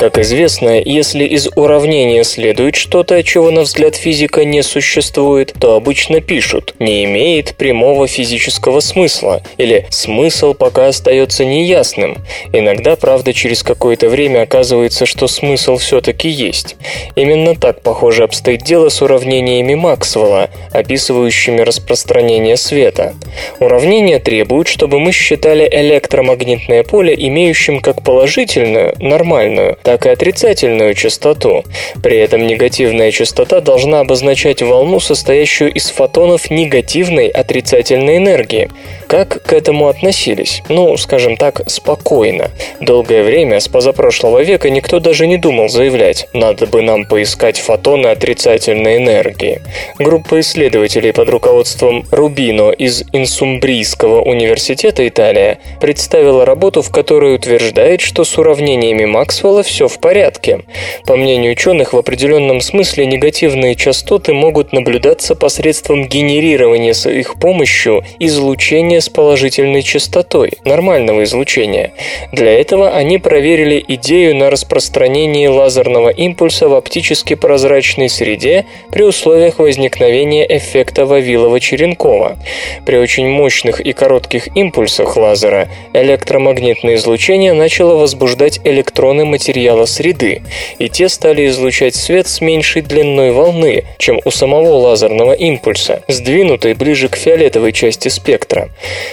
Как 0.00 0.16
известно, 0.16 0.80
если 0.80 1.24
из 1.24 1.46
уравнения 1.56 2.24
следует 2.24 2.74
что-то, 2.74 3.22
чего 3.22 3.50
на 3.50 3.60
взгляд 3.60 3.96
физика 3.96 4.46
не 4.46 4.62
существует, 4.62 5.52
то 5.60 5.76
обычно 5.76 6.22
пишут 6.22 6.74
«не 6.78 7.04
имеет 7.04 7.54
прямого 7.56 8.06
физического 8.06 8.80
смысла» 8.80 9.42
или 9.58 9.84
«смысл 9.90 10.54
пока 10.54 10.86
остается 10.86 11.44
неясным». 11.44 12.16
Иногда, 12.50 12.96
правда, 12.96 13.34
через 13.34 13.62
какое-то 13.62 14.08
время 14.08 14.44
оказывается, 14.44 15.04
что 15.04 15.26
смысл 15.26 15.76
все-таки 15.76 16.30
есть. 16.30 16.76
Именно 17.14 17.54
так, 17.54 17.82
похоже, 17.82 18.24
обстоит 18.24 18.62
дело 18.62 18.88
с 18.88 19.02
уравнениями 19.02 19.74
Максвелла, 19.74 20.48
описывающими 20.72 21.60
распространение 21.60 22.56
света. 22.56 23.16
Уравнения 23.58 24.18
требуют, 24.18 24.66
чтобы 24.66 24.98
мы 24.98 25.12
считали 25.12 25.68
электромагнитное 25.70 26.84
поле 26.84 27.14
имеющим 27.14 27.80
как 27.80 28.02
положительную, 28.02 28.94
нормальную, 28.98 29.76
так 29.90 30.06
и 30.06 30.10
отрицательную 30.10 30.94
частоту. 30.94 31.64
При 32.00 32.16
этом 32.16 32.46
негативная 32.46 33.10
частота 33.10 33.60
должна 33.60 33.98
обозначать 33.98 34.62
волну, 34.62 35.00
состоящую 35.00 35.72
из 35.72 35.90
фотонов 35.90 36.48
негативной 36.48 37.26
отрицательной 37.26 38.18
энергии. 38.18 38.70
Как 39.08 39.42
к 39.42 39.52
этому 39.52 39.88
относились? 39.88 40.62
Ну, 40.68 40.96
скажем 40.96 41.36
так, 41.36 41.62
спокойно. 41.68 42.52
Долгое 42.80 43.24
время, 43.24 43.58
с 43.58 43.66
позапрошлого 43.66 44.44
века, 44.44 44.70
никто 44.70 45.00
даже 45.00 45.26
не 45.26 45.38
думал 45.38 45.68
заявлять 45.68 46.28
«надо 46.32 46.68
бы 46.68 46.82
нам 46.82 47.04
поискать 47.04 47.58
фотоны 47.58 48.06
отрицательной 48.06 48.98
энергии». 48.98 49.60
Группа 49.98 50.38
исследователей 50.38 51.12
под 51.12 51.30
руководством 51.30 52.06
Рубино 52.12 52.70
из 52.70 53.02
Инсумбрийского 53.12 54.22
университета 54.22 55.08
Италия 55.08 55.58
представила 55.80 56.44
работу, 56.44 56.82
в 56.82 56.92
которой 56.92 57.34
утверждает, 57.34 58.00
что 58.00 58.22
с 58.22 58.38
уравнениями 58.38 59.04
Максвелла 59.04 59.64
все 59.64 59.79
все 59.80 59.88
в 59.88 59.98
порядке. 59.98 60.60
По 61.06 61.16
мнению 61.16 61.52
ученых, 61.52 61.94
в 61.94 61.96
определенном 61.96 62.60
смысле 62.60 63.06
негативные 63.06 63.74
частоты 63.74 64.34
могут 64.34 64.74
наблюдаться 64.74 65.34
посредством 65.34 66.06
генерирования 66.06 66.92
с 66.92 67.08
их 67.08 67.40
помощью 67.40 68.04
излучения 68.18 69.00
с 69.00 69.08
положительной 69.08 69.82
частотой, 69.82 70.52
нормального 70.66 71.24
излучения. 71.24 71.94
Для 72.30 72.60
этого 72.60 72.90
они 72.90 73.16
проверили 73.16 73.82
идею 73.88 74.36
на 74.36 74.50
распространение 74.50 75.48
лазерного 75.48 76.10
импульса 76.10 76.68
в 76.68 76.74
оптически 76.74 77.34
прозрачной 77.34 78.10
среде 78.10 78.66
при 78.90 79.04
условиях 79.04 79.60
возникновения 79.60 80.44
эффекта 80.46 81.06
Вавилова-Черенкова. 81.06 82.36
При 82.84 82.96
очень 82.96 83.28
мощных 83.28 83.80
и 83.80 83.94
коротких 83.94 84.54
импульсах 84.54 85.16
лазера 85.16 85.68
электромагнитное 85.94 86.96
излучение 86.96 87.54
начало 87.54 87.94
возбуждать 87.94 88.60
электроны 88.64 89.24
материала 89.24 89.69
материала 89.70 89.86
среды, 89.86 90.42
и 90.78 90.88
те 90.88 91.08
стали 91.08 91.46
излучать 91.48 91.94
свет 91.94 92.26
с 92.26 92.40
меньшей 92.40 92.82
длиной 92.82 93.32
волны, 93.32 93.84
чем 93.98 94.20
у 94.24 94.30
самого 94.30 94.76
лазерного 94.76 95.32
импульса, 95.32 96.02
сдвинутой 96.08 96.74
ближе 96.74 97.08
к 97.08 97.16
фиолетовой 97.16 97.72
части 97.72 98.08
спектра. 98.08 98.68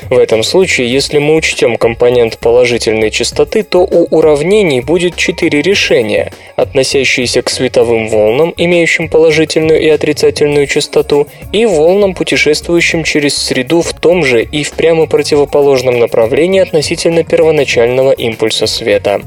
В 0.09 0.17
этом 0.17 0.43
случае, 0.43 0.91
если 0.91 1.19
мы 1.19 1.35
учтем 1.35 1.77
компонент 1.77 2.37
положительной 2.39 3.11
частоты, 3.11 3.63
то 3.63 3.79
у 3.79 4.07
уравнений 4.15 4.81
будет 4.81 5.15
четыре 5.15 5.61
решения, 5.61 6.31
относящиеся 6.55 7.41
к 7.41 7.49
световым 7.49 8.09
волнам, 8.09 8.53
имеющим 8.57 9.09
положительную 9.09 9.79
и 9.79 9.89
отрицательную 9.89 10.67
частоту, 10.67 11.27
и 11.53 11.65
волнам, 11.65 12.13
путешествующим 12.13 13.03
через 13.03 13.35
среду 13.37 13.81
в 13.81 13.93
том 13.93 14.23
же 14.23 14.43
и 14.43 14.63
в 14.63 14.71
прямо 14.71 15.05
противоположном 15.05 15.99
направлении 15.99 16.61
относительно 16.61 17.23
первоначального 17.23 18.11
импульса 18.11 18.67
света. 18.67 19.21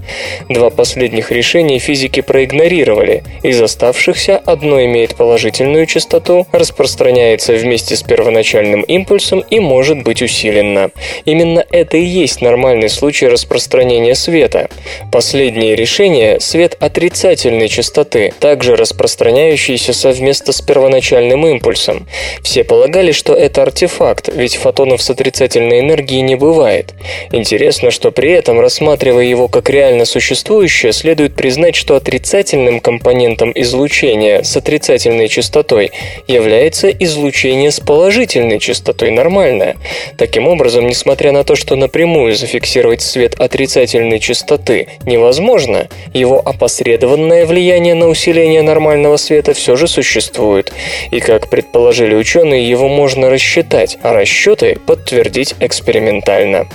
Два 0.49 0.70
последних 0.70 1.19
последних 1.20 1.30
решений 1.30 1.78
физики 1.78 2.20
проигнорировали. 2.20 3.22
Из 3.42 3.60
оставшихся 3.60 4.38
одно 4.38 4.82
имеет 4.84 5.16
положительную 5.16 5.86
частоту, 5.86 6.46
распространяется 6.52 7.52
вместе 7.54 7.96
с 7.96 8.02
первоначальным 8.02 8.82
импульсом 8.82 9.40
и 9.40 9.60
может 9.60 10.02
быть 10.02 10.22
усиленно. 10.22 10.90
Именно 11.26 11.64
это 11.70 11.96
и 11.96 12.04
есть 12.04 12.40
нормальный 12.40 12.88
случай 12.88 13.28
распространения 13.28 14.14
света. 14.14 14.68
Последнее 15.12 15.76
решение– 15.76 16.40
свет 16.40 16.76
отрицательной 16.80 17.68
частоты, 17.68 18.32
также 18.40 18.76
распространяющийся 18.76 19.92
совместно 19.92 20.52
с 20.52 20.60
первоначальным 20.60 21.46
импульсом. 21.46 22.06
Все 22.42 22.64
полагали, 22.64 23.12
что 23.12 23.34
это 23.34 23.62
артефакт, 23.62 24.30
ведь 24.34 24.56
фотонов 24.56 25.02
с 25.02 25.10
отрицательной 25.10 25.80
энергией 25.80 26.22
не 26.22 26.36
бывает. 26.36 26.94
Интересно, 27.32 27.90
что 27.90 28.10
при 28.10 28.30
этом, 28.32 28.60
рассматривая 28.60 29.24
его 29.24 29.48
как 29.48 29.70
реально 29.70 30.04
существующее, 30.04 30.92
следует 30.92 31.09
признать, 31.14 31.76
что 31.76 31.96
отрицательным 31.96 32.80
компонентом 32.80 33.52
излучения 33.54 34.42
с 34.42 34.56
отрицательной 34.56 35.28
частотой 35.28 35.92
является 36.26 36.90
излучение 36.90 37.70
с 37.70 37.80
положительной 37.80 38.58
частотой, 38.58 39.11
нормальное. 39.11 39.76
Таким 40.16 40.48
образом, 40.48 40.86
несмотря 40.86 41.32
на 41.32 41.44
то, 41.44 41.56
что 41.56 41.76
напрямую 41.76 42.34
зафиксировать 42.34 43.02
свет 43.02 43.34
отрицательной 43.38 44.18
частоты 44.18 44.88
невозможно, 45.04 45.88
его 46.14 46.40
опосредованное 46.44 47.46
влияние 47.46 47.94
на 47.94 48.08
усиление 48.08 48.62
нормального 48.62 49.16
света 49.16 49.54
все 49.54 49.76
же 49.76 49.88
существует. 49.88 50.72
И, 51.11 51.20
как 51.20 51.50
предположили 51.50 52.14
ученые, 52.14 52.68
его 52.68 52.88
можно 52.88 53.30
рассчитать, 53.30 53.98
а 54.02 54.12
расчеты 54.12 54.78
подтвердить 54.86 55.54
экспериментально. 55.61 56.68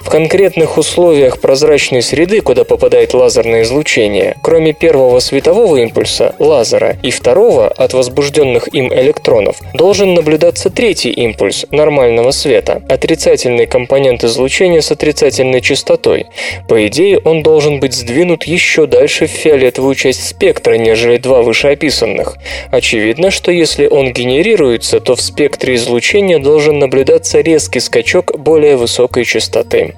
В 0.00 0.08
конкретных 0.08 0.78
условиях 0.78 1.40
прозрачной 1.40 2.02
среды, 2.02 2.40
куда 2.40 2.64
попадает 2.64 3.14
лазерное 3.14 3.59
лазерное 3.60 3.62
излучение, 3.62 4.36
кроме 4.42 4.72
первого 4.72 5.20
светового 5.20 5.76
импульса, 5.76 6.34
лазера, 6.38 6.96
и 7.02 7.10
второго, 7.10 7.68
от 7.68 7.92
возбужденных 7.94 8.68
им 8.74 8.92
электронов, 8.92 9.56
должен 9.74 10.14
наблюдаться 10.14 10.70
третий 10.70 11.10
импульс, 11.10 11.66
нормального 11.70 12.32
света, 12.32 12.82
отрицательный 12.88 13.66
компонент 13.66 14.24
излучения 14.24 14.80
с 14.80 14.90
отрицательной 14.90 15.60
частотой. 15.60 16.26
По 16.68 16.86
идее, 16.86 17.18
он 17.24 17.42
должен 17.42 17.80
быть 17.80 17.94
сдвинут 17.94 18.44
еще 18.44 18.86
дальше 18.86 19.26
в 19.26 19.30
фиолетовую 19.30 19.94
часть 19.94 20.26
спектра, 20.26 20.74
нежели 20.74 21.18
два 21.18 21.42
вышеописанных. 21.42 22.36
Очевидно, 22.70 23.30
что 23.30 23.52
если 23.52 23.86
он 23.86 24.12
генерируется, 24.12 25.00
то 25.00 25.14
в 25.14 25.20
спектре 25.20 25.74
излучения 25.74 26.38
должен 26.38 26.78
наблюдаться 26.78 27.40
резкий 27.40 27.80
скачок 27.80 28.32
более 28.38 28.76
высокой 28.76 29.24
частоты. 29.24 29.94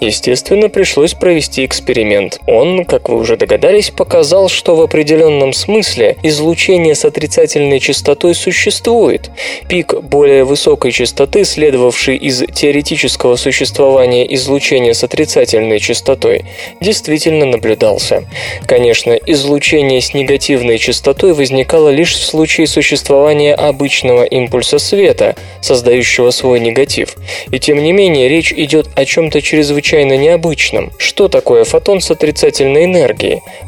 Естественно, 0.00 0.68
пришлось 0.68 1.14
провести 1.14 1.64
эксперимент. 1.64 2.40
Он, 2.46 2.84
как 2.84 3.05
вы 3.08 3.18
уже 3.18 3.36
догадались, 3.36 3.90
показал, 3.90 4.48
что 4.48 4.74
в 4.74 4.82
определенном 4.82 5.52
смысле 5.52 6.16
излучение 6.22 6.94
с 6.94 7.04
отрицательной 7.04 7.80
частотой 7.80 8.34
существует. 8.34 9.30
Пик 9.68 9.94
более 10.02 10.44
высокой 10.44 10.92
частоты, 10.92 11.44
следовавший 11.44 12.16
из 12.16 12.42
теоретического 12.54 13.36
существования 13.36 14.32
излучения 14.34 14.92
с 14.92 15.04
отрицательной 15.04 15.78
частотой, 15.78 16.44
действительно 16.80 17.46
наблюдался. 17.46 18.24
Конечно, 18.66 19.12
излучение 19.12 20.00
с 20.00 20.12
негативной 20.14 20.78
частотой 20.78 21.32
возникало 21.32 21.90
лишь 21.90 22.14
в 22.14 22.24
случае 22.24 22.66
существования 22.66 23.54
обычного 23.54 24.24
импульса 24.24 24.78
света, 24.78 25.36
создающего 25.60 26.30
свой 26.30 26.60
негатив. 26.60 27.16
И 27.50 27.58
тем 27.58 27.82
не 27.82 27.92
менее, 27.92 28.28
речь 28.28 28.52
идет 28.52 28.88
о 28.94 29.04
чем-то 29.04 29.40
чрезвычайно 29.40 30.16
необычном. 30.16 30.92
Что 30.98 31.28
такое 31.28 31.64
фотон 31.64 32.00
с 32.00 32.10
отрицательной 32.10 32.84
энергией? 32.84 32.95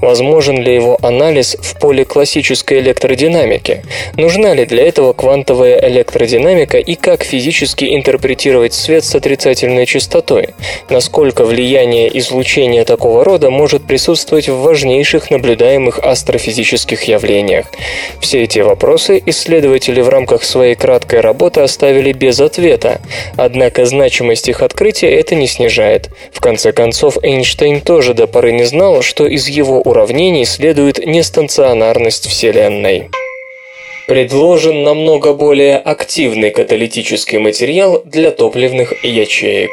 Возможен 0.00 0.62
ли 0.62 0.74
его 0.74 0.98
анализ 1.02 1.56
в 1.60 1.78
поле 1.78 2.04
классической 2.04 2.80
электродинамики? 2.80 3.82
Нужна 4.16 4.54
ли 4.54 4.64
для 4.64 4.86
этого 4.86 5.12
квантовая 5.12 5.78
электродинамика 5.88 6.78
и 6.78 6.94
как 6.94 7.24
физически 7.24 7.94
интерпретировать 7.94 8.74
свет 8.74 9.04
с 9.04 9.14
отрицательной 9.14 9.86
частотой? 9.86 10.50
Насколько 10.88 11.44
влияние 11.44 12.16
излучения 12.18 12.84
такого 12.84 13.24
рода 13.24 13.50
может 13.50 13.86
присутствовать 13.86 14.48
в 14.48 14.60
важнейших 14.60 15.30
наблюдаемых 15.30 15.98
астрофизических 15.98 17.02
явлениях? 17.04 17.66
Все 18.20 18.44
эти 18.44 18.60
вопросы 18.60 19.22
исследователи 19.26 20.00
в 20.00 20.08
рамках 20.08 20.44
своей 20.44 20.74
краткой 20.74 21.20
работы 21.20 21.60
оставили 21.60 22.12
без 22.12 22.40
ответа, 22.40 23.00
однако 23.36 23.84
значимость 23.84 24.48
их 24.48 24.62
открытия 24.62 25.10
это 25.10 25.34
не 25.34 25.46
снижает. 25.46 26.10
В 26.32 26.40
конце 26.40 26.72
концов, 26.72 27.18
Эйнштейн 27.22 27.80
тоже 27.80 28.14
до 28.14 28.26
поры 28.26 28.52
не 28.52 28.64
знал, 28.64 29.02
что 29.02 29.17
из 29.26 29.48
его 29.48 29.80
уравнений 29.80 30.44
следует 30.44 31.04
нестанционарность 31.04 32.28
Вселенной 32.28 33.08
предложен 34.08 34.84
намного 34.84 35.34
более 35.34 35.76
активный 35.76 36.50
каталитический 36.50 37.38
материал 37.38 38.00
для 38.06 38.30
топливных 38.30 39.04
ячеек. 39.04 39.70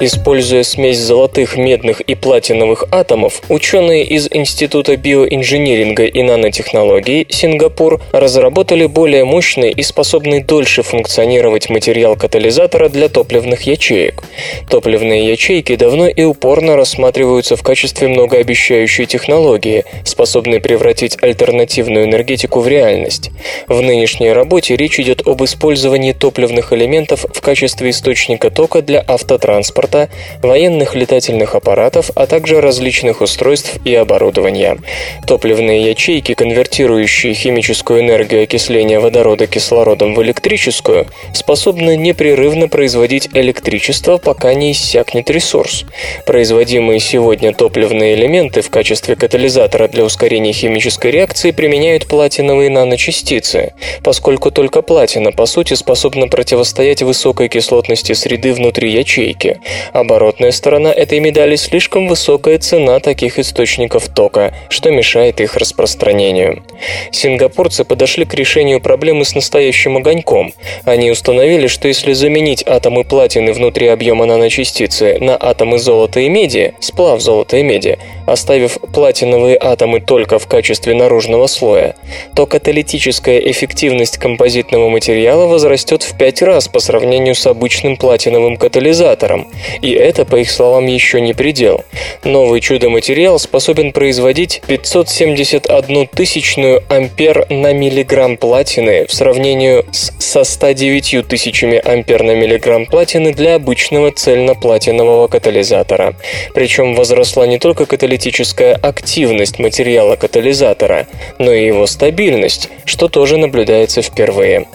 Используя 0.00 0.64
смесь 0.64 0.98
золотых, 0.98 1.56
медных 1.56 2.00
и 2.00 2.16
платиновых 2.16 2.84
атомов, 2.90 3.40
ученые 3.48 4.04
из 4.04 4.28
Института 4.30 4.96
биоинжиниринга 4.96 6.04
и 6.04 6.22
нанотехнологий 6.22 7.26
Сингапур 7.30 8.02
разработали 8.10 8.86
более 8.86 9.24
мощный 9.24 9.70
и 9.70 9.82
способный 9.82 10.42
дольше 10.42 10.82
функционировать 10.82 11.70
материал 11.70 12.16
катализатора 12.16 12.88
для 12.88 13.08
топливных 13.08 13.62
ячеек. 13.62 14.24
Топливные 14.68 15.30
ячейки 15.30 15.76
давно 15.76 16.08
и 16.08 16.24
упорно 16.24 16.74
рассматриваются 16.76 17.54
в 17.54 17.62
качестве 17.62 18.08
многообещающей 18.08 19.06
технологии, 19.06 19.84
способной 20.04 20.60
превратить 20.60 21.16
альтернативную 21.22 22.06
энергетику 22.06 22.58
в 22.60 22.66
реальность. 22.66 23.30
В 23.68 23.80
нынешней 23.80 24.32
работе 24.32 24.74
речь 24.74 24.98
идет 24.98 25.26
об 25.26 25.44
использовании 25.44 26.12
топливных 26.12 26.72
элементов 26.72 27.26
в 27.32 27.40
качестве 27.40 27.90
источника 27.90 28.50
тока 28.50 28.82
для 28.82 29.04
автотранспорта 29.06 29.84
транспорта, 29.94 30.08
военных 30.42 30.94
летательных 30.94 31.54
аппаратов, 31.54 32.10
а 32.14 32.26
также 32.26 32.60
различных 32.60 33.20
устройств 33.20 33.78
и 33.84 33.94
оборудования. 33.94 34.78
Топливные 35.26 35.88
ячейки, 35.88 36.34
конвертирующие 36.34 37.34
химическую 37.34 38.00
энергию 38.00 38.42
окисления 38.42 39.00
водорода 39.00 39.46
кислородом 39.46 40.14
в 40.14 40.22
электрическую, 40.22 41.06
способны 41.32 41.96
непрерывно 41.96 42.68
производить 42.68 43.28
электричество, 43.32 44.18
пока 44.18 44.54
не 44.54 44.72
иссякнет 44.72 45.30
ресурс. 45.30 45.84
Производимые 46.26 47.00
сегодня 47.00 47.54
топливные 47.54 48.14
элементы 48.14 48.60
в 48.60 48.70
качестве 48.70 49.16
катализатора 49.16 49.88
для 49.88 50.04
ускорения 50.04 50.52
химической 50.52 51.10
реакции 51.10 51.52
применяют 51.52 52.06
платиновые 52.06 52.70
наночастицы, 52.70 53.74
поскольку 54.02 54.50
только 54.50 54.82
платина, 54.82 55.32
по 55.32 55.46
сути, 55.46 55.74
способна 55.74 56.28
противостоять 56.28 57.02
высокой 57.02 57.48
кислотности 57.48 58.12
среды 58.12 58.52
внутри 58.52 58.90
ячейки. 58.92 59.60
Оборотная 59.92 60.50
сторона 60.50 60.92
этой 60.92 61.20
медали 61.20 61.56
слишком 61.56 62.08
высокая 62.08 62.58
цена 62.58 63.00
таких 63.00 63.38
источников 63.38 64.08
тока, 64.08 64.54
что 64.68 64.90
мешает 64.90 65.40
их 65.40 65.56
распространению. 65.56 66.62
Сингапурцы 67.10 67.84
подошли 67.84 68.24
к 68.24 68.34
решению 68.34 68.80
проблемы 68.80 69.24
с 69.24 69.34
настоящим 69.34 69.96
огоньком. 69.96 70.52
Они 70.84 71.10
установили, 71.10 71.66
что 71.66 71.88
если 71.88 72.12
заменить 72.12 72.64
атомы 72.66 73.04
платины 73.04 73.52
внутри 73.52 73.88
объема 73.88 74.26
наночастицы 74.26 75.18
на 75.20 75.36
атомы 75.36 75.78
золота 75.78 76.20
и 76.20 76.28
меди, 76.28 76.74
сплав 76.80 77.20
золота 77.20 77.56
и 77.56 77.62
меди, 77.62 77.98
оставив 78.26 78.78
платиновые 78.92 79.58
атомы 79.60 80.00
только 80.00 80.38
в 80.38 80.46
качестве 80.46 80.94
наружного 80.94 81.46
слоя, 81.46 81.94
то 82.34 82.46
каталитическая 82.46 83.38
эффективность 83.38 84.18
композитного 84.18 84.88
материала 84.88 85.46
возрастет 85.46 86.02
в 86.02 86.16
5 86.16 86.42
раз 86.42 86.68
по 86.68 86.80
сравнению 86.80 87.34
с 87.34 87.46
обычным 87.46 87.96
платиновым 87.96 88.56
катализатором, 88.56 89.48
и 89.82 89.90
это, 89.92 90.24
по 90.24 90.36
их 90.36 90.50
словам, 90.50 90.86
еще 90.86 91.20
не 91.20 91.34
предел. 91.34 91.84
Новый 92.24 92.60
чудо-материал 92.60 93.38
способен 93.38 93.92
производить 93.92 94.62
571 94.66 96.06
тысячную 96.08 96.82
ампер 96.88 97.46
на 97.50 97.72
миллиграмм 97.72 98.36
платины 98.36 99.06
в 99.06 99.14
сравнении 99.14 99.84
с, 99.92 100.12
со 100.18 100.44
109 100.44 101.26
тысячами 101.28 101.80
ампер 101.84 102.22
на 102.22 102.34
миллиграмм 102.34 102.86
платины 102.86 103.32
для 103.32 103.56
обычного 103.56 104.10
цельноплатинового 104.10 105.28
катализатора. 105.28 106.14
Причем 106.54 106.94
возросла 106.94 107.46
не 107.46 107.58
только 107.58 107.86
каталитическая 108.14 108.74
активность 108.76 109.58
материала 109.58 110.14
катализатора, 110.14 111.08
но 111.40 111.52
и 111.52 111.66
его 111.66 111.84
стабильность, 111.86 112.68
что 112.84 113.08
тоже 113.08 113.38
наблюдается 113.38 114.02
впервые. 114.02 114.68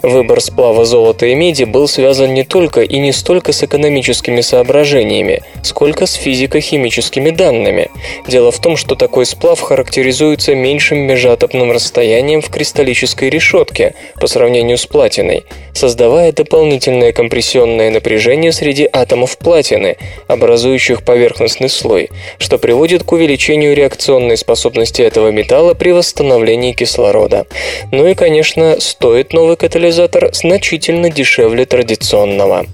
Выбор 0.00 0.40
сплава 0.40 0.86
золота 0.86 1.26
и 1.26 1.34
меди 1.34 1.64
был 1.64 1.88
связан 1.88 2.32
не 2.32 2.42
только 2.42 2.80
и 2.80 2.98
не 2.98 3.12
столько 3.12 3.52
с 3.52 3.62
экономическими 3.62 4.40
соображениями, 4.40 5.42
сколько 5.62 6.06
с 6.06 6.14
физико-химическими 6.14 7.28
данными. 7.28 7.90
Дело 8.26 8.50
в 8.50 8.60
том, 8.60 8.78
что 8.78 8.94
такой 8.94 9.26
сплав 9.26 9.60
характеризуется 9.60 10.54
меньшим 10.54 10.98
межатомным 11.00 11.72
расстоянием 11.72 12.40
в 12.40 12.48
кристаллической 12.48 13.28
решетке 13.28 13.94
по 14.18 14.26
сравнению 14.26 14.78
с 14.78 14.86
платиной, 14.86 15.44
создавая 15.74 16.32
дополнительное 16.32 17.12
компрессионное 17.12 17.90
напряжение 17.90 18.52
среди 18.52 18.88
атомов 18.90 19.36
платины, 19.36 19.98
образующих 20.28 21.02
поверхностный 21.02 21.68
слой, 21.68 22.08
что 22.38 22.56
приводит 22.56 22.85
к 22.94 23.12
увеличению 23.12 23.74
реакционной 23.74 24.36
способности 24.36 25.02
этого 25.02 25.30
металла 25.30 25.74
при 25.74 25.90
восстановлении 25.90 26.72
кислорода. 26.72 27.46
Ну 27.92 28.06
и, 28.06 28.14
конечно, 28.14 28.76
стоит 28.80 29.32
новый 29.32 29.56
катализатор 29.56 30.30
значительно 30.32 31.10
дешевле 31.10 31.66
традиционного. 31.66 32.66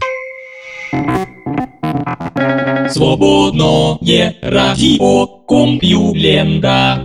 Свободное 2.90 4.36
радио 4.42 5.26
Компьюлента. 5.46 7.04